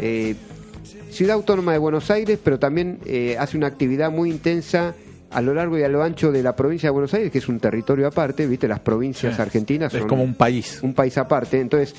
Ciudad 1.11 1.35
Autónoma 1.35 1.73
de 1.73 1.79
Buenos 1.79 2.11
Aires, 2.11 2.39
pero 2.43 2.59
también 2.59 2.99
hace 3.39 3.57
una 3.57 3.67
actividad 3.67 4.11
muy 4.11 4.31
intensa 4.31 4.95
a 5.31 5.43
lo 5.43 5.53
largo 5.53 5.77
y 5.79 5.83
a 5.83 5.89
lo 5.89 6.03
ancho 6.03 6.33
de 6.33 6.43
la 6.43 6.57
provincia 6.57 6.87
de 6.89 6.93
Buenos 6.93 7.13
Aires, 7.13 7.31
que 7.31 7.39
es 7.39 7.49
un 7.49 7.61
territorio 7.61 8.07
aparte, 8.07 8.47
viste, 8.47 8.67
las 8.69 8.81
provincias 8.81 9.37
Sí. 9.37 9.43
argentinas 9.43 9.93
Es 9.93 10.01
son 10.01 10.09
como 10.09 10.23
un 10.23 10.35
país. 10.35 10.81
un 10.83 10.95
país 10.95 11.19
aparte. 11.19 11.61
Entonces, 11.61 11.95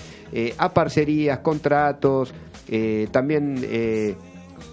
a 0.58 0.74
parcerías, 0.74 1.40
contratos, 1.40 2.34
también 3.12 3.56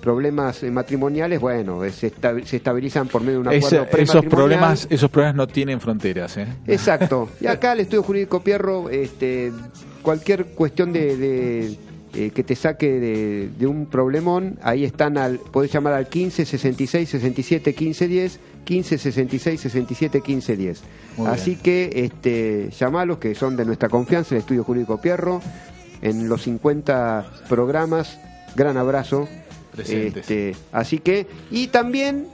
problemas 0.02 0.62
eh, 0.62 0.70
matrimoniales, 0.70 1.40
bueno, 1.40 1.84
eh, 1.84 1.90
se, 1.92 2.08
esta- 2.08 2.34
se 2.44 2.56
estabilizan 2.56 3.08
por 3.08 3.22
medio 3.22 3.34
de 3.42 3.48
un 3.48 3.48
acuerdo 3.48 3.86
esos 3.98 4.24
problemas, 4.26 4.86
esos 4.90 5.10
problemas 5.10 5.36
no 5.36 5.46
tienen 5.46 5.80
fronteras, 5.80 6.36
¿eh? 6.36 6.46
Exacto. 6.66 7.28
Y 7.40 7.46
acá 7.46 7.72
el 7.72 7.80
estudio 7.80 8.02
jurídico 8.02 8.40
Pierro, 8.40 8.88
este, 8.90 9.52
cualquier 10.02 10.46
cuestión 10.46 10.92
de, 10.92 11.16
de, 11.16 11.78
eh, 12.14 12.30
que 12.30 12.42
te 12.42 12.54
saque 12.56 12.98
de, 13.00 13.48
de 13.58 13.66
un 13.66 13.86
problemón, 13.86 14.58
ahí 14.62 14.84
están 14.84 15.18
al, 15.18 15.38
podés 15.38 15.72
llamar 15.72 15.92
al 15.94 16.08
15 16.08 16.44
66 16.46 17.08
67 17.08 17.74
15 17.74 18.08
10, 18.08 18.40
15 18.64 18.98
66 18.98 19.60
67 19.60 20.20
15 20.20 20.56
10. 20.56 20.82
Muy 21.18 21.26
Así 21.28 21.56
que 21.56 21.90
este, 22.04 22.70
llamalos 22.78 23.18
que 23.18 23.34
son 23.34 23.56
de 23.56 23.64
nuestra 23.64 23.88
confianza, 23.88 24.34
el 24.34 24.40
estudio 24.40 24.64
jurídico 24.64 25.00
Pierro, 25.00 25.40
en 26.02 26.28
los 26.28 26.42
50 26.42 27.26
programas. 27.48 28.18
Gran 28.54 28.76
abrazo. 28.76 29.28
Presentes. 29.76 30.22
Este, 30.22 30.56
así 30.72 30.98
que, 30.98 31.26
y 31.50 31.68
también 31.68 32.26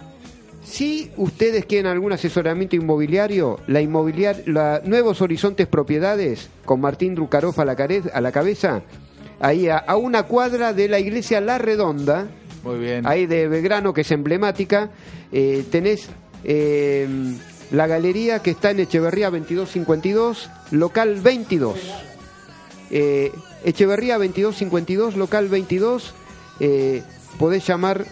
si 0.64 1.10
ustedes 1.16 1.64
quieren 1.66 1.86
algún 1.86 2.12
asesoramiento 2.12 2.76
inmobiliario, 2.76 3.58
la 3.66 3.80
inmobiliar, 3.80 4.42
la 4.46 4.80
Nuevos 4.84 5.20
Horizontes 5.20 5.66
Propiedades, 5.66 6.48
con 6.64 6.80
Martín 6.80 7.14
Drucarov 7.16 7.60
a 7.60 7.64
la, 7.64 7.74
care- 7.76 8.10
a 8.14 8.20
la 8.20 8.30
cabeza, 8.32 8.82
ahí 9.40 9.68
a, 9.68 9.76
a 9.78 9.96
una 9.96 10.22
cuadra 10.22 10.72
de 10.72 10.88
la 10.88 11.00
iglesia 11.00 11.40
La 11.40 11.58
Redonda, 11.58 12.28
Muy 12.62 12.78
bien. 12.78 13.06
ahí 13.06 13.26
de 13.26 13.48
Belgrano, 13.48 13.92
que 13.92 14.02
es 14.02 14.10
emblemática, 14.12 14.90
eh, 15.32 15.64
tenés 15.70 16.08
eh, 16.44 17.08
la 17.72 17.86
galería 17.88 18.38
que 18.40 18.50
está 18.52 18.70
en 18.70 18.80
Echeverría 18.80 19.30
2252, 19.30 20.48
local 20.70 21.20
22. 21.20 21.76
Eh, 22.90 23.32
Echeverría 23.64 24.14
2252, 24.18 25.16
local 25.16 25.48
22. 25.48 26.14
eh, 26.60 27.02
podés 27.38 27.66
llamar 27.66 28.04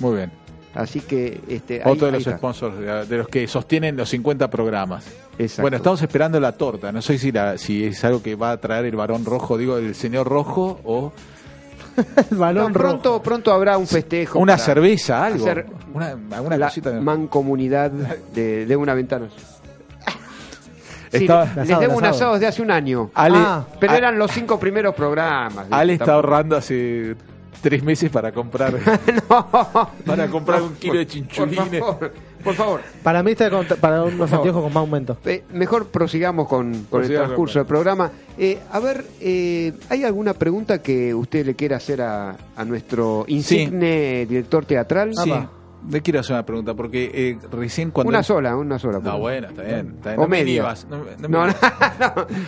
Muy 0.00 0.16
bien. 0.16 0.30
Así 0.78 1.00
que 1.00 1.40
este, 1.48 1.82
ahí- 1.82 1.92
Otro 1.92 2.06
de 2.06 2.12
ahí 2.12 2.12
los 2.20 2.26
está. 2.26 2.38
sponsors, 2.38 2.78
de 2.78 3.04
de 3.06 3.16
los 3.18 3.28
que 3.28 3.46
sostienen 3.48 3.96
los 3.96 4.08
50 4.08 4.48
programas. 4.48 5.04
Exacto. 5.38 5.62
Bueno, 5.62 5.76
estamos 5.78 6.00
esperando 6.02 6.38
la 6.40 6.52
torta. 6.52 6.92
No 6.92 7.02
sé 7.02 7.18
si, 7.18 7.32
la, 7.32 7.58
si 7.58 7.84
es 7.84 8.04
algo 8.04 8.22
que 8.22 8.34
va 8.36 8.52
a 8.52 8.56
traer 8.58 8.84
el 8.86 8.96
varón 8.96 9.24
rojo, 9.24 9.58
digo, 9.58 9.76
el 9.78 9.94
señor 9.94 10.28
rojo, 10.28 10.80
o 10.84 11.12
El 11.96 12.26
No, 12.30 12.38
balón 12.38 12.72
pronto, 12.72 13.08
rojo. 13.10 13.22
pronto 13.22 13.52
habrá 13.52 13.76
un 13.76 13.86
festejo. 13.88 14.38
una 14.38 14.56
cerveza, 14.56 15.24
algo. 15.26 15.44
hacer 15.44 15.66
Una, 15.92 16.16
alguna 16.30 16.56
la 16.56 16.66
cosita. 16.68 16.92
mancomunidad 16.92 17.90
de, 17.90 18.66
de 18.66 18.76
una 18.76 18.94
ventana. 18.94 19.28
Sí, 21.10 21.24
Estaba- 21.24 21.44
les 21.46 21.56
Asado, 21.58 21.80
debo 21.80 21.96
un 21.96 22.04
asado. 22.04 22.32
desde 22.34 22.46
hace 22.48 22.60
un 22.62 22.70
año. 22.70 23.10
Ale, 23.14 23.38
Ah, 23.38 23.64
Pero 23.80 23.94
A- 23.94 23.96
eran 23.96 24.18
los 24.18 24.30
cinco 24.30 24.60
primeros 24.60 24.94
programas. 24.94 25.66
Ale 25.70 25.94
está 25.94 26.12
ahorrando 26.12 26.54
hace 26.54 27.16
tres 27.60 27.82
meses 27.82 28.10
para 28.10 28.32
comprar 28.32 28.74
para 30.06 30.28
comprar 30.28 30.62
un 30.62 30.74
kilo 30.74 30.94
de 30.98 31.06
chinchulines. 31.06 31.80
Por 31.80 31.98
favor, 31.98 32.12
por 32.44 32.54
favor. 32.54 32.80
Para 33.02 33.22
mí 33.22 33.32
está 33.32 33.50
con- 33.50 33.66
para 33.80 34.04
unos 34.04 34.32
anteojos 34.32 34.62
con 34.62 34.72
más 34.72 34.80
aumento. 34.80 35.16
Eh, 35.24 35.44
mejor 35.52 35.88
prosigamos 35.88 36.48
con, 36.48 36.84
con 36.90 37.02
el 37.02 37.08
transcurso 37.08 37.58
del 37.58 37.66
programa. 37.66 38.10
Eh, 38.38 38.58
a 38.70 38.78
ver, 38.78 39.04
eh, 39.20 39.72
¿hay 39.88 40.04
alguna 40.04 40.34
pregunta 40.34 40.80
que 40.80 41.14
usted 41.14 41.44
le 41.44 41.54
quiera 41.54 41.76
hacer 41.76 42.00
a, 42.02 42.36
a 42.56 42.64
nuestro 42.64 43.24
insigne 43.28 44.26
director 44.26 44.64
teatral? 44.64 45.14
Sí. 45.16 45.32
Le 45.90 46.02
quiero 46.02 46.20
hacer 46.20 46.34
una 46.34 46.44
pregunta 46.44 46.74
porque 46.74 47.10
eh, 47.14 47.38
recién 47.50 47.90
cuando 47.90 48.08
Una 48.08 48.18
él- 48.18 48.24
sola, 48.24 48.56
una 48.56 48.78
sola. 48.78 48.98
No, 48.98 49.18
bueno, 49.18 49.48
está 49.48 49.62
bien. 49.62 49.94
Está 49.96 50.10
bien. 50.10 50.18
O 50.20 50.22
No 50.22 50.28
me 50.28 50.38
media. 50.38 50.50
inhibas, 50.52 50.86
no 50.88 50.98
me- 51.04 51.10
no 51.16 51.16
me 51.16 51.28
No, 51.28 51.46
no, 51.46 51.52
inhibas. 51.52 51.98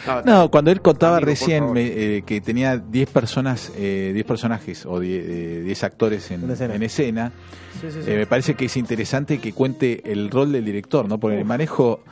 no, 0.06 0.22
no. 0.24 0.40
No, 0.42 0.50
cuando 0.50 0.70
él 0.70 0.80
contaba 0.82 1.16
Amigo, 1.18 1.30
recién 1.30 1.72
me- 1.72 1.86
eh, 2.16 2.22
que 2.26 2.40
tenía 2.40 2.76
10 2.78 3.08
personas, 3.10 3.72
eh, 3.76 4.10
10 4.12 4.26
personajes 4.26 4.84
o 4.86 4.98
10 4.98 5.24
eh, 5.28 5.62
10 5.64 5.84
actores 5.84 6.30
en, 6.30 6.44
En 6.44 6.50
escena. 6.50 6.74
en 6.74 6.82
escena, 6.82 7.32
Sí, 7.80 7.90
sí, 7.90 8.02
sí. 8.04 8.10
eh, 8.10 8.16
me 8.16 8.26
parece 8.26 8.54
que 8.54 8.64
es 8.66 8.76
interesante 8.76 9.38
que 9.38 9.52
cuente 9.52 10.02
el 10.12 10.30
rol 10.30 10.52
del 10.52 10.64
director, 10.64 11.08
¿no? 11.08 11.18
Porque 11.18 11.38
el 11.38 11.44
manejo 11.44 12.02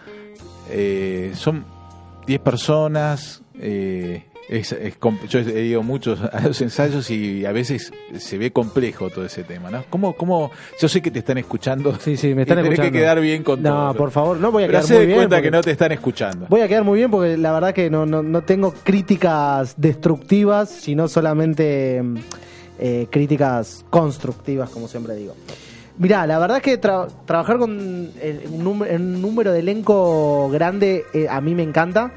eh, 0.70 1.32
son 1.34 1.64
10 2.26 2.40
personas, 2.40 3.42
eh, 3.58 4.24
Es, 4.48 4.72
es 4.72 4.94
yo 5.28 5.40
he 5.40 5.64
ido 5.66 5.82
muchos 5.82 6.20
a 6.22 6.40
los 6.40 6.58
ensayos 6.62 7.10
y 7.10 7.44
a 7.44 7.52
veces 7.52 7.92
se 8.18 8.38
ve 8.38 8.50
complejo 8.50 9.10
todo 9.10 9.26
ese 9.26 9.44
tema, 9.44 9.70
¿no? 9.70 9.84
¿Cómo, 9.90 10.14
cómo, 10.14 10.50
yo 10.80 10.88
sé 10.88 11.02
que 11.02 11.10
te 11.10 11.18
están 11.18 11.36
escuchando. 11.36 11.94
Sí, 12.00 12.16
sí, 12.16 12.34
me 12.34 12.42
están 12.42 12.58
y 12.60 12.62
tenés 12.62 12.72
escuchando. 12.78 12.92
que 12.92 12.98
quedar 12.98 13.20
bien 13.20 13.42
con 13.42 13.62
No, 13.62 13.88
todo. 13.90 13.94
por 13.94 14.10
favor, 14.10 14.38
no 14.38 14.50
voy 14.50 14.64
a 14.64 14.66
Pero 14.68 14.80
quedar 14.80 14.96
muy 14.96 15.06
bien. 15.06 15.18
cuenta 15.18 15.42
que 15.42 15.50
no 15.50 15.60
te 15.60 15.70
están 15.72 15.92
escuchando. 15.92 16.46
Voy 16.48 16.62
a 16.62 16.68
quedar 16.68 16.82
muy 16.84 16.98
bien 16.98 17.10
porque 17.10 17.36
la 17.36 17.52
verdad 17.52 17.74
que 17.74 17.90
no, 17.90 18.06
no, 18.06 18.22
no 18.22 18.42
tengo 18.42 18.72
críticas 18.84 19.74
destructivas, 19.76 20.70
sino 20.70 21.08
solamente 21.08 22.02
eh, 22.78 23.06
críticas 23.10 23.84
constructivas, 23.90 24.70
como 24.70 24.88
siempre 24.88 25.14
digo. 25.14 25.34
Mirá, 25.98 26.26
la 26.26 26.38
verdad 26.38 26.58
es 26.58 26.62
que 26.62 26.80
tra- 26.80 27.08
trabajar 27.26 27.58
con 27.58 27.72
el- 28.22 28.42
un, 28.50 28.64
número, 28.64 28.94
un 28.94 29.20
número 29.20 29.52
de 29.52 29.58
elenco 29.58 30.48
grande 30.48 31.04
eh, 31.12 31.26
a 31.28 31.40
mí 31.42 31.54
me 31.54 31.64
encanta. 31.64 32.12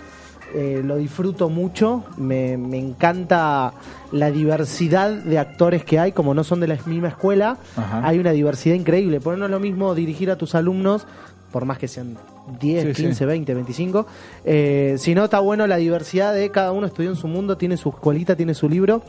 Eh, 0.54 0.82
lo 0.84 0.98
disfruto 0.98 1.50
mucho, 1.50 2.04
me, 2.18 2.58
me 2.58 2.78
encanta 2.78 3.74
la 4.12 4.32
diversidad 4.32 5.10
de 5.12 5.40
actores 5.40 5.86
que 5.86 5.98
hay, 6.00 6.12
como 6.12 6.34
no 6.34 6.44
son 6.44 6.60
de 6.60 6.68
la 6.68 6.78
misma 6.86 7.08
escuela, 7.08 7.58
Ajá. 7.78 8.02
hay 8.06 8.20
una 8.20 8.32
diversidad 8.32 8.76
increíble. 8.76 9.22
Por 9.22 9.38
no 9.38 9.46
es 9.46 9.52
lo 9.52 9.60
mismo 9.60 9.96
dirigir 9.96 10.30
a 10.30 10.36
tus 10.36 10.54
alumnos, 10.56 11.08
por 11.52 11.64
más 11.66 11.78
que 11.78 11.88
sean 11.88 12.18
10, 12.60 12.84
Sí, 12.84 12.94
sí. 12.96 13.04
15, 13.04 13.26
20, 13.26 13.54
25, 13.54 14.06
eh, 14.46 14.96
si 14.98 15.16
no 15.16 15.26
está 15.26 15.40
bueno 15.40 15.68
la 15.68 15.78
diversidad 15.78 16.34
de 16.34 16.50
cada 16.50 16.72
uno 16.74 16.88
estudió 16.88 17.10
en 17.10 17.16
su 17.16 17.28
mundo, 17.28 17.56
tiene 17.58 17.78
su 17.78 17.90
escuelita, 17.90 18.36
tiene 18.36 18.54
su 18.54 18.68
libro, 18.68 19.04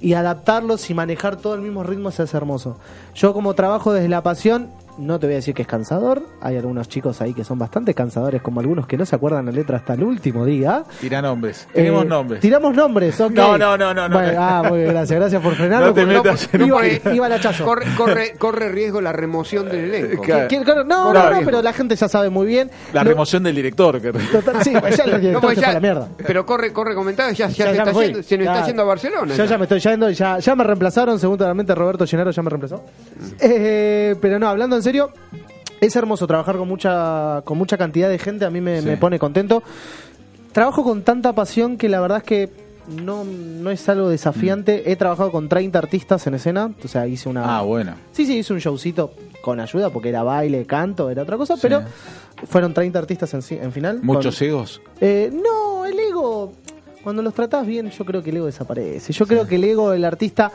y 0.00 0.14
adaptarlos 0.14 0.88
y 0.90 0.94
manejar 0.94 1.36
todo 1.36 1.54
el 1.54 1.60
mismo 1.60 1.82
ritmo 1.84 2.10
se 2.10 2.22
hace 2.22 2.36
hermoso. 2.36 2.78
Yo 3.14 3.32
como 3.34 3.54
trabajo 3.54 3.92
desde 3.92 4.08
la 4.08 4.22
pasión, 4.22 4.68
no 4.98 5.18
te 5.18 5.26
voy 5.26 5.34
a 5.34 5.36
decir 5.36 5.54
que 5.54 5.62
es 5.62 5.68
cansador, 5.68 6.22
hay 6.40 6.56
algunos 6.56 6.88
chicos 6.88 7.20
ahí 7.20 7.32
que 7.34 7.44
son 7.44 7.58
bastante 7.58 7.94
cansadores, 7.94 8.42
como 8.42 8.60
algunos 8.60 8.86
que 8.86 8.96
no 8.96 9.06
se 9.06 9.16
acuerdan 9.16 9.46
la 9.46 9.52
letra 9.52 9.76
hasta 9.78 9.94
el 9.94 10.02
último 10.02 10.44
día. 10.44 10.84
Tira 11.00 11.22
nombres. 11.22 11.66
Tenemos 11.72 12.04
Eh, 12.04 12.08
nombres. 12.08 12.40
Tiramos 12.40 12.74
nombres, 12.74 13.20
ok. 13.20 13.30
No, 13.32 13.56
no, 13.58 13.76
no, 13.76 13.94
no, 13.94 14.08
no. 14.08 14.18
Ah, 14.38 14.62
muy 14.68 14.80
bien, 14.80 14.90
gracias, 14.92 15.18
gracias 15.18 15.42
por 15.42 15.54
frenarlo. 15.54 15.88
No 15.88 15.94
te 15.94 16.02
porque 16.02 16.16
metas 16.18 16.48
en 16.52 16.62
un- 16.62 16.68
iba, 17.14 17.26
al 17.26 17.32
hachazo. 17.32 17.64
Corre, 17.64 17.86
corre, 17.96 18.34
corre 18.38 18.68
riesgo 18.70 19.00
la 19.00 19.12
remoción 19.12 19.68
del 19.68 19.92
elenco. 19.94 20.22
Claro. 20.22 20.48
¿Quién- 20.48 20.64
claro, 20.64 20.84
no, 20.84 21.04
Corre 21.04 21.18
no, 21.18 21.24
no, 21.24 21.30
riesgo. 21.30 21.44
pero 21.46 21.62
la 21.62 21.72
gente 21.72 21.96
ya 21.96 22.08
sabe 22.08 22.30
muy 22.30 22.46
bien. 22.46 22.70
La 22.92 23.02
Lo- 23.04 23.10
remoción 23.10 23.42
del 23.42 23.54
director. 23.54 24.00
Que... 24.00 24.12
Total, 24.12 24.62
sí, 24.62 24.72
pues 24.80 24.96
ya 24.96 25.04
el 25.04 25.10
director 25.20 25.32
No, 25.32 25.40
pues 25.40 25.54
se 25.54 25.60
ya- 25.60 25.66
fue 25.66 25.70
a 25.70 25.74
la 25.74 25.80
mierda. 25.80 26.08
Pero 26.26 26.44
corre, 26.46 26.72
corre 26.72 26.94
comentarios, 26.94 27.36
ya, 27.38 27.48
ya, 27.48 27.52
Ya- 27.52 27.70
se, 27.70 27.76
ya 27.76 27.82
está 27.84 28.00
yendo, 28.02 28.22
se 28.22 28.36
nos 28.38 28.44
Ya. 28.46 28.52
está 28.54 28.66
yendo 28.66 28.82
a 28.82 28.84
Barcelona. 28.84 29.34
Yo 29.34 29.44
ya. 29.44 29.50
ya 29.50 29.58
me 29.58 29.64
estoy 29.64 29.80
yendo, 29.80 30.10
ya, 30.10 30.38
ya 30.38 30.54
me 30.56 30.64
reemplazaron, 30.64 31.18
seguramente 31.18 31.74
Roberto 31.74 32.04
Llenaro 32.04 32.30
ya 32.30 32.42
me 32.42 32.50
reemplazó. 32.50 32.82
Eh, 33.40 34.14
pero 34.20 34.38
no, 34.38 34.48
hablando 34.48 34.76
en 34.80 34.84
serio, 34.84 35.10
es 35.80 35.94
hermoso 35.96 36.26
trabajar 36.26 36.56
con 36.56 36.68
mucha, 36.68 37.42
con 37.44 37.56
mucha 37.58 37.78
cantidad 37.78 38.08
de 38.08 38.18
gente, 38.18 38.44
a 38.44 38.50
mí 38.50 38.60
me, 38.60 38.80
Sí. 38.80 38.86
me 38.88 38.96
pone 38.96 39.18
contento. 39.18 39.62
Trabajo 40.52 40.82
con 40.82 41.02
tanta 41.02 41.32
pasión 41.32 41.76
que 41.76 41.88
la 41.88 42.00
verdad 42.00 42.18
es 42.18 42.24
que 42.24 42.50
no, 43.02 43.22
no 43.24 43.70
es 43.70 43.88
algo 43.88 44.08
desafiante. 44.08 44.90
He 44.90 44.96
trabajado 44.96 45.30
con 45.30 45.48
30 45.48 45.78
artistas 45.78 46.26
en 46.26 46.34
escena, 46.34 46.72
o 46.84 46.88
sea, 46.88 47.06
hice 47.06 47.28
una... 47.28 47.58
Ah, 47.58 47.62
bueno. 47.62 47.94
Sí, 48.12 48.26
sí, 48.26 48.38
hice 48.38 48.52
un 48.52 48.58
showcito 48.58 49.12
con 49.42 49.60
ayuda 49.60 49.90
porque 49.90 50.08
era 50.08 50.22
baile, 50.24 50.66
canto, 50.66 51.08
era 51.08 51.22
otra 51.22 51.36
cosa, 51.36 51.56
pero 51.62 51.82
fueron 52.46 52.74
30 52.74 52.98
artistas 52.98 53.32
en, 53.34 53.42
sí- 53.42 53.58
en 53.62 53.70
final. 53.72 54.00
Muchos 54.02 54.38
con- 54.38 54.48
egos. 54.48 54.82
eh, 55.00 55.30
no, 55.32 55.86
el 55.86 55.98
ego, 55.98 56.52
cuando 57.04 57.22
los 57.22 57.32
tratás 57.32 57.64
bien, 57.66 57.90
yo 57.90 58.04
creo 58.04 58.22
que 58.22 58.30
el 58.30 58.38
ego 58.38 58.46
desaparece. 58.46 59.12
Yo 59.12 59.26
creo 59.26 59.46
que 59.46 59.54
el 59.54 59.64
ego 59.64 59.90
del 59.90 60.04
artista 60.04 60.50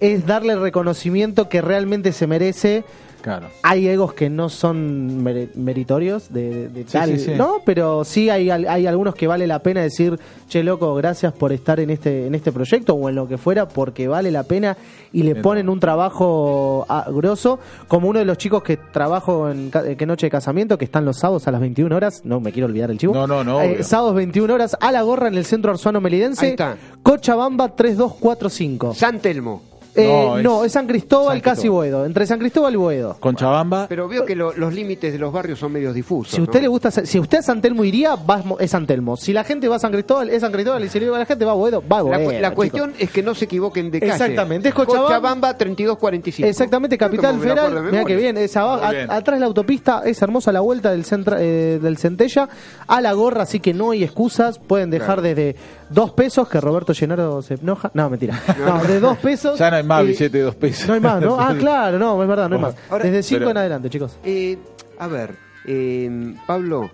es 0.00 0.26
darle 0.26 0.54
el 0.54 0.60
reconocimiento 0.60 1.48
que 1.48 1.62
realmente 1.62 2.10
se 2.12 2.26
merece. 2.26 2.84
Claro. 3.22 3.48
Hay 3.62 3.88
egos 3.88 4.14
que 4.14 4.30
no 4.30 4.48
son 4.48 5.22
meritorios 5.22 6.32
de, 6.32 6.68
de 6.68 6.82
Sí, 6.82 6.92
tal, 6.92 7.18
sí, 7.18 7.24
sí. 7.26 7.32
¿no? 7.36 7.56
Pero 7.64 8.04
sí 8.04 8.30
hay, 8.30 8.50
hay 8.50 8.86
algunos 8.86 9.14
que 9.14 9.26
vale 9.26 9.46
la 9.46 9.60
pena 9.60 9.82
decir, 9.82 10.18
che, 10.48 10.62
loco, 10.62 10.94
gracias 10.94 11.32
por 11.32 11.52
estar 11.52 11.80
en 11.80 11.90
este, 11.90 12.26
en 12.26 12.34
este 12.34 12.52
proyecto 12.52 12.94
o 12.94 13.08
en 13.08 13.14
lo 13.16 13.26
que 13.26 13.36
fuera, 13.38 13.66
porque 13.68 14.06
vale 14.08 14.30
la 14.30 14.44
pena 14.44 14.76
y 15.12 15.22
le 15.22 15.34
ponen 15.36 15.68
un 15.68 15.80
trabajo 15.80 16.86
ah, 16.88 17.06
grosso. 17.10 17.58
Como 17.88 18.08
uno 18.08 18.18
de 18.18 18.24
los 18.24 18.38
chicos 18.38 18.62
que 18.62 18.76
trabajo 18.76 19.50
en 19.50 19.70
Que 19.70 20.06
Noche 20.06 20.26
de 20.26 20.30
Casamiento, 20.30 20.78
que 20.78 20.84
están 20.84 21.04
los 21.04 21.18
sábados 21.18 21.48
a 21.48 21.50
las 21.50 21.60
21 21.60 21.94
horas, 21.94 22.22
no 22.24 22.40
me 22.40 22.52
quiero 22.52 22.66
olvidar 22.66 22.90
el 22.90 22.98
chivo. 22.98 23.14
No, 23.14 23.26
no, 23.26 23.42
no, 23.42 23.60
Eh, 23.60 23.82
sábados 23.82 24.14
21 24.14 24.52
horas 24.54 24.76
a 24.80 24.92
la 24.92 25.02
gorra 25.02 25.28
en 25.28 25.34
el 25.34 25.44
centro 25.44 25.70
Arzuano 25.72 26.00
Melidense. 26.00 26.44
Ahí 26.46 26.50
está. 26.52 26.76
Cochabamba 27.02 27.74
3245. 27.74 28.94
San 28.94 29.20
Telmo. 29.20 29.62
Eh, 29.96 30.06
No, 30.06 30.38
no, 30.42 30.64
es- 30.64 30.72
San 30.72 30.86
Cristóbal, 30.86 31.36
San 31.36 31.40
casi 31.40 31.60
Cristóbal. 31.62 31.90
Boedo. 31.90 32.06
Entre 32.06 32.26
San 32.26 32.38
Cristóbal 32.38 32.74
y 32.74 32.76
Boedo. 32.76 33.16
Conchabamba. 33.20 33.86
Pero 33.88 34.08
veo 34.08 34.24
que 34.24 34.36
lo- 34.36 34.52
los 34.52 34.74
límites 34.74 35.12
de 35.12 35.18
los 35.18 35.32
barrios 35.32 35.58
son 35.58 35.72
medios 35.72 35.94
difusos. 35.94 36.34
Si 36.34 36.40
a 36.40 36.44
usted 36.44 36.58
¿no? 36.58 36.62
le 36.62 36.68
gusta, 36.68 36.90
si 36.90 37.18
usted 37.18 37.38
a 37.38 37.42
San 37.42 37.60
Telmo 37.62 37.84
iría, 37.84 38.14
va, 38.16 38.42
es 38.60 38.70
San 38.70 38.86
Telmo. 38.86 39.16
Si 39.16 39.32
la 39.32 39.44
gente 39.44 39.68
va 39.68 39.76
a 39.76 39.78
San 39.78 39.92
Cristóbal, 39.92 40.28
es 40.30 40.40
San 40.42 40.52
Cristóbal. 40.52 40.84
Y 40.84 40.88
si 40.88 40.98
le 40.98 41.06
digo 41.06 41.16
a 41.16 41.18
la 41.20 41.26
gente 41.26 41.44
va 41.44 41.52
a 41.52 41.54
Boedo, 41.54 41.82
va 41.90 41.98
a 41.98 42.02
La, 42.02 42.08
Boedo. 42.18 42.24
cu- 42.24 42.32
la 42.32 42.38
chicos. 42.38 42.54
cuestión 42.54 42.94
es 42.98 43.10
que 43.10 43.22
no 43.22 43.34
se 43.34 43.44
equivoquen 43.46 43.90
de 43.90 44.00
calle. 44.00 44.12
Exactamente, 44.12 44.68
es 44.68 44.74
Cochabamba. 44.74 45.54
3245. 45.56 46.48
Exactamente, 46.48 46.98
Capital 46.98 47.38
Federal. 47.40 47.74
de 47.74 47.80
Mira 47.90 48.04
que 48.04 48.16
bien, 48.16 48.36
es 48.36 48.56
abajo, 48.56 48.78
Muy 48.78 48.86
a- 48.86 48.90
bien. 48.98 49.10
atrás 49.10 49.40
la 49.40 49.46
autopista, 49.46 50.02
es 50.04 50.20
hermosa 50.22 50.52
la 50.52 50.60
vuelta 50.60 50.90
del 50.90 51.04
centra, 51.04 51.38
eh, 51.40 51.78
del 51.82 51.96
Centella 51.98 52.48
a 52.86 53.00
la 53.00 53.12
gorra, 53.12 53.42
así 53.42 53.60
que 53.60 53.72
no 53.74 53.90
hay 53.92 54.04
excusas. 54.04 54.58
Pueden 54.58 54.90
dejar 54.90 55.06
Claro. 55.20 55.22
desde 55.22 55.56
dos 55.90 56.10
pesos, 56.12 56.48
que 56.48 56.60
Roberto 56.60 56.92
Llenaro 56.92 57.42
se 57.42 57.54
enoja. 57.54 57.90
No, 57.94 58.10
mentira. 58.10 58.40
No, 58.64 58.82
de 58.84 59.00
dos 59.00 59.16
pesos. 59.18 59.58
Ya 59.58 59.70
no 59.70 59.76
hay 59.76 59.82
más 59.86 60.04
y- 60.04 60.06
billete 60.08 60.38
de 60.38 60.44
dos 60.44 60.54
pesos. 60.54 60.86
No 60.88 60.94
hay 60.94 61.00
más, 61.00 61.20
¿no? 61.22 61.40
Ah, 61.40 61.54
claro, 61.58 61.98
no, 61.98 62.22
es 62.22 62.28
verdad, 62.28 62.48
no 62.48 62.56
hay 62.56 62.62
más. 62.62 62.74
Ahora- 62.90 63.04
Desde 63.04 63.22
cinco 63.22 63.38
Pero- 63.40 63.50
en 63.52 63.56
adelante, 63.58 63.90
chicos. 63.90 64.18
Eh, 64.24 64.58
a 64.98 65.06
ver, 65.06 65.34
eh, 65.66 66.34
Pablo, 66.46 66.90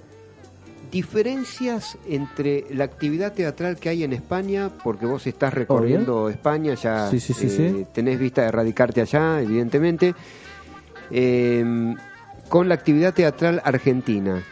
diferencias 0.90 1.96
entre 2.06 2.66
la 2.70 2.84
actividad 2.84 3.32
teatral 3.32 3.76
que 3.78 3.88
hay 3.88 4.04
en 4.04 4.12
España, 4.12 4.70
porque 4.84 5.06
vos 5.06 5.26
estás 5.26 5.54
recorriendo 5.54 6.28
España, 6.28 6.74
ya 6.74 7.08
Sí, 7.08 7.18
sí, 7.18 7.32
sí, 7.32 7.46
eh, 7.46 7.48
sí. 7.78 7.86
tenés 7.94 8.18
vista 8.18 8.42
de 8.42 8.50
radicarte 8.50 9.00
allá, 9.00 9.40
evidentemente, 9.40 10.14
eh, 11.10 11.94
con 12.48 12.68
la 12.68 12.74
actividad 12.74 13.14
teatral 13.14 13.62
argentina. 13.64 14.42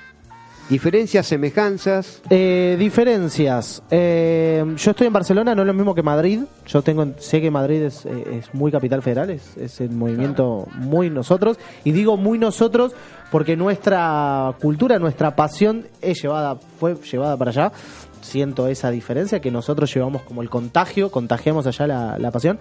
Diferencias, 0.71 1.27
semejanzas. 1.27 2.23
Eh, 2.31 2.77
diferencias. 2.79 3.83
Eh, 3.91 4.65
yo 4.77 4.91
estoy 4.93 5.09
en 5.09 5.13
Barcelona, 5.13 5.53
no 5.53 5.63
es 5.63 5.67
lo 5.67 5.75
mismo 5.75 5.97
que 5.97 6.03
Madrid. 6.05 6.43
Yo 6.65 6.81
tengo, 6.83 7.09
sé 7.19 7.41
que 7.41 7.51
Madrid 7.51 7.83
es, 7.83 8.07
eh, 8.07 8.39
es 8.39 8.55
muy 8.55 8.71
capital 8.71 9.03
federal, 9.03 9.31
es, 9.31 9.57
es 9.57 9.81
el 9.81 9.91
movimiento 9.91 10.69
muy 10.77 11.11
nosotros. 11.11 11.59
Y 11.83 11.91
digo 11.91 12.17
muy 12.17 12.39
nosotros 12.39 12.93
porque 13.33 13.57
nuestra 13.57 14.55
cultura, 14.61 15.01
nuestra 15.01 15.35
pasión 15.35 15.89
es 16.01 16.23
llevada, 16.23 16.57
fue 16.79 16.95
llevada 16.95 17.37
para 17.37 17.51
allá. 17.51 17.73
Siento 18.21 18.69
esa 18.69 18.93
diferencia 18.93 19.41
que 19.41 19.51
nosotros 19.51 19.93
llevamos 19.93 20.23
como 20.23 20.41
el 20.41 20.51
contagio, 20.51 21.11
contagiamos 21.11 21.67
allá 21.67 21.89
la, 21.89 22.17
la 22.17 22.31
pasión. 22.31 22.61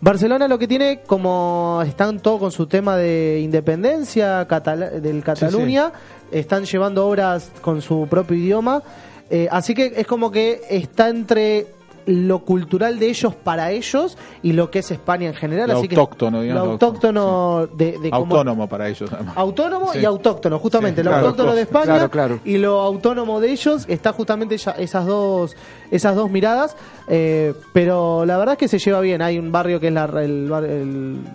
Barcelona 0.00 0.48
lo 0.48 0.58
que 0.58 0.68
tiene, 0.68 1.00
como 1.06 1.82
están 1.86 2.20
todos 2.20 2.40
con 2.40 2.50
su 2.50 2.66
tema 2.66 2.96
de 2.96 3.40
independencia 3.42 4.44
del 4.44 5.22
Cataluña, 5.22 5.92
están 6.30 6.64
llevando 6.64 7.06
obras 7.06 7.50
con 7.60 7.80
su 7.80 8.06
propio 8.08 8.36
idioma. 8.36 8.82
Eh, 9.30 9.48
así 9.50 9.74
que 9.74 9.94
es 9.96 10.06
como 10.06 10.30
que 10.30 10.60
está 10.68 11.08
entre 11.08 11.66
lo 12.06 12.40
cultural 12.40 12.98
de 12.98 13.08
ellos 13.08 13.34
para 13.34 13.70
ellos 13.70 14.18
y 14.42 14.52
lo 14.52 14.70
que 14.70 14.80
es 14.80 14.90
España 14.90 15.26
en 15.28 15.34
general. 15.34 15.68
Lo 15.70 15.78
así 15.78 15.88
que 15.88 15.96
autóctono, 15.96 16.42
digamos, 16.42 16.64
Lo 16.66 16.72
autóctono 16.72 17.66
de, 17.76 17.98
de 17.98 18.10
Autónomo 18.12 18.68
para 18.68 18.88
ellos, 18.88 19.10
además. 19.12 19.34
Autónomo 19.36 19.92
Sí. 19.92 20.00
y 20.00 20.04
autóctono, 20.04 20.58
justamente. 20.58 21.00
Sí, 21.00 21.04
lo 21.04 21.10
claro, 21.10 21.26
autóctono 21.26 21.54
de 21.54 21.62
España 21.62 21.84
claro, 21.84 22.10
claro. 22.10 22.38
y 22.44 22.58
lo 22.58 22.80
autónomo 22.80 23.40
de 23.40 23.50
ellos 23.52 23.84
está 23.88 24.12
justamente 24.12 24.56
ya- 24.58 24.72
esas 24.72 25.06
dos 25.06 25.56
esas 25.90 26.16
dos 26.16 26.30
miradas. 26.30 26.76
eh, 27.06 27.52
pero 27.72 28.24
la 28.24 28.36
verdad 28.38 28.54
es 28.54 28.58
que 28.58 28.68
se 28.68 28.78
lleva 28.78 29.00
bien. 29.00 29.20
Hay 29.22 29.38
un 29.38 29.52
barrio 29.52 29.78
que 29.80 29.88
es 29.88 29.92
la, 29.92 30.04
el, 30.04 30.48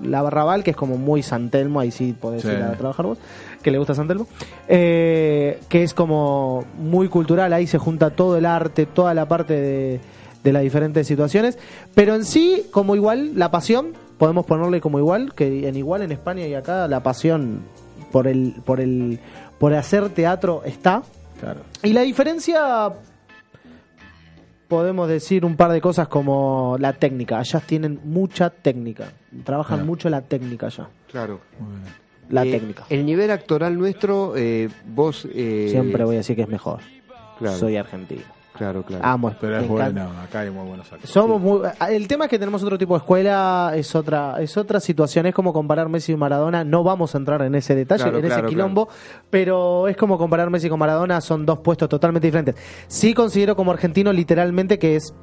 la 0.03 0.22
Barrabal, 0.22 0.63
que 0.63 0.72
es 0.72 0.78
como 0.78 0.97
muy 0.97 1.22
San 1.24 1.49
Telmo, 1.49 1.80
ahí 1.80 1.91
sí 1.91 2.13
podés 2.20 2.41
Sí. 2.41 2.47
ir 2.49 2.55
a 2.63 2.72
trabajar 2.74 3.05
vos, 3.05 3.17
que 3.61 3.70
le 3.72 3.78
gusta 3.78 3.93
San 3.95 4.07
Telmo. 4.07 4.28
eh, 4.67 5.59
que 5.70 5.84
es 5.84 5.93
como 5.93 6.63
muy 6.80 7.07
cultural, 7.07 7.53
ahí 7.53 7.67
se 7.67 7.78
junta 7.78 8.09
todo 8.11 8.38
el 8.38 8.45
arte, 8.45 8.86
toda 8.86 9.13
la 9.13 9.28
parte 9.28 9.53
de, 9.53 9.99
de 10.44 10.54
las 10.54 10.62
diferentes 10.64 11.08
situaciones. 11.08 11.58
Pero 11.96 12.16
en 12.16 12.26
sí, 12.26 12.64
como 12.72 12.96
igual, 12.96 13.32
la 13.38 13.52
pasión, 13.52 13.94
podemos 14.18 14.46
ponerle 14.46 14.82
como 14.82 15.00
igual, 15.00 15.34
que 15.34 15.68
en 15.68 15.76
igual 15.76 16.02
en 16.02 16.12
España 16.12 16.46
y 16.48 16.54
acá 16.54 16.88
la 16.88 17.02
pasión 17.04 17.62
por 18.12 18.28
el, 18.28 18.56
por 18.66 18.80
el, 18.80 19.20
por 19.60 19.74
hacer 19.74 20.10
teatro 20.10 20.62
está. 20.66 21.04
Claro. 21.40 21.62
Y 21.84 21.94
la 21.94 22.02
diferencia, 22.02 22.92
podemos 24.68 25.08
decir 25.10 25.46
un 25.46 25.56
par 25.56 25.72
de 25.72 25.82
cosas 25.82 26.08
como 26.08 26.76
la 26.80 26.94
técnica. 26.94 27.40
Allá 27.40 27.60
tienen 27.60 28.00
mucha 28.04 28.50
técnica. 28.50 29.06
Trabajan 29.44 29.86
mucho 29.86 30.10
la 30.10 30.22
técnica 30.22 30.68
allá. 30.68 30.88
Claro. 31.12 31.40
La 32.30 32.46
Eh, 32.46 32.52
técnica. 32.52 32.86
El 32.90 33.06
nivel 33.06 33.32
actoral 33.32 33.78
nuestro, 33.78 34.34
eh, 34.36 34.70
vos... 34.86 35.28
eh, 35.34 35.68
Siempre 35.72 36.04
voy 36.04 36.16
a 36.16 36.18
decir 36.20 36.36
que 36.36 36.44
es 36.44 36.48
mejor. 36.50 36.80
Claro. 37.40 37.58
Soy 37.58 37.78
argentino. 37.78 38.22
Claro, 38.60 38.84
claro. 38.84 39.05
Amo. 39.05 39.34
Pero 39.39 39.57
es 39.57 39.68
bueno, 39.70 40.12
acá 40.22 40.41
hay 40.41 40.51
muy 40.51 40.68
buenos 40.68 40.86
actores. 40.91 41.10
Somos 41.10 41.39
muy, 41.39 41.62
el 41.89 42.10
tema 42.10 42.26
es 42.26 42.30
que 42.30 42.38
tenemos 42.38 42.62
otro 42.62 42.78
tipo 42.78 42.93
de 42.93 42.97
escuela, 42.97 43.72
es 43.74 43.95
otra, 43.95 44.36
es 44.41 44.57
otra 44.57 44.82
situación, 44.82 45.28
es 45.28 45.34
como 45.34 45.53
comparar 45.53 45.88
Messi 45.88 46.12
y 46.12 46.18
Maradona, 46.18 46.66
no 46.66 46.84
vamos 46.84 47.16
a 47.16 47.20
entrar 47.20 47.41
en 47.43 47.55
ese 47.55 47.74
detalle, 47.74 48.03
Claro, 48.03 48.18
en 48.18 48.26
claro, 48.26 48.41
ese 48.41 48.49
quilombo, 48.49 48.89
pero 49.30 49.88
es 49.88 49.95
como 49.95 50.18
comparar 50.18 50.49
Messi 50.49 50.68
con 50.68 50.78
Maradona, 50.78 51.22
son 51.22 51.45
dos 51.45 51.60
puestos 51.60 51.88
totalmente 51.88 52.28
diferentes. 52.28 52.55
Sí 52.89 53.14
considero 53.14 53.55
como 53.55 53.72
argentino 53.72 54.12
literalmente 54.12 54.78
que 54.78 54.97
es 54.97 55.14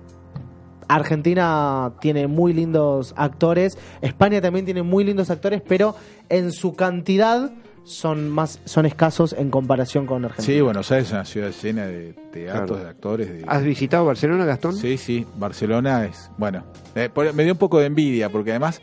Argentina 0.88 1.92
tiene 2.00 2.28
muy 2.28 2.54
lindos 2.54 3.12
actores, 3.18 3.76
España 4.00 4.40
también 4.40 4.64
tiene 4.64 4.82
muy 4.82 5.04
lindos 5.04 5.28
actores, 5.28 5.60
pero 5.60 5.94
en 6.30 6.52
su 6.52 6.74
cantidad 6.74 7.50
son 7.86 8.28
más 8.28 8.58
son 8.64 8.84
escasos 8.84 9.32
en 9.38 9.48
comparación 9.50 10.06
con 10.06 10.24
Argentina. 10.24 10.54
Sí, 10.56 10.60
Buenos 10.60 10.90
Aires 10.90 11.06
es 11.08 11.12
una 11.12 11.24
ciudad 11.24 11.52
llena 11.62 11.86
de 11.86 12.14
teatros, 12.32 12.66
Claro. 12.68 12.82
de 12.84 12.90
actores. 12.90 13.28
De... 13.32 13.44
¿Has 13.46 13.62
visitado 13.62 14.04
Barcelona, 14.04 14.44
Gastón? 14.44 14.74
Sí, 14.76 14.98
sí, 14.98 15.24
Barcelona 15.36 16.04
es, 16.04 16.30
bueno, 16.36 16.64
eh, 16.96 17.08
me 17.34 17.44
dio 17.44 17.52
un 17.52 17.58
poco 17.58 17.78
de 17.78 17.86
envidia 17.86 18.28
porque 18.28 18.50
además 18.50 18.80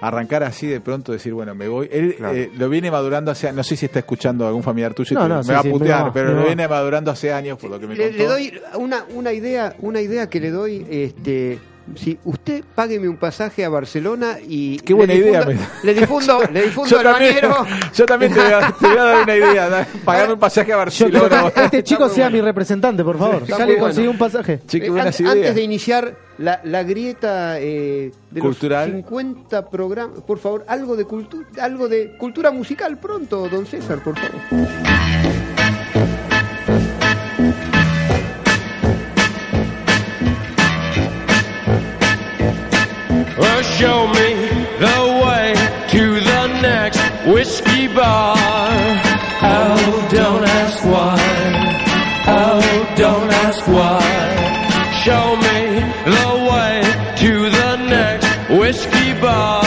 arrancar 0.00 0.42
así 0.44 0.66
de 0.66 0.80
pronto 0.80 1.10
decir, 1.10 1.32
bueno, 1.32 1.54
me 1.54 1.68
voy, 1.68 1.88
él 1.90 2.14
Claro. 2.16 2.36
eh, 2.36 2.50
lo 2.56 2.68
viene 2.68 2.90
madurando 2.90 3.30
hace, 3.30 3.50
no 3.52 3.64
sé 3.64 3.76
si 3.76 3.86
está 3.86 3.98
escuchando 4.00 4.46
algún 4.46 4.62
familiar 4.62 4.92
tuyo, 4.94 5.12
y 5.18 5.28
No, 5.28 5.38
me 5.38 5.42
sí, 5.42 5.50
va 5.52 5.58
a 5.58 5.62
putear, 5.62 6.12
pero 6.12 6.32
lo 6.34 6.44
viene 6.44 6.68
madurando 6.68 7.10
hace 7.10 7.32
años 7.32 7.58
por 7.58 7.70
lo 7.70 7.80
que 7.80 7.86
me 7.86 7.96
Le, 7.96 8.08
contó. 8.10 8.18
le 8.18 8.28
doy 8.28 8.60
una, 8.78 9.04
una 9.14 9.32
idea, 9.32 9.74
una 9.80 10.00
idea 10.02 10.28
que 10.28 10.38
le 10.38 10.50
doy, 10.50 10.86
este, 10.90 11.58
si 11.94 12.18
usted 12.24 12.64
págueme 12.74 13.08
un 13.08 13.16
pasaje 13.16 13.64
a 13.64 13.68
Barcelona 13.68 14.38
y 14.46 14.78
Qué 14.80 14.92
buena 14.94 15.14
le 15.14 15.20
idea, 15.20 15.40
difundo- 15.44 15.60
me- 15.82 15.84
le 15.84 15.94
difundo, 16.00 16.40
le 16.52 16.62
difundo 16.62 16.90
yo 16.90 16.98
al 16.98 17.04
también, 17.04 17.34
bañero. 17.34 17.66
yo 17.94 18.06
también 18.06 18.32
te 18.34 18.40
voy, 18.40 18.52
a, 18.52 18.72
te 18.72 18.86
voy 18.88 18.96
a 18.98 19.02
dar 19.04 19.22
una 19.22 19.36
idea, 19.36 19.88
pagarme 20.04 20.34
un 20.34 20.40
pasaje 20.40 20.72
a 20.72 20.76
Barcelona. 20.76 21.50
que 21.52 21.64
este 21.64 21.84
chico 21.84 22.08
sea 22.08 22.26
bueno. 22.26 22.36
mi 22.38 22.40
representante, 22.42 23.04
por 23.04 23.18
favor. 23.18 23.42
Está 23.42 23.58
ya 23.58 23.66
le 23.66 23.78
conseguí 23.78 24.06
bueno. 24.08 24.10
un 24.12 24.18
pasaje. 24.18 24.60
Che, 24.66 24.80
qué 24.80 24.86
Eh, 24.86 24.90
buenas 24.90 25.18
an- 25.20 25.26
ideas. 25.26 25.36
Antes 25.36 25.54
de 25.54 25.62
iniciar 25.62 26.14
la, 26.38 26.60
la 26.64 26.82
grieta 26.82 27.60
eh, 27.60 28.10
de 28.30 28.40
Cultural. 28.40 28.88
los 28.90 28.96
50 29.02 29.70
programas, 29.70 30.20
por 30.22 30.38
favor, 30.38 30.64
algo 30.68 30.96
de 30.96 31.04
cultura, 31.04 31.46
algo 31.60 31.88
de 31.88 32.16
cultura 32.18 32.50
musical 32.50 32.98
pronto, 32.98 33.48
don 33.48 33.64
César, 33.66 34.02
por 34.02 34.14
favor. 34.18 34.34
Well, 43.38 43.62
show 43.62 44.06
me 44.08 44.34
the 44.78 45.00
way 45.22 45.52
to 45.90 46.20
the 46.20 46.46
next 46.62 47.00
whiskey 47.26 47.86
bar. 47.86 48.34
Oh, 49.42 50.08
don't 50.10 50.44
ask 50.44 50.82
why. 50.84 51.20
Oh, 52.26 52.94
don't 52.96 53.30
ask 53.30 53.66
why. 53.68 54.00
Show 55.04 55.36
me 55.36 55.80
the 56.16 56.28
way 56.50 56.80
to 57.18 57.50
the 57.50 57.76
next 57.76 58.58
whiskey 58.58 59.12
bar. 59.20 59.65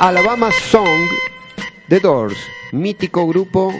Alabama 0.00 0.48
Song, 0.50 1.10
The 1.86 2.00
Doors, 2.00 2.38
mítico 2.72 3.26
grupo 3.26 3.70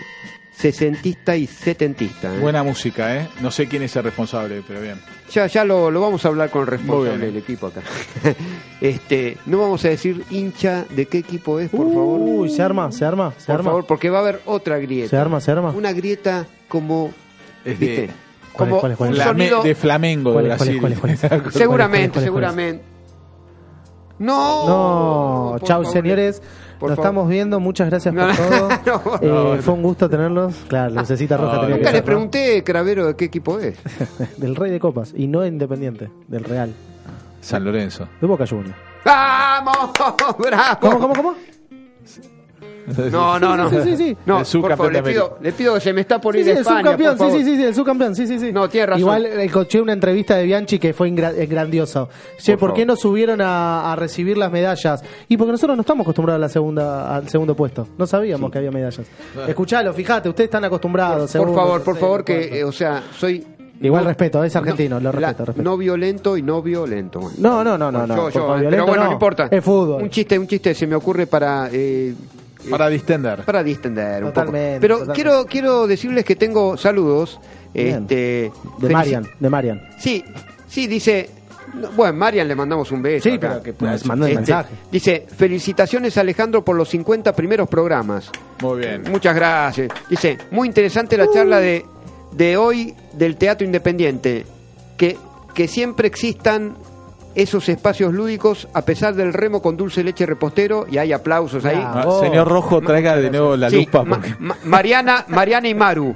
sesentista 0.52 1.34
y 1.34 1.46
setentista. 1.46 2.36
¿eh? 2.36 2.38
Buena 2.40 2.62
música, 2.62 3.16
¿eh? 3.16 3.26
No 3.40 3.50
sé 3.50 3.66
quién 3.66 3.84
es 3.84 3.96
el 3.96 4.04
responsable, 4.04 4.62
pero 4.68 4.82
bien. 4.82 5.00
Ya, 5.30 5.46
ya 5.46 5.64
lo, 5.64 5.90
lo 5.90 6.02
vamos 6.02 6.22
a 6.26 6.28
hablar 6.28 6.50
con 6.50 6.60
el 6.60 6.66
responsable 6.66 7.24
del 7.24 7.38
equipo 7.38 7.68
acá. 7.68 7.80
este, 8.82 9.38
no 9.46 9.60
vamos 9.60 9.82
a 9.86 9.88
decir 9.88 10.22
hincha 10.28 10.84
de 10.90 11.06
qué 11.06 11.16
equipo 11.16 11.58
es, 11.58 11.70
por 11.70 11.88
favor. 11.90 12.20
Uy, 12.20 12.50
se 12.50 12.62
arma, 12.62 12.92
se 12.92 13.06
arma, 13.06 13.32
se 13.38 13.46
por 13.46 13.54
arma. 13.54 13.70
favor, 13.70 13.86
porque 13.86 14.10
va 14.10 14.18
a 14.18 14.20
haber 14.20 14.42
otra 14.44 14.76
grieta. 14.76 15.08
Se 15.08 15.16
arma, 15.16 15.40
se 15.40 15.52
arma. 15.52 15.70
Una 15.70 15.94
grieta 15.94 16.44
como, 16.68 17.14
Es 17.64 17.80
de, 17.80 17.86
¿viste? 17.86 18.10
¿Cuál 18.52 18.68
es, 18.68 18.72
Como 18.72 18.80
cuál 18.80 18.92
es, 18.92 18.98
cuál 18.98 19.16
es? 19.16 19.24
Sonido... 19.24 19.62
de 19.62 19.74
Flamengo, 19.74 20.42
de. 20.42 21.50
Seguramente, 21.50 22.20
seguramente. 22.20 22.89
No. 24.20 24.66
No, 24.66 25.58
chau 25.60 25.82
favor. 25.82 25.92
señores. 25.92 26.40
Por 26.78 26.88
Nos 26.90 26.96
favor. 26.96 27.06
estamos 27.10 27.28
viendo, 27.28 27.60
muchas 27.60 27.90
gracias 27.90 28.14
No, 28.14 28.26
por 28.26 28.36
todo. 28.36 28.68
no, 28.86 29.16
Eh, 29.52 29.54
no. 29.56 29.62
Fue 29.62 29.74
un 29.74 29.82
gusto 29.82 30.08
tenerlos. 30.08 30.54
Claro, 30.68 30.94
lucecita 30.94 31.36
roja 31.36 31.54
No, 31.56 31.60
tenía 31.62 31.76
Nunca 31.76 31.90
les 31.92 32.00
¿no? 32.00 32.04
pregunté, 32.06 32.64
Cravero, 32.64 33.06
de 33.08 33.16
qué 33.16 33.24
equipo 33.26 33.58
es. 33.58 33.76
Del 34.38 34.54
Rey 34.56 34.70
de 34.70 34.78
Copas. 34.80 35.12
Y 35.16 35.26
no 35.26 35.44
Independiente, 35.44 36.10
del 36.28 36.44
Real. 36.44 36.72
San 37.40 37.64
Lorenzo. 37.64 38.06
De 38.20 38.26
Boca 38.26 38.46
Juniors. 38.46 38.76
¡Vamos! 39.04 39.90
¡Bravo! 40.38 40.78
¿Cómo, 40.80 40.98
cómo, 41.00 41.14
cómo? 41.14 41.34
No, 43.10 43.38
no, 43.38 43.56
no. 43.56 43.70
Sí, 43.70 43.76
sí, 43.84 43.96
sí. 43.96 44.16
No, 44.26 44.40
El 44.40 44.46
subcampeón 44.46 44.78
por 44.78 44.86
favor, 44.88 44.92
le 44.92 45.02
pido, 45.02 45.24
América. 45.26 45.42
le 45.42 45.52
pido 45.52 45.74
que 45.74 45.80
se 45.80 45.92
me 45.92 46.00
está 46.00 46.20
por 46.20 46.34
Sí, 46.34 46.40
ir 46.40 46.44
sí, 46.46 46.50
el 46.52 46.64
subcampeón, 46.64 47.16
por 47.16 47.26
sí, 47.26 47.32
favor. 47.32 47.44
sí, 47.44 47.56
sí, 47.56 47.64
el 47.64 47.74
subcampeón, 47.74 48.16
sí, 48.16 48.26
sí, 48.26 48.38
sí. 48.38 48.52
No, 48.52 48.68
tiene 48.68 48.86
razón. 48.86 49.00
Igual 49.00 49.26
eh, 49.26 49.44
escuché 49.44 49.80
una 49.80 49.92
entrevista 49.92 50.36
de 50.36 50.44
Bianchi 50.44 50.78
que 50.78 50.92
fue 50.92 51.08
eh, 51.08 51.46
grandiosa. 51.46 52.06
Che, 52.38 52.56
Por 52.56 52.70
¿por, 52.70 52.76
qué 52.76 52.86
no 52.86 52.96
subieron 52.96 53.40
a, 53.40 53.92
a 53.92 53.96
recibir 53.96 54.36
las 54.38 54.50
medallas? 54.50 55.02
Y 55.28 55.36
porque 55.36 55.52
nosotros 55.52 55.76
no 55.76 55.82
estamos 55.82 56.04
acostumbrados 56.04 56.38
a 56.38 56.40
la 56.40 56.48
segunda, 56.48 57.14
al 57.16 57.28
segundo 57.28 57.54
puesto. 57.54 57.86
No 57.98 58.06
sabíamos 58.06 58.50
que 58.50 58.58
había 58.58 58.70
medallas. 58.70 59.06
Escuchalo, 59.46 59.92
fíjate, 59.92 60.28
ustedes 60.28 60.48
están 60.48 60.64
acostumbrados. 60.64 61.20
Por 61.22 61.28
segundo, 61.28 61.54
favor, 61.54 61.82
por 61.82 61.96
favor, 61.96 62.24
que, 62.24 62.60
eh, 62.60 62.64
o 62.64 62.72
sea, 62.72 63.02
soy... 63.18 63.46
Igual 63.82 64.04
respeto, 64.04 64.44
es 64.44 64.54
argentino, 64.56 65.00
lo 65.00 65.04
la- 65.10 65.12
respeto, 65.12 65.44
respeto. 65.46 65.64
No 65.70 65.76
violento 65.78 66.36
y 66.36 66.42
no 66.42 66.60
violento. 66.60 67.18
No, 67.38 67.64
no, 67.64 67.78
no, 67.78 67.90
no, 67.90 68.06
no. 68.06 68.14
Yo- 68.14 68.28
yo, 68.30 68.56
pero 68.68 68.84
bueno, 68.86 69.04
no, 69.04 69.08
no. 69.08 69.12
importa. 69.14 69.48
Es 69.50 69.64
fútbol. 69.64 70.02
Un 70.02 70.10
chiste, 70.10 70.38
un 70.38 70.46
chiste 70.46 70.74
se 70.74 70.86
me 70.86 70.94
ocurre 70.96 71.26
para... 71.26 71.70
eh, 71.72 72.14
Para 72.68 72.88
distender. 72.88 73.44
para 73.44 73.62
distender 73.62 74.24
un 74.24 74.30
Totalmente, 74.32 74.68
poco. 74.72 74.80
Pero 74.80 74.94
totalmente. 74.98 75.22
quiero 75.22 75.46
quiero 75.46 75.86
decirles 75.86 76.24
que 76.24 76.36
tengo 76.36 76.76
saludos. 76.76 77.40
Bien. 77.72 78.02
Este, 78.02 78.50
De 78.78 78.88
Marian, 78.90 79.26
de 79.38 79.48
Marian. 79.50 79.80
Sí, 79.98 80.24
sí, 80.66 80.86
dice... 80.88 81.30
no, 81.74 81.90
Bueno, 81.92 82.14
Marian 82.14 82.48
le 82.48 82.54
mandamos 82.56 82.90
un 82.90 83.00
beso. 83.00 83.28
Sí, 83.28 83.36
acá. 83.36 83.48
pero 83.48 83.62
que 83.62 83.72
pues, 83.72 84.04
mandó 84.06 84.26
el 84.26 84.32
Este, 84.32 84.40
mensaje. 84.40 84.74
Dice, 84.90 85.26
felicitaciones 85.36 86.18
Alejandro 86.18 86.64
por 86.64 86.74
los 86.76 86.88
50 86.88 87.32
primeros 87.34 87.68
programas. 87.68 88.30
Muy 88.60 88.80
bien. 88.80 89.04
Muchas 89.10 89.34
gracias. 89.36 89.88
Dice, 90.08 90.36
muy 90.50 90.66
interesante 90.66 91.16
la 91.16 91.30
charla 91.32 91.60
de, 91.60 91.84
de 92.32 92.56
hoy 92.56 92.94
del 93.12 93.36
Teatro 93.36 93.64
Independiente. 93.64 94.44
Que, 94.96 95.16
que 95.54 95.66
siempre 95.68 96.08
existan 96.08 96.74
esos 97.34 97.68
espacios 97.68 98.12
lúdicos 98.12 98.68
a 98.74 98.82
pesar 98.82 99.14
del 99.14 99.32
remo 99.32 99.62
con 99.62 99.76
dulce 99.76 100.02
leche 100.04 100.26
repostero 100.26 100.86
y 100.90 100.98
hay 100.98 101.12
aplausos 101.12 101.64
ahí. 101.64 101.80
Ah, 101.82 102.04
señor 102.20 102.48
Rojo, 102.48 102.80
traiga 102.80 103.16
de 103.16 103.30
nuevo 103.30 103.56
la 103.56 103.70
Sí, 103.70 103.84
lupa. 103.84 104.02
Ma- 104.04 104.16
porque- 104.16 104.34
Ma- 104.38 104.56
Mariana, 104.64 105.24
Mariana 105.28 105.68
y 105.68 105.74
Maru. 105.74 106.14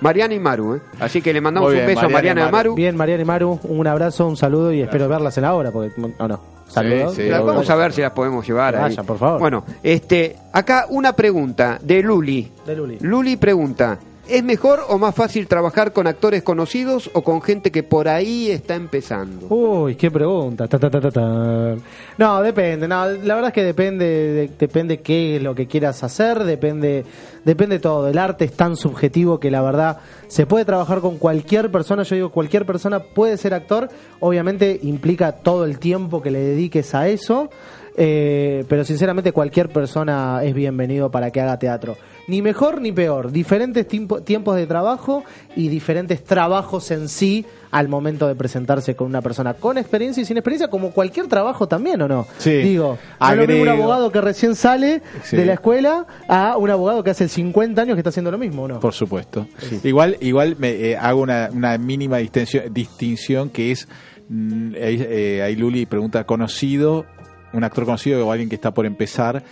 Mariana 0.00 0.34
y 0.34 0.40
Maru, 0.40 0.74
¿eh? 0.76 0.80
Así 0.98 1.22
que 1.22 1.32
le 1.32 1.40
mandamos 1.40 1.70
un 1.72 1.76
beso 1.86 2.00
a 2.00 2.08
Mariana 2.08 2.10
y 2.10 2.12
Mariana 2.12 2.48
y 2.48 2.52
Maru. 2.52 2.74
Bien, 2.74 2.96
Mariana 2.96 3.22
y 3.22 3.24
Maru, 3.26 3.60
un 3.62 3.86
abrazo, 3.86 4.26
un 4.26 4.36
saludo 4.36 4.72
y 4.72 4.80
espero 4.82 5.08
verlas 5.08 5.36
en 5.38 5.42
la 5.42 5.54
hora, 5.54 5.70
porque 5.70 5.92
o 6.18 6.26
no. 6.28 6.40
Saludos. 6.68 7.14
sí, 7.14 7.28
vamos 7.28 7.68
a 7.68 7.76
ver 7.76 7.92
si 7.92 8.00
las 8.00 8.12
podemos 8.12 8.46
llevar. 8.46 8.74
Ahí. 8.74 8.82
vayan, 8.82 9.04
por 9.06 9.18
favor. 9.18 9.38
Bueno, 9.38 9.64
este, 9.82 10.36
acá 10.52 10.86
una 10.88 11.12
pregunta 11.12 11.78
de 11.82 12.02
Luli. 12.02 12.50
De 12.66 12.74
Luli. 12.74 12.98
Luli 13.00 13.36
pregunta, 13.36 13.98
¿es 14.28 14.42
mejor 14.44 14.80
o 14.88 14.98
más 14.98 15.14
fácil 15.14 15.46
trabajar 15.46 15.92
con 15.92 16.06
actores 16.06 16.42
conocidos 16.42 17.10
o 17.12 17.22
con 17.22 17.42
gente 17.42 17.70
que 17.70 17.82
por 17.82 18.08
ahí 18.08 18.50
está 18.50 18.74
empezando? 18.74 19.46
Uy, 19.48 19.94
qué 19.96 20.10
pregunta. 20.10 20.66
Ta, 20.68 20.78
ta, 20.78 20.90
ta. 21.10 21.76
No, 22.18 22.42
depende. 22.42 22.86
No, 22.88 23.06
la 23.06 23.34
verdad 23.34 23.48
es 23.48 23.52
que 23.54 23.64
depende, 23.64 24.04
de- 24.06 24.50
depende 24.58 25.00
qué 25.00 25.36
es 25.36 25.42
lo 25.42 25.54
que 25.54 25.66
quieras 25.66 26.02
hacer, 26.04 26.44
depende, 26.44 27.04
depende 27.44 27.78
todo. 27.78 28.08
El 28.08 28.18
arte 28.18 28.44
es 28.44 28.52
tan 28.52 28.76
subjetivo 28.76 29.40
que 29.40 29.50
la 29.50 29.62
verdad 29.62 29.98
se 30.28 30.46
puede 30.46 30.64
trabajar 30.64 31.00
con 31.00 31.18
cualquier 31.18 31.70
persona. 31.70 32.02
Yo 32.04 32.14
digo, 32.16 32.30
cualquier 32.30 32.64
persona 32.64 33.00
puede 33.00 33.36
ser 33.36 33.54
actor. 33.54 33.88
Obviamente 34.20 34.78
implica 34.82 35.32
todo 35.32 35.64
el 35.64 35.78
tiempo 35.78 36.22
que 36.22 36.30
le 36.30 36.38
dediques 36.40 36.94
a 36.94 37.08
eso. 37.08 37.50
Eh, 37.96 38.64
pero 38.68 38.84
sinceramente 38.84 39.32
cualquier 39.32 39.68
persona 39.68 40.40
es 40.42 40.54
bienvenido 40.54 41.10
para 41.10 41.30
que 41.30 41.40
haga 41.40 41.58
teatro. 41.58 41.96
Ni 42.28 42.40
mejor 42.40 42.80
ni 42.80 42.92
peor, 42.92 43.32
diferentes 43.32 43.86
tiempo- 43.88 44.22
tiempos 44.22 44.54
de 44.56 44.66
trabajo 44.66 45.24
y 45.56 45.68
diferentes 45.68 46.22
trabajos 46.22 46.90
en 46.92 47.08
sí 47.08 47.44
al 47.72 47.88
momento 47.88 48.28
de 48.28 48.34
presentarse 48.36 48.94
con 48.94 49.08
una 49.08 49.20
persona 49.22 49.54
con 49.54 49.76
experiencia 49.78 50.20
y 50.22 50.24
sin 50.24 50.36
experiencia, 50.36 50.68
como 50.68 50.92
cualquier 50.92 51.26
trabajo 51.26 51.66
también, 51.66 52.00
¿o 52.02 52.08
no? 52.08 52.26
Sí. 52.38 52.58
Digo, 52.58 52.96
es 53.20 53.36
lo 53.36 53.46
mismo 53.46 53.62
un 53.62 53.68
abogado 53.68 54.12
que 54.12 54.20
recién 54.20 54.54
sale 54.54 55.02
Sí. 55.24 55.36
de 55.36 55.46
la 55.46 55.54
escuela 55.54 56.06
a 56.28 56.56
un 56.58 56.70
abogado 56.70 57.02
que 57.02 57.10
hace 57.10 57.28
50 57.28 57.82
años 57.82 57.94
que 57.96 58.00
está 58.00 58.10
haciendo 58.10 58.30
lo 58.30 58.38
mismo, 58.38 58.62
¿o 58.64 58.68
no? 58.68 58.80
Por 58.80 58.92
supuesto. 58.94 59.46
Igual, 59.82 60.16
igual 60.20 60.56
me 60.58 60.70
eh, 60.70 60.96
hago 60.96 61.22
una, 61.22 61.48
una 61.52 61.76
mínima 61.78 62.18
distinción, 62.18 62.72
distinción 62.72 63.50
que 63.50 63.72
es, 63.72 63.88
mm, 64.28 64.74
ahí, 64.74 65.06
eh, 65.08 65.42
ahí 65.42 65.56
Luli 65.56 65.86
pregunta, 65.86 66.24
conocido, 66.24 67.04
un 67.52 67.64
actor 67.64 67.84
conocido 67.84 68.26
o 68.26 68.32
alguien 68.32 68.48
que 68.48 68.54
está 68.54 68.72
por 68.74 68.86
empezar, 68.86 69.44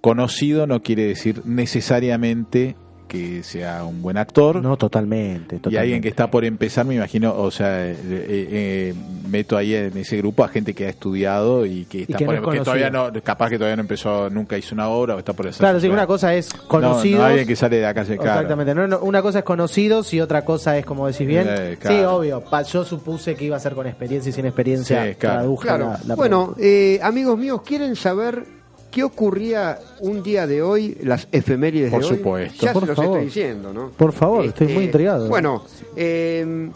conocido 0.00 0.66
no 0.66 0.82
quiere 0.82 1.04
decir 1.04 1.42
necesariamente 1.44 2.76
que 3.08 3.42
sea 3.42 3.84
un 3.84 4.02
buen 4.02 4.16
actor. 4.18 4.62
No, 4.62 4.76
totalmente. 4.76 5.56
Y 5.56 5.58
totalmente. 5.58 5.78
alguien 5.80 6.02
que 6.02 6.08
está 6.08 6.30
por 6.30 6.44
empezar, 6.44 6.84
me 6.86 6.94
imagino, 6.94 7.34
o 7.34 7.50
sea, 7.50 7.86
eh, 7.88 7.96
eh, 8.08 8.48
eh, 8.50 8.94
meto 9.28 9.56
ahí 9.56 9.74
en 9.74 9.96
ese 9.96 10.16
grupo 10.18 10.44
a 10.44 10.48
gente 10.48 10.74
que 10.74 10.86
ha 10.86 10.90
estudiado 10.90 11.66
y 11.66 11.84
que 11.86 12.02
está 12.02 12.18
que 12.18 12.24
por 12.26 12.40
no 12.40 12.52
es 12.52 12.58
que 12.58 12.64
todavía 12.64 12.90
no, 12.90 13.10
capaz 13.24 13.50
que 13.50 13.56
todavía 13.58 13.76
no 13.76 13.82
empezó, 13.82 14.30
nunca 14.30 14.56
hizo 14.56 14.74
una 14.74 14.88
obra 14.88 15.16
o 15.16 15.18
está 15.18 15.32
por 15.32 15.48
hacer. 15.48 15.58
Claro, 15.60 15.80
sí, 15.80 15.88
una 15.88 16.06
cosa 16.06 16.34
es 16.34 16.54
No, 16.54 16.68
conocidos. 16.68 17.20
No, 17.20 17.26
alguien 17.26 17.46
que 17.48 17.56
sale 17.56 17.76
de 17.76 17.82
la 17.82 17.94
calle, 17.94 18.16
claro. 18.16 18.32
Exactamente, 18.32 18.74
no, 18.74 18.86
no, 18.86 18.98
una 19.00 19.22
cosa 19.22 19.38
es 19.40 19.44
conocidos 19.44 20.12
y 20.14 20.20
otra 20.20 20.44
cosa 20.44 20.76
es, 20.78 20.84
como 20.86 21.06
decís 21.06 21.26
bien, 21.26 21.46
Eh, 21.48 21.76
claro. 21.80 21.96
sí, 21.96 22.04
obvio, 22.04 22.40
pa- 22.42 22.62
yo 22.62 22.84
supuse 22.84 23.34
que 23.34 23.44
iba 23.46 23.56
a 23.56 23.60
ser 23.60 23.72
con 23.74 23.86
experiencia 23.86 24.30
y 24.30 24.32
sin 24.32 24.46
experiencia, 24.46 25.06
Sí, 25.08 25.14
claro. 25.16 25.36
traduje 25.40 25.66
Claro. 25.68 25.84
la- 25.86 26.00
la 26.06 26.14
bueno, 26.14 26.54
eh, 26.58 26.98
amigos 27.02 27.38
míos, 27.38 27.62
¿quieren 27.64 27.96
saber 27.96 28.57
qué 28.90 29.02
ocurría 29.04 29.78
un 30.00 30.22
día 30.22 30.46
de 30.46 30.62
hoy, 30.62 30.96
las 31.02 31.28
efemérides 31.32 31.90
Por 31.90 32.00
de 32.02 32.08
hoy? 32.08 32.16
supuesto. 32.16 32.66
Ya 32.66 32.72
Por 32.72 32.82
se 32.82 32.86
los 32.88 32.96
favor. 32.96 33.12
estoy 33.18 33.24
diciendo, 33.26 33.72
¿no? 33.72 33.88
Por 33.90 34.12
favor, 34.12 34.44
estoy 34.44 34.68
muy 34.68 34.84
intrigado. 34.84 35.28
Bueno, 35.28 35.64
eh, 35.96 36.68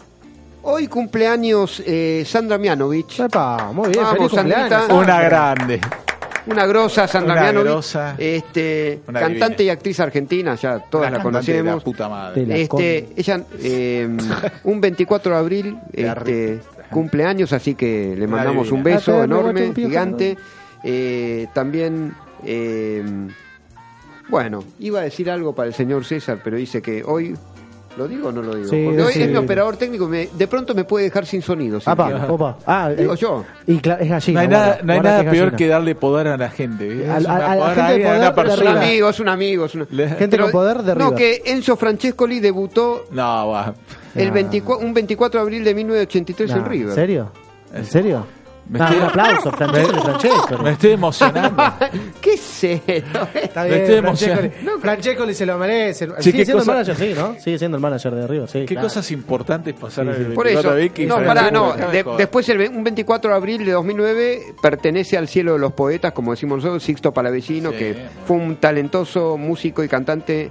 hoy 0.63 0.87
cumpleaños 0.87 1.81
eh, 1.85 2.23
Sandra 2.25 2.57
Mianovich. 2.57 3.19
Epa, 3.19 3.71
muy 3.73 3.89
bien, 3.89 4.03
Vamos, 4.03 4.17
feliz 4.17 4.31
cumpleaños. 4.31 4.89
Una 4.91 5.21
grande. 5.21 5.81
Una 6.45 6.65
grosa 6.65 7.07
Sandra 7.07 7.35
Una 7.35 7.51
grosa. 7.53 8.15
este, 8.17 8.99
Una 9.07 9.21
cantante 9.21 9.55
divina. 9.59 9.63
y 9.63 9.69
actriz 9.69 9.99
argentina, 10.01 10.55
ya 10.55 10.77
todas 10.79 11.07
Una 11.07 11.11
la 11.11 11.17
de 11.19 11.23
conocemos. 11.23 11.75
la 11.75 11.79
puta 11.83 12.09
madre. 12.09 12.45
La 12.45 12.55
Este, 12.57 13.07
ella 13.15 13.41
eh, 13.61 14.09
un 14.65 14.81
24 14.81 15.31
de 15.33 15.37
abril 15.39 15.77
este, 15.93 16.59
cumpleaños, 16.91 17.53
así 17.53 17.75
que 17.75 18.13
le 18.17 18.27
mandamos 18.27 18.71
un 18.71 18.83
beso 18.83 19.11
luego, 19.25 19.49
enorme, 19.51 19.71
gigante. 19.73 20.37
Eh, 20.83 21.47
también, 21.53 22.13
eh, 22.45 23.03
bueno, 24.29 24.63
iba 24.79 24.99
a 24.99 25.03
decir 25.03 25.29
algo 25.29 25.53
para 25.53 25.67
el 25.67 25.73
señor 25.73 26.05
César, 26.05 26.39
pero 26.43 26.57
dice 26.57 26.81
que 26.81 27.03
hoy, 27.05 27.35
¿lo 27.97 28.07
digo 28.07 28.29
o 28.29 28.31
no 28.31 28.41
lo 28.41 28.55
digo? 28.55 28.69
Sí, 28.69 28.81
Porque 28.85 29.01
hoy 29.01 29.13
sí. 29.13 29.21
es 29.21 29.29
mi 29.29 29.35
operador 29.37 29.77
técnico, 29.77 30.07
me- 30.07 30.27
de 30.27 30.47
pronto 30.47 30.73
me 30.73 30.83
puede 30.85 31.05
dejar 31.05 31.25
sin 31.25 31.41
sonido. 31.41 31.79
¿se 31.79 31.89
Apa, 31.89 32.25
opa. 32.29 32.57
Ah, 32.65 32.89
Digo 32.89 33.13
eh, 33.13 33.17
yo. 33.17 33.45
Y 33.67 33.75
es 33.77 33.81
gallina. 33.81 34.33
No 34.33 34.39
hay 34.39 34.47
nada, 34.47 34.79
no 34.83 34.93
hay 34.93 34.99
guarda 34.99 35.11
nada 35.11 35.23
que 35.25 35.29
peor 35.31 35.55
que 35.55 35.67
darle 35.67 35.95
poder 35.95 36.27
a 36.29 36.37
la 36.37 36.49
gente. 36.49 36.87
¿viste? 36.87 37.09
A- 37.11 37.17
Es 37.17 37.27
a- 37.27 37.55
la 37.55 37.75
gente 37.75 38.03
poder 38.03 38.17
una 38.19 38.29
un 38.29 38.35
persona. 38.35 38.81
amigo, 38.81 39.09
es 39.09 39.19
un 39.19 39.29
amigo. 39.29 39.65
es 39.65 39.75
un- 39.75 39.87
Le- 39.91 40.07
Gente 40.09 40.27
Pero- 40.29 40.43
con 40.45 40.51
poder 40.51 40.83
de 40.83 40.95
No, 40.95 41.13
que 41.15 41.41
Enzo 41.45 41.75
Francescoli 41.77 42.39
debutó 42.39 43.05
No, 43.11 43.49
va. 43.49 43.73
el 44.15 44.29
Ah. 44.29 44.31
24 44.31 44.85
un 44.85 44.93
24 44.93 45.39
de 45.39 45.43
abril 45.43 45.63
de 45.63 45.75
1983 45.75 46.51
en 46.51 46.57
Nah, 46.61 46.67
River. 46.67 46.89
¿En 46.89 46.95
serio? 46.95 47.31
¿En 47.73 47.85
serio? 47.85 48.25
Me 48.69 48.79
Ah, 48.79 48.85
estoy- 48.85 48.97
un 48.99 49.03
aplauso, 49.03 49.51
Francesco 49.57 49.97
y 49.97 50.01
Francesco. 50.01 50.57
Me 50.63 50.69
estoy 50.71 50.91
emocionando. 50.91 51.63
¿Qué 52.21 52.33
es 52.33 52.63
esto? 52.63 53.27
Está 53.33 53.63
Me 53.63 53.69
bien, 53.69 53.81
estoy 53.81 53.99
Francesco, 54.01 54.31
emocionando. 54.33 54.79
Francesco 54.81 55.33
se 55.33 55.45
lo 55.45 55.57
merece. 55.57 56.05
Sí, 56.07 56.11
Sigue 56.19 56.37
qué 56.39 56.45
siendo 56.45 56.61
cosa- 56.63 56.71
el 56.71 56.77
manager, 56.87 56.95
sí, 56.95 57.13
¿no? 57.19 57.39
Sigue 57.39 57.59
siendo 57.59 57.77
el 57.77 57.81
manager 57.81 58.15
de 58.15 58.27
River, 58.27 58.47
sí. 58.49 58.59
Qué 58.61 58.65
claro. 58.67 58.87
cosas 58.87 59.11
importantes 59.11 59.73
pasaron 59.75 60.13
Sí, 60.13 60.21
sí. 60.21 60.25
el 60.29 60.33
Por 60.33 60.45
24 60.45 60.77
eso, 60.79 60.93
de 60.93 61.05
no, 61.05 61.15
pará, 61.25 61.51
no. 61.51 61.73
de 61.73 62.03
después, 62.17 62.47
el, 62.49 62.69
un 62.69 62.83
24 62.83 63.31
de 63.31 63.35
abril 63.35 63.65
de 63.65 63.71
2009, 63.73 64.41
pertenece 64.61 65.17
al 65.17 65.27
cielo 65.27 65.53
de 65.53 65.59
los 65.59 65.73
poetas, 65.73 66.13
como 66.13 66.31
decimos 66.31 66.57
nosotros, 66.59 66.81
Sixto 66.83 67.11
Palavecino, 67.11 67.71
Sí. 67.71 67.77
que 67.77 67.95
fue 68.25 68.37
un 68.37 68.55
talentoso 68.57 69.37
músico 69.37 69.83
y 69.83 69.89
cantante 69.89 70.49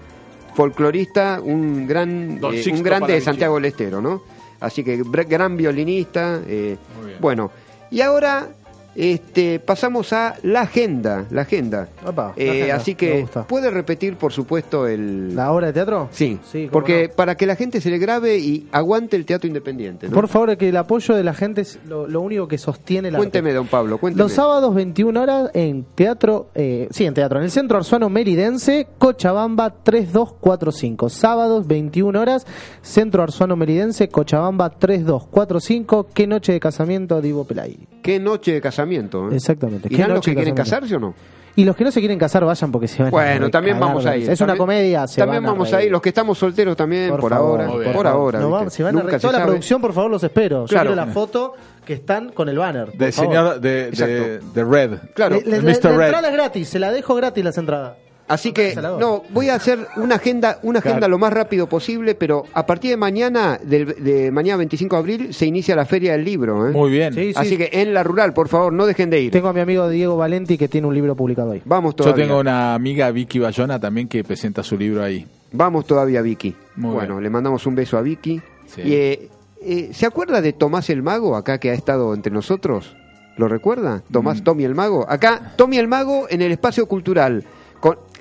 folclorista, 0.55 1.41
un 1.43 1.87
gran 1.87 2.39
eh, 2.43 2.63
un 2.71 2.83
grande 2.83 3.15
de. 3.15 3.21
Santiago 3.21 3.55
del 3.57 3.67
Estero, 3.67 4.01
¿no? 4.01 4.23
Así 4.61 4.85
que 4.85 5.03
gran 5.29 5.57
violinista. 5.57 6.41
eh, 6.47 6.77
Muy 6.99 7.07
bien. 7.07 7.19
bueno, 7.21 7.51
y 7.93 8.01
ahora 8.01 8.49
este, 8.95 9.59
pasamos 9.61 10.13
a 10.13 10.35
la 10.43 10.63
agenda. 10.63 11.25
La 11.31 11.43
agenda. 11.43 11.89
Opa, 12.07 12.33
la 12.37 12.43
Eh, 12.43 12.51
agenda, 12.51 12.75
así 12.77 12.95
que 12.95 13.27
puede 13.49 13.71
repetir, 13.71 14.17
por 14.17 14.33
supuesto, 14.33 14.87
el. 14.87 15.35
¿La 15.35 15.53
obra 15.53 15.69
de 15.69 15.73
teatro? 15.73 16.09
Sí, 16.13 16.39
Sí, 16.51 16.69
porque 16.71 17.09
no. 17.09 17.15
para 17.15 17.37
que 17.37 17.47
la 17.47 17.57
gente 17.57 17.81
se 17.81 17.91
le 17.91 17.99
grabe 17.99 18.39
y 18.39 18.69
aguante 18.73 19.17
el 19.17 19.25
teatro 19.25 19.49
independiente. 19.49 20.09
¿no? 20.09 20.15
Por 20.15 20.29
favor, 20.29 20.57
que 20.57 20.69
el 20.69 20.77
apoyo 20.77 21.15
de 21.15 21.25
la 21.25 21.35
gente 21.35 21.63
es 21.63 21.79
lo, 21.89 22.07
lo 22.07 22.21
único 22.21 22.49
que 22.49 22.59
sostiene 22.59 23.11
la 23.11 23.19
Cuénteme, 23.19 23.53
don 23.53 23.67
Pablo, 23.67 23.99
cuénteme. 23.99 24.23
Los 24.23 24.33
sábados 24.33 24.75
21 24.75 25.21
horas 25.21 25.51
en 25.55 25.85
teatro, 25.95 26.49
eh, 26.55 26.89
sí, 26.91 27.05
en 27.05 27.15
teatro, 27.15 27.39
en 27.39 27.45
el 27.45 27.51
Centro 27.51 27.79
Arzuano 27.79 28.09
Meridense, 28.11 28.87
Cochabamba 28.99 29.71
3245. 29.83 31.09
Sábados 31.09 31.67
21 31.67 32.21
horas, 32.21 32.47
Centro 32.83 33.23
Arzuano 33.23 33.57
Meridense, 33.57 34.09
Cochabamba 34.09 34.71
3245. 34.71 36.09
¿Qué 36.13 36.27
noche 36.27 36.53
de 36.53 36.61
casamiento, 36.61 37.21
Divo 37.21 37.45
Pelay? 37.45 37.79
Qué 38.03 38.19
noche 38.19 38.53
de 38.55 38.61
casamiento. 38.61 38.82
¿Eh? 39.31 39.37
Exactamente. 39.37 39.89
¿Qué 39.89 39.95
¿Irán 39.97 40.09
los 40.09 40.17
noche 40.17 40.31
que 40.31 40.37
de 40.37 40.43
quieren 40.43 40.55
casarse 40.55 40.97
o 40.97 41.01
no? 41.01 41.15
Y 41.55 41.67
los 41.67 41.77
que 41.77 41.85
no 41.85 41.91
se 41.93 42.01
quieren 42.01 42.19
casar 42.19 42.47
vayan 42.47 42.73
porque 42.73 42.89
se 42.89 43.03
van 43.03 43.09
a 43.09 43.11
Bueno, 43.11 43.51
también 43.51 43.79
vamos 43.79 44.07
a 44.07 44.13
de 44.13 44.21
ir. 44.21 44.31
Es 44.31 44.41
una 44.41 44.57
comedia, 44.57 45.07
se 45.07 45.21
También 45.21 45.43
van 45.43 45.51
a 45.51 45.53
vamos 45.53 45.71
a 45.73 45.83
ir. 45.83 45.91
Los 45.93 46.01
que 46.01 46.09
estamos 46.09 46.39
solteros 46.39 46.75
también, 46.75 47.11
por, 47.11 47.29
favor, 47.29 47.61
ahora. 47.61 47.93
Por 47.93 48.07
ahora. 48.07 48.39
No, 48.41 48.71
se 48.71 48.83
van 48.83 48.97
a 48.97 49.03
Nunca 49.03 49.19
se 49.19 49.27
Toda 49.27 49.39
la 49.39 49.45
producción, 49.45 49.81
por 49.83 49.93
favor, 49.93 50.11
los 50.11 50.25
espero. 50.25 50.63
Yo 50.63 50.67
Claro. 50.69 50.91
quiero 50.95 51.07
la 51.07 51.13
foto 51.13 51.53
que 51.85 51.93
están 51.93 52.31
con 52.31 52.49
el 52.49 52.57
banner. 52.57 52.93
señor 53.13 53.61
de, 53.61 53.71
de, 53.71 53.89
Exacto. 53.89 54.51
de 54.55 54.65
Red. 54.65 54.99
Claro. 55.15 55.35
Le- 55.37 55.43
le- 55.51 55.57
el 55.59 55.65
la- 55.67 55.71
Mr. 55.73 55.85
la 55.85 55.91
Red. 55.99 56.05
entrada 56.07 56.29
es 56.29 56.35
gratis, 56.35 56.69
se 56.71 56.79
la 56.79 56.91
dejo 56.91 57.15
gratis 57.17 57.45
las 57.45 57.59
entradas. 57.59 57.97
Así 58.29 58.53
que, 58.53 58.75
no, 58.77 59.25
voy 59.31 59.49
a 59.51 59.57
hacer 59.57 59.87
una 59.97 60.15
agenda, 60.15 60.59
una 60.63 60.79
agenda 60.79 61.01
Claro. 61.01 61.11
lo 61.11 61.19
más 61.19 61.33
rápido 61.33 61.69
posible, 61.69 62.15
pero 62.15 62.45
a 62.55 62.65
partir 62.65 62.91
de 62.91 62.97
mañana, 62.97 63.59
del- 63.63 64.03
de 64.03 64.31
mañana 64.31 64.59
25 64.59 64.97
de 64.97 65.01
abril, 65.01 65.35
se 65.35 65.45
inicia 65.45 65.77
la 65.77 65.85
Feria 65.85 66.13
del 66.13 66.25
Libro. 66.25 66.67
¿eh? 66.69 66.73
Muy 66.73 66.91
bien. 66.91 67.13
Sí, 67.13 67.33
sí. 67.33 67.35
Así 67.37 67.57
que 67.59 67.69
en 67.73 67.93
la 67.93 68.03
rural, 68.03 68.33
por 68.33 68.49
favor, 68.49 68.73
no 68.73 68.87
dejen 68.87 69.11
de 69.11 69.21
ir. 69.21 69.33
Tengo 69.33 69.49
a 69.49 69.53
mi 69.53 69.61
amigo 69.61 69.89
Diego 69.89 70.17
Valenti 70.17 70.57
que 70.57 70.69
tiene 70.69 70.87
un 70.87 70.95
libro 70.95 71.15
publicado 71.15 71.53
ahí. 71.53 71.61
Vamos 71.67 71.93
Yo 71.95 72.05
todavía. 72.05 72.25
tengo 72.27 72.41
una 72.41 72.75
amiga, 72.75 73.11
Vicky 73.11 73.39
Bayona, 73.39 73.79
también 73.79 74.09
que 74.09 74.25
presenta 74.25 74.63
su 74.63 74.79
libro 74.79 75.03
ahí. 75.03 75.27
Vamos 75.53 75.85
todavía, 75.87 76.23
Vicky. 76.23 76.55
Muy 76.77 76.95
bueno, 76.95 77.15
bien. 77.17 77.25
le 77.25 77.31
mandamos 77.31 77.67
un 77.67 77.75
beso 77.75 77.99
a 77.99 78.03
Vicky. 78.03 78.41
Sí. 78.67 78.81
Y, 78.83 78.93
eh, 78.95 79.29
eh, 79.61 79.91
¿Se 79.93 80.07
acuerda 80.07 80.41
de 80.41 80.55
Tomás 80.55 80.89
el 80.89 81.03
Mago, 81.03 81.37
acá 81.37 81.59
que 81.59 81.71
ha 81.71 81.75
estado 81.75 82.15
entre 82.15 82.33
nosotros? 82.33 82.97
¿Lo 83.37 83.49
recuerda? 83.49 84.03
Tomás, 84.11 84.41
Mm. 84.41 84.45
Tommy 84.45 84.65
el 84.65 84.75
Mago. 84.75 85.05
Acá, 85.09 85.53
Tommy 85.57 85.77
el 85.79 85.89
Mago 85.89 86.27
en 86.31 86.41
el 86.41 86.53
espacio 86.53 86.87
cultural. 86.87 87.45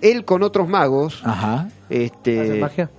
Él 0.01 0.25
con 0.25 0.43
otros 0.43 0.67
magos. 0.67 1.21
Ajá. 1.23 1.69
Este, 1.89 2.39
¿Hacen 2.41 2.59
magia? 2.59 2.89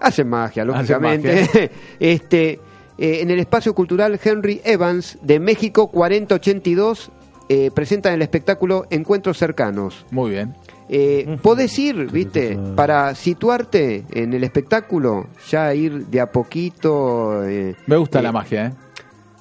Hacen 0.00 0.28
magia, 0.28 0.62
Hacen 0.62 0.74
lógicamente. 0.74 1.34
magia. 1.52 1.70
este, 2.00 2.50
eh, 2.98 3.20
en 3.20 3.30
el 3.30 3.38
espacio 3.40 3.74
cultural 3.74 4.18
Henry 4.22 4.60
Evans 4.64 5.18
de 5.22 5.38
México 5.40 5.88
4082 5.88 7.10
eh, 7.48 7.70
presentan 7.74 8.12
el 8.14 8.22
espectáculo 8.22 8.86
Encuentros 8.90 9.38
Cercanos. 9.38 10.04
Muy 10.10 10.30
bien. 10.32 10.54
Eh, 10.90 11.36
podés 11.42 11.78
ir, 11.78 12.10
viste, 12.10 12.58
para 12.74 13.14
situarte 13.14 14.04
en 14.10 14.32
el 14.32 14.42
espectáculo, 14.42 15.26
ya 15.50 15.74
ir 15.74 16.06
de 16.06 16.20
a 16.20 16.30
poquito. 16.32 17.44
eh, 17.46 17.74
Me 17.86 17.96
gusta 17.96 18.20
eh, 18.20 18.22
la 18.22 18.32
magia, 18.32 18.66
¿eh? 18.66 18.72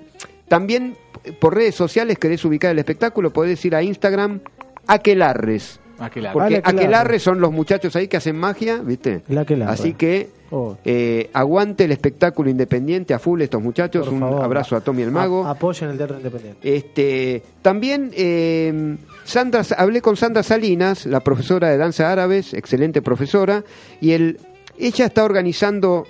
también 0.47 0.97
por 1.39 1.55
redes 1.55 1.75
sociales 1.75 2.19
querés 2.19 2.45
ubicar 2.45 2.73
el 2.73 2.79
espectáculo, 2.79 3.33
podés 3.33 3.65
ir 3.65 3.75
a 3.75 3.83
Instagram 3.83 4.41
Aquelarres. 4.87 5.81
Aquelarre. 5.99 6.33
Porque 6.33 6.57
Aquelarre. 6.57 6.79
Aquelarres 6.79 7.23
son 7.23 7.41
los 7.41 7.53
muchachos 7.53 7.95
ahí 7.97 8.09
que 8.09 8.17
hacen 8.17 8.37
magia, 8.37 8.79
¿viste? 8.79 9.23
Así 9.71 9.95
que 9.95 10.31
Oh. 10.53 10.77
eh, 10.85 11.31
aguante 11.33 11.85
el 11.85 11.93
espectáculo 11.93 12.51
independiente 12.51 13.15
a 13.15 13.19
full 13.21 13.41
estos 13.43 13.63
muchachos. 13.63 14.05
Por 14.07 14.15
Un 14.15 14.21
favor. 14.21 14.43
abrazo 14.45 14.75
a 14.77 14.81
Tommy 14.81 15.03
el 15.03 15.11
Mago. 15.13 15.45
A- 15.45 15.51
apoyen 15.51 15.91
el 15.91 15.97
teatro 15.97 16.17
independiente. 16.17 16.77
Este, 16.77 17.43
también 17.63 18.11
eh, 18.17 18.97
Sandra, 19.25 19.63
hablé 19.79 20.01
con 20.03 20.17
Sandra 20.17 20.43
Salinas, 20.43 21.07
la 21.07 21.21
profesora 21.21 21.69
de 21.71 21.77
danza 21.77 22.11
árabes, 22.11 22.53
excelente 22.55 23.01
profesora, 23.03 23.63
y 24.01 24.13
el, 24.13 24.39
ella 24.79 25.07
está 25.07 25.25
organizando 25.25 26.07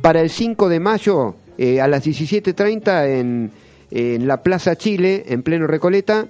para 0.00 0.20
el 0.20 0.30
5 0.30 0.68
de 0.68 0.80
mayo 0.80 1.34
eh, 1.56 1.80
a 1.80 1.86
las 1.86 2.04
17.30 2.04 3.08
en, 3.20 3.50
en 3.92 4.26
la 4.26 4.42
Plaza 4.42 4.74
Chile, 4.76 5.24
en 5.28 5.42
pleno 5.44 5.66
Recoleta, 5.68 6.26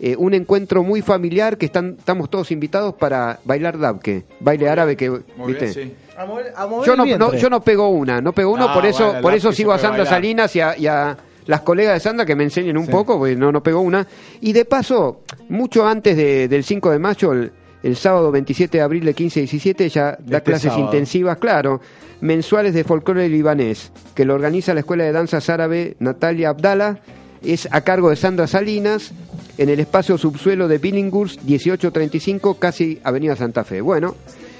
eh, 0.00 0.14
un 0.16 0.34
encuentro 0.34 0.84
muy 0.84 1.02
familiar 1.02 1.58
que 1.58 1.66
están, 1.66 1.96
estamos 1.98 2.30
todos 2.30 2.52
invitados 2.52 2.94
para 2.94 3.40
bailar 3.44 3.76
dabke, 3.78 4.22
baile 4.38 4.68
árabe 4.68 4.96
que, 4.96 5.10
Muy 5.10 5.54
¿viste? 5.54 5.64
bien, 5.64 5.74
sí. 5.74 5.92
A 6.18 6.26
mover, 6.26 6.52
a 6.56 6.66
mover 6.66 6.86
Yo 6.86 6.96
no, 6.96 7.04
no- 7.16 7.34
yo 7.34 7.48
no 7.48 7.60
pego 7.60 7.88
una, 7.90 8.20
no 8.20 8.32
pego 8.32 8.52
uno, 8.52 8.66
Ah, 8.68 8.74
por 8.74 8.84
eso, 8.86 9.06
bueno, 9.06 9.20
por 9.22 9.34
eso 9.34 9.52
sigo 9.52 9.72
a 9.72 9.78
Sandra 9.78 9.98
bailar. 10.04 10.14
Salinas 10.14 10.56
y 10.56 10.60
a, 10.60 10.76
y 10.76 10.86
a 10.86 11.16
las 11.46 11.60
colegas 11.62 11.94
de 11.94 12.00
Sandra 12.00 12.26
que 12.26 12.34
me 12.34 12.44
enseñen 12.44 12.76
un 12.76 12.86
Sí. 12.86 12.90
poco, 12.90 13.18
porque 13.18 13.36
no, 13.36 13.52
no 13.52 13.62
pego 13.62 13.80
una. 13.80 14.06
Y 14.40 14.52
de 14.52 14.64
paso, 14.64 15.20
mucho 15.48 15.86
antes 15.86 16.16
de- 16.16 16.48
del 16.48 16.64
5 16.64 16.90
de 16.90 16.98
mayo, 16.98 17.32
el, 17.32 17.52
el 17.84 17.94
sábado 17.96 18.32
27 18.32 18.78
de 18.78 18.82
abril 18.82 19.04
de 19.04 19.14
15 19.14 19.38
y 19.38 19.42
17, 19.42 19.88
ya 19.88 20.18
da 20.18 20.38
Este 20.38 20.42
clases 20.42 20.72
sábado. 20.72 20.84
intensivas, 20.86 21.38
claro, 21.38 21.80
mensuales 22.20 22.74
de 22.74 22.82
folclore 22.82 23.28
libanés, 23.28 23.92
que 24.16 24.24
lo 24.24 24.34
organiza 24.34 24.74
la 24.74 24.80
Escuela 24.80 25.04
de 25.04 25.12
Danzas 25.12 25.48
Árabe 25.48 25.94
Natalia 26.00 26.48
Abdala, 26.48 26.98
es 27.44 27.68
a 27.70 27.82
cargo 27.82 28.10
de 28.10 28.16
Sandra 28.16 28.48
Salinas, 28.48 29.12
en 29.56 29.68
el 29.68 29.78
espacio 29.78 30.18
subsuelo 30.18 30.66
de 30.66 30.78
Billinghurst, 30.78 31.40
1835, 31.42 32.54
casi 32.54 33.00
Avenida 33.04 33.36
Santa 33.36 33.62
Fe. 33.62 33.80
Bueno, 33.80 34.16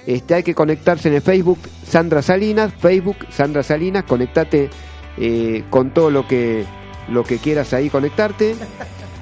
este, 0.08 0.36
hay 0.36 0.42
que 0.42 0.54
conectarse 0.54 1.08
en 1.08 1.16
el 1.16 1.20
Facebook 1.20 1.58
Sandra 1.86 2.22
Salinas, 2.22 2.72
Facebook 2.78 3.16
Sandra 3.28 3.62
Salinas, 3.62 4.04
conectate 4.04 4.70
eh, 5.18 5.64
con 5.68 5.90
todo 5.90 6.10
lo 6.10 6.26
que, 6.26 6.64
lo 7.10 7.24
que 7.24 7.36
quieras 7.36 7.74
ahí 7.74 7.90
conectarte. 7.90 8.54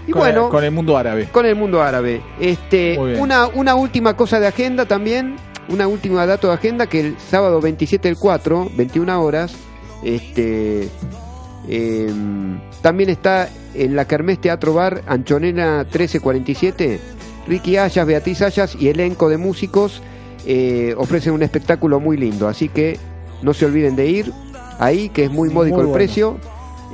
Y 0.09 0.12
Con 0.12 0.20
bueno, 0.20 0.45
el, 0.45 0.51
con 0.53 0.62
el 0.62 0.70
mundo 0.70 0.97
árabe. 0.97 1.28
con 1.32 1.47
el 1.47 1.57
mundo 1.57 1.82
árabe. 1.82 2.22
Este, 2.39 2.97
una, 3.18 3.49
una 3.49 3.74
última 3.74 4.14
cosa 4.14 4.39
de 4.39 4.47
agenda 4.47 4.87
también, 4.87 5.34
una 5.68 5.89
última 5.89 6.24
dato 6.26 6.47
de 6.47 6.55
agenda 6.55 6.87
que 6.87 7.01
el 7.01 7.16
sábado 7.18 7.61
27 7.61 8.07
del 8.07 8.16
4, 8.16 8.70
21 8.76 9.20
horas, 9.20 9.57
este 10.05 10.89
em, 11.66 12.61
también 12.82 13.11
está 13.11 13.49
en 13.74 13.97
la 13.97 14.05
Kermés 14.05 14.41
Teatro 14.41 14.74
Bar 14.74 15.03
Anchonena 15.09 15.78
1347. 15.78 17.01
Ricky 17.49 17.76
Ayas, 17.76 18.07
Beatriz 18.07 18.43
Ayas 18.43 18.76
y 18.78 18.89
elenco 18.89 19.28
de 19.28 19.39
músicos 19.39 20.03
eh, 20.47 20.94
ofrecen 20.97 21.32
un 21.32 21.42
espectáculo 21.42 22.01
muy 22.01 22.16
lindo, 22.16 22.49
así 22.49 22.68
que 22.68 22.99
no 23.42 23.53
se 23.53 23.66
olviden 23.66 23.97
de 23.97 24.07
ir 24.07 24.32
ahí, 24.78 25.09
que 25.11 25.24
es 25.24 25.30
muy 25.30 25.51
módico 25.51 25.76
Muy 25.76 25.82
el 25.82 25.86
bueno. 25.88 25.92
precio. 25.94 26.38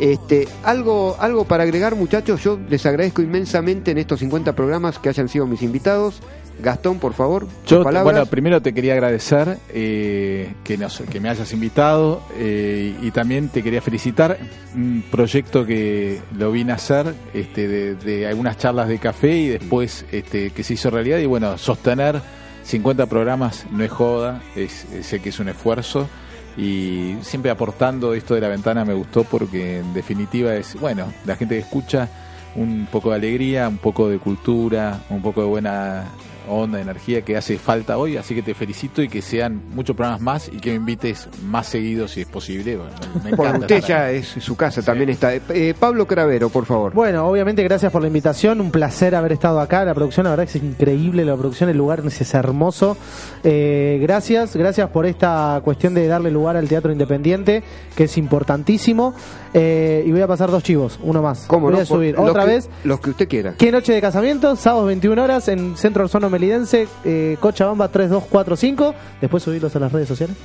Este, 0.00 0.48
algo, 0.64 1.16
algo 1.20 1.44
para 1.44 1.64
agregar, 1.64 1.94
muchachos. 1.94 2.42
Yo 2.42 2.58
les 2.68 2.84
agradezco 2.86 3.22
inmensamente 3.22 3.90
en 3.90 3.98
estos 3.98 4.20
50 4.20 4.54
programas 4.54 4.98
que 4.98 5.08
hayan 5.10 5.28
sido 5.28 5.46
mis 5.46 5.62
invitados. 5.62 6.20
Gastón, 6.62 6.98
por 6.98 7.12
favor, 7.14 7.46
Yo, 7.66 7.82
palabras. 7.82 8.04
bueno, 8.14 8.26
primero 8.26 8.60
te 8.62 8.72
quería 8.72 8.92
agradecer 8.92 9.58
eh, 9.70 10.52
que, 10.64 10.76
nos- 10.78 11.00
que 11.10 11.18
me 11.18 11.28
hayas 11.28 11.52
invitado 11.52 12.22
eh, 12.36 12.94
y 13.02 13.10
también 13.10 13.48
te 13.48 13.62
quería 13.62 13.80
felicitar. 13.82 14.38
Un 14.74 15.02
proyecto 15.10 15.64
que 15.66 16.20
lo 16.36 16.52
vine 16.52 16.72
a 16.72 16.76
hacer 16.76 17.14
este, 17.34 17.66
de, 17.68 17.94
de 17.96 18.26
algunas 18.26 18.58
charlas 18.58 18.88
de 18.88 18.98
café 18.98 19.34
y 19.36 19.48
después 19.48 20.04
este, 20.12 20.50
que 20.50 20.62
se 20.62 20.74
hizo 20.74 20.90
realidad. 20.90 21.18
Y 21.18 21.26
bueno, 21.26 21.56
sostener 21.58 22.20
50 22.72 23.04
programas 23.04 23.66
no 23.70 23.84
es 23.84 23.90
joda, 23.90 24.40
es, 24.56 24.86
sé 25.02 25.20
que 25.20 25.28
es 25.28 25.38
un 25.38 25.50
esfuerzo. 25.50 26.08
Y 26.56 27.16
siempre 27.20 27.50
aportando 27.50 28.14
esto 28.14 28.34
de 28.34 28.40
la 28.40 28.48
ventana 28.48 28.82
me 28.86 28.94
gustó 28.94 29.24
porque 29.24 29.80
en 29.80 29.92
definitiva 29.92 30.54
es, 30.54 30.80
bueno, 30.80 31.12
la 31.26 31.36
gente 31.36 31.56
que 31.56 31.60
escucha 31.60 32.08
un 32.54 32.88
poco 32.90 33.10
de 33.10 33.16
alegría, 33.16 33.68
un 33.68 33.76
poco 33.76 34.08
de 34.08 34.18
cultura, 34.18 35.00
un 35.10 35.20
poco 35.20 35.42
de 35.42 35.48
buena 35.48 36.04
onda, 36.48 36.80
energía 36.80 37.22
que 37.22 37.36
hace 37.36 37.58
falta 37.58 37.98
hoy, 37.98 38.16
así 38.16 38.34
que 38.34 38.42
te 38.42 38.54
felicito 38.54 39.02
y 39.02 39.08
que 39.08 39.22
sean 39.22 39.62
muchos 39.74 39.94
programas 39.96 40.20
más 40.20 40.48
y 40.48 40.58
que 40.58 40.70
me 40.70 40.76
invites 40.76 41.28
más 41.46 41.66
seguido 41.66 42.08
si 42.08 42.22
es 42.22 42.26
posible. 42.26 42.76
Bueno, 42.76 42.92
me 43.24 43.36
Por 43.36 43.46
encanta 43.46 43.66
usted 43.66 43.84
ya 43.88 44.04
ahí. 44.06 44.16
es 44.18 44.26
su 44.44 44.56
casa, 44.56 44.82
también 44.82 45.08
está. 45.10 45.34
Eh, 45.34 45.74
Pablo 45.78 46.06
Cravero, 46.06 46.48
por 46.48 46.66
favor. 46.66 46.92
Bueno, 46.92 47.26
obviamente 47.26 47.62
gracias 47.62 47.90
por 47.92 48.02
la 48.02 48.08
invitación, 48.08 48.60
un 48.60 48.70
placer 48.70 49.14
haber 49.14 49.32
estado 49.32 49.60
acá, 49.60 49.84
la 49.84 49.94
producción 49.94 50.24
la 50.24 50.30
verdad 50.30 50.44
que 50.48 50.58
es 50.58 50.64
increíble, 50.64 51.24
la 51.24 51.36
producción, 51.36 51.68
el 51.70 51.76
lugar 51.76 52.02
es 52.06 52.34
hermoso. 52.34 52.96
Eh, 53.44 53.98
gracias, 54.02 54.56
gracias 54.56 54.88
por 54.90 55.06
esta 55.06 55.60
cuestión 55.64 55.94
de 55.94 56.06
darle 56.06 56.30
lugar 56.30 56.56
al 56.56 56.68
teatro 56.68 56.92
independiente, 56.92 57.62
que 57.96 58.04
es 58.04 58.18
importantísimo. 58.18 59.14
Eh, 59.54 60.02
y 60.06 60.10
voy 60.12 60.22
a 60.22 60.26
pasar 60.26 60.50
dos 60.50 60.62
chivos, 60.62 60.98
uno 61.02 61.20
más. 61.22 61.44
¿Cómo 61.46 61.66
voy 61.66 61.74
no? 61.76 61.80
a 61.82 61.84
subir 61.84 62.14
Por- 62.14 62.30
otra 62.30 62.44
que- 62.44 62.50
vez. 62.50 62.70
Los 62.84 63.00
que 63.00 63.10
usted 63.10 63.28
quiera. 63.28 63.54
¿Qué 63.58 63.70
noche 63.70 63.92
de 63.92 64.00
casamiento? 64.00 64.56
Sábado 64.56 64.86
21 64.86 65.22
horas 65.22 65.48
en 65.48 65.76
Centro 65.76 66.04
Orsono 66.04 66.30
Melidense, 66.32 66.88
eh, 67.04 67.36
Cochabamba 67.38 67.88
3245. 67.88 68.94
Después 69.20 69.42
subirlos 69.42 69.76
a 69.76 69.78
las 69.78 69.92
redes 69.92 70.08
sociales. 70.08 70.36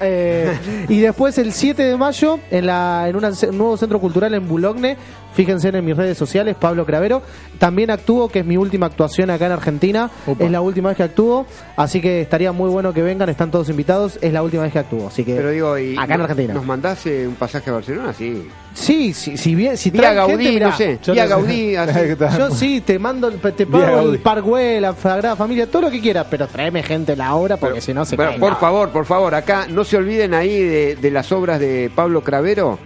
Eh, 0.00 0.56
y 0.88 1.00
después 1.00 1.36
el 1.38 1.52
7 1.52 1.82
de 1.82 1.96
mayo 1.96 2.38
en, 2.50 2.66
la, 2.66 3.08
en 3.08 3.16
un 3.16 3.22
nuevo 3.56 3.76
centro 3.76 4.00
cultural 4.00 4.32
en 4.34 4.48
Boulogne. 4.48 4.96
Fíjense 5.34 5.68
en 5.68 5.84
mis 5.84 5.96
redes 5.96 6.16
sociales, 6.16 6.56
Pablo 6.58 6.86
Cravero. 6.86 7.22
También 7.58 7.90
actúo, 7.90 8.28
que 8.28 8.40
es 8.40 8.46
mi 8.46 8.56
última 8.56 8.86
actuación 8.86 9.30
acá 9.30 9.46
en 9.46 9.52
Argentina. 9.52 10.10
Opa. 10.26 10.44
Es 10.44 10.50
la 10.50 10.60
última 10.60 10.88
vez 10.90 10.96
que 10.96 11.02
actúo. 11.02 11.46
Así 11.76 12.00
que 12.00 12.20
estaría 12.20 12.52
muy 12.52 12.70
bueno 12.70 12.92
que 12.92 13.02
vengan, 13.02 13.28
están 13.28 13.50
todos 13.50 13.68
invitados. 13.68 14.18
Es 14.22 14.32
la 14.32 14.42
última 14.42 14.62
vez 14.62 14.72
que 14.72 14.78
actúo. 14.78 15.08
Así 15.08 15.24
que 15.24 15.34
Pero 15.34 15.50
digo, 15.50 15.78
y 15.78 15.96
acá 15.98 16.14
en 16.14 16.20
Argentina. 16.20 16.54
¿Nos 16.54 16.64
mandás 16.64 17.04
eh, 17.06 17.26
un 17.26 17.34
pasaje 17.34 17.70
a 17.70 17.74
Barcelona? 17.74 18.12
Sí. 18.12 18.48
Sí, 18.74 19.12
sí, 19.12 19.36
si 19.36 19.54
bien, 19.54 19.76
si 19.76 19.90
Vía 19.90 20.00
traen 20.02 20.16
Gaudí, 20.16 20.32
gente, 20.32 20.50
mirá, 20.52 20.70
no 20.70 20.76
sé. 20.76 20.98
yo 21.04 21.12
Vía 21.12 21.26
no 21.26 21.46
sé. 21.46 22.14
Gaudí. 22.16 22.36
Yo 22.38 22.50
sí, 22.50 22.80
te 22.80 22.98
mando, 22.98 23.28
el- 23.28 23.38
te 23.38 23.66
pago 23.66 23.84
el 23.84 23.90
Gaudí. 23.90 24.18
Parkway, 24.18 24.80
la 24.80 24.94
Sagrada 24.96 25.36
Familia, 25.36 25.68
todo 25.70 25.82
lo 25.82 25.90
que 25.92 26.00
quieras, 26.00 26.26
pero 26.28 26.48
tráeme 26.48 26.82
gente 26.82 27.12
a 27.12 27.16
la 27.16 27.34
obra 27.36 27.56
porque 27.56 27.74
Pero- 27.74 27.84
si 27.84 27.94
no 27.94 28.04
se 28.04 28.16
pero, 28.16 28.30
cae. 28.30 28.38
por 28.40 28.58
favor, 28.58 28.88
por 28.90 29.04
favor, 29.04 29.32
acá 29.36 29.66
no 29.68 29.84
se 29.84 29.96
olviden 29.96 30.34
ahí 30.34 30.60
de, 30.60 30.96
de 30.96 31.10
las 31.12 31.30
obras 31.30 31.60
de 31.60 31.88
Pablo 31.94 32.22
Cravero. 32.24 32.80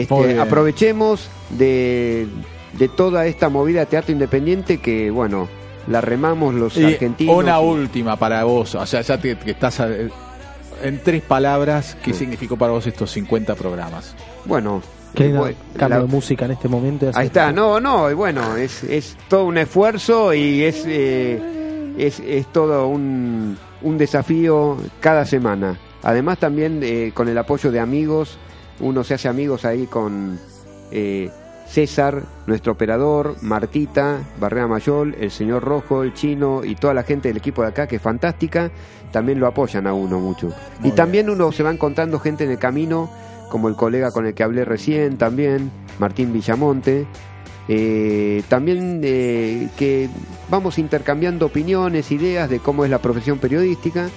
Este, 0.00 0.38
aprovechemos 0.40 1.28
de, 1.50 2.26
de 2.78 2.88
toda 2.88 3.26
esta 3.26 3.48
movida 3.50 3.80
de 3.80 3.86
teatro 3.86 4.12
independiente 4.12 4.78
que, 4.78 5.10
bueno, 5.10 5.48
la 5.86 6.00
remamos 6.00 6.54
los 6.54 6.76
Y 6.78 6.84
argentinos. 6.84 7.36
una 7.36 7.60
y- 7.60 7.64
última 7.64 8.16
para 8.16 8.44
vos, 8.44 8.74
o 8.74 8.86
sea, 8.86 9.02
ya 9.02 9.18
te, 9.18 9.36
que 9.36 9.50
estás 9.50 9.80
a- 9.80 9.88
en 10.82 11.00
tres 11.04 11.22
palabras, 11.22 11.96
¿qué 12.02 12.12
Sí. 12.12 12.20
significó 12.20 12.56
para 12.56 12.72
vos 12.72 12.86
estos 12.86 13.10
50 13.10 13.54
programas? 13.54 14.14
Bueno, 14.46 14.80
Qué 15.14 15.24
lindo 15.24 15.40
bueno, 15.40 15.56
cambio 15.76 15.98
la- 15.98 16.04
de 16.06 16.08
música 16.10 16.44
en 16.46 16.52
este 16.52 16.68
momento. 16.68 17.10
Ahí 17.14 17.26
está, 17.26 17.52
no, 17.52 17.78
no, 17.78 18.10
y 18.10 18.14
bueno, 18.14 18.56
es, 18.56 18.82
es 18.84 19.16
todo 19.28 19.44
un 19.44 19.58
esfuerzo 19.58 20.32
y 20.32 20.62
es, 20.62 20.84
eh, 20.86 21.92
es, 21.98 22.18
es 22.20 22.46
todo 22.50 22.86
un, 22.86 23.58
un 23.82 23.98
desafío 23.98 24.78
cada 25.00 25.26
semana. 25.26 25.78
Además 26.02 26.38
también 26.38 26.80
eh, 26.82 27.12
con 27.14 27.28
el 27.28 27.36
apoyo 27.36 27.70
de 27.70 27.78
amigos, 27.78 28.38
uno 28.82 29.04
se 29.04 29.14
hace 29.14 29.28
amigos 29.28 29.64
ahí 29.64 29.86
con 29.86 30.38
eh, 30.90 31.30
César, 31.66 32.22
nuestro 32.46 32.72
operador, 32.72 33.36
Martita, 33.40 34.20
Barrera 34.38 34.66
Mayol, 34.66 35.16
el 35.18 35.30
señor 35.30 35.64
Rojo, 35.64 36.02
el 36.02 36.12
chino 36.12 36.62
y 36.64 36.74
toda 36.74 36.92
la 36.92 37.02
gente 37.02 37.28
del 37.28 37.38
equipo 37.38 37.62
de 37.62 37.68
acá 37.68 37.86
que 37.86 37.96
es 37.96 38.02
fantástica, 38.02 38.70
también 39.10 39.40
lo 39.40 39.46
apoyan 39.46 39.86
a 39.86 39.94
uno 39.94 40.20
mucho. 40.20 40.48
y 40.80 40.82
bien. 40.84 40.94
también 40.94 41.30
uno 41.30 41.50
se 41.52 41.62
va 41.62 41.70
encontrando 41.70 42.18
gente 42.18 42.44
en 42.44 42.50
el 42.50 42.58
camino, 42.58 43.10
como 43.48 43.68
el 43.68 43.76
colega 43.76 44.10
con 44.10 44.26
el 44.26 44.34
que 44.34 44.42
hablé 44.42 44.64
recién 44.64 45.16
también, 45.16 45.70
Martín 45.98 46.32
Villamonte. 46.32 47.06
Eh, 47.68 48.42
también 48.48 49.00
eh, 49.04 49.68
que 49.78 50.08
vamos 50.50 50.78
intercambiando 50.78 51.46
opiniones, 51.46 52.10
ideas 52.10 52.50
de 52.50 52.58
cómo 52.58 52.84
es 52.84 52.90
la 52.90 52.98
profesión 52.98 53.38
periodística, 53.38 54.08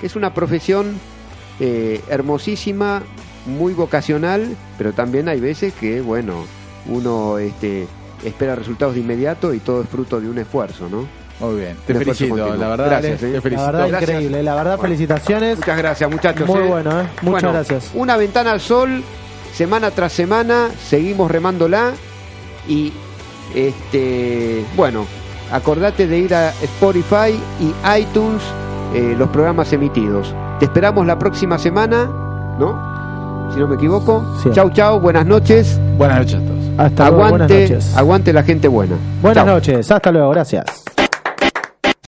que 0.00 0.06
es 0.06 0.16
una 0.16 0.34
profesión 0.34 0.98
eh, 1.60 2.00
hermosísima, 2.08 3.02
muy 3.46 3.72
vocacional, 3.74 4.46
pero 4.78 4.92
también 4.92 5.28
hay 5.28 5.40
veces 5.40 5.72
que, 5.74 6.00
bueno, 6.00 6.44
uno 6.86 7.38
este, 7.38 7.86
espera 8.24 8.54
resultados 8.54 8.94
de 8.94 9.00
inmediato 9.00 9.54
y 9.54 9.58
todo 9.60 9.82
es 9.82 9.88
fruto 9.88 10.20
de 10.20 10.28
un 10.28 10.38
esfuerzo, 10.38 10.88
¿no? 10.90 11.06
Muy 11.40 11.60
bien, 11.60 11.76
te 11.86 11.94
Un 11.94 11.98
esfuerzo 12.00 12.24
felicito, 12.24 12.36
continuo. 12.36 12.56
la 12.56 12.68
verdad, 12.68 12.86
Gracias, 12.86 13.22
eh. 13.22 13.26
te 13.26 13.32
La 13.32 13.40
felicito. 13.40 13.66
verdad, 13.66 13.88
Gracias. 13.88 14.10
increíble. 14.10 14.42
La 14.42 14.54
verdad, 14.54 14.76
Bueno. 14.76 14.82
felicitaciones. 14.82 15.56
Muchas 15.58 15.78
gracias, 15.78 16.10
muchachos. 16.10 16.46
Muy 16.48 16.58
eh. 16.60 16.66
bueno, 16.66 16.90
¿eh? 17.00 17.04
Muchas 17.22 17.22
Bueno, 17.22 17.52
gracias. 17.52 17.90
Una 17.94 18.16
ventana 18.18 18.52
al 18.52 18.60
sol, 18.60 19.02
semana 19.54 19.90
tras 19.90 20.12
semana, 20.12 20.68
seguimos 20.86 21.30
remándola 21.30 21.92
Y 22.68 22.92
este, 23.54 24.64
bueno, 24.76 25.06
acordate 25.50 26.06
de 26.06 26.18
ir 26.18 26.34
a 26.34 26.50
Spotify 26.62 27.40
y 27.58 27.74
iTunes, 28.00 28.42
eh, 28.94 29.14
los 29.16 29.30
programas 29.30 29.72
emitidos. 29.72 30.34
Te 30.58 30.66
esperamos 30.66 31.06
la 31.06 31.18
próxima 31.18 31.58
semana, 31.58 32.04
¿no? 32.58 32.99
Si 33.52 33.58
no 33.58 33.66
me 33.68 33.74
equivoco. 33.74 34.24
Sí. 34.42 34.50
Chau, 34.52 34.70
chau, 34.70 35.00
buenas 35.00 35.26
noches. 35.26 35.78
Buenas 35.98 36.18
noches 36.18 36.34
a 36.36 36.38
todos. 36.38 36.60
Hasta 36.78 37.10
luego, 37.10 37.28
buenas 37.30 37.50
Aguante, 37.50 37.62
noches. 37.74 37.96
aguante 37.96 38.32
la 38.32 38.42
gente 38.42 38.68
buena. 38.68 38.96
Buenas 39.20 39.44
Chau. 39.44 39.54
noches, 39.54 39.90
hasta 39.90 40.10
luego, 40.12 40.30
gracias. 40.30 40.64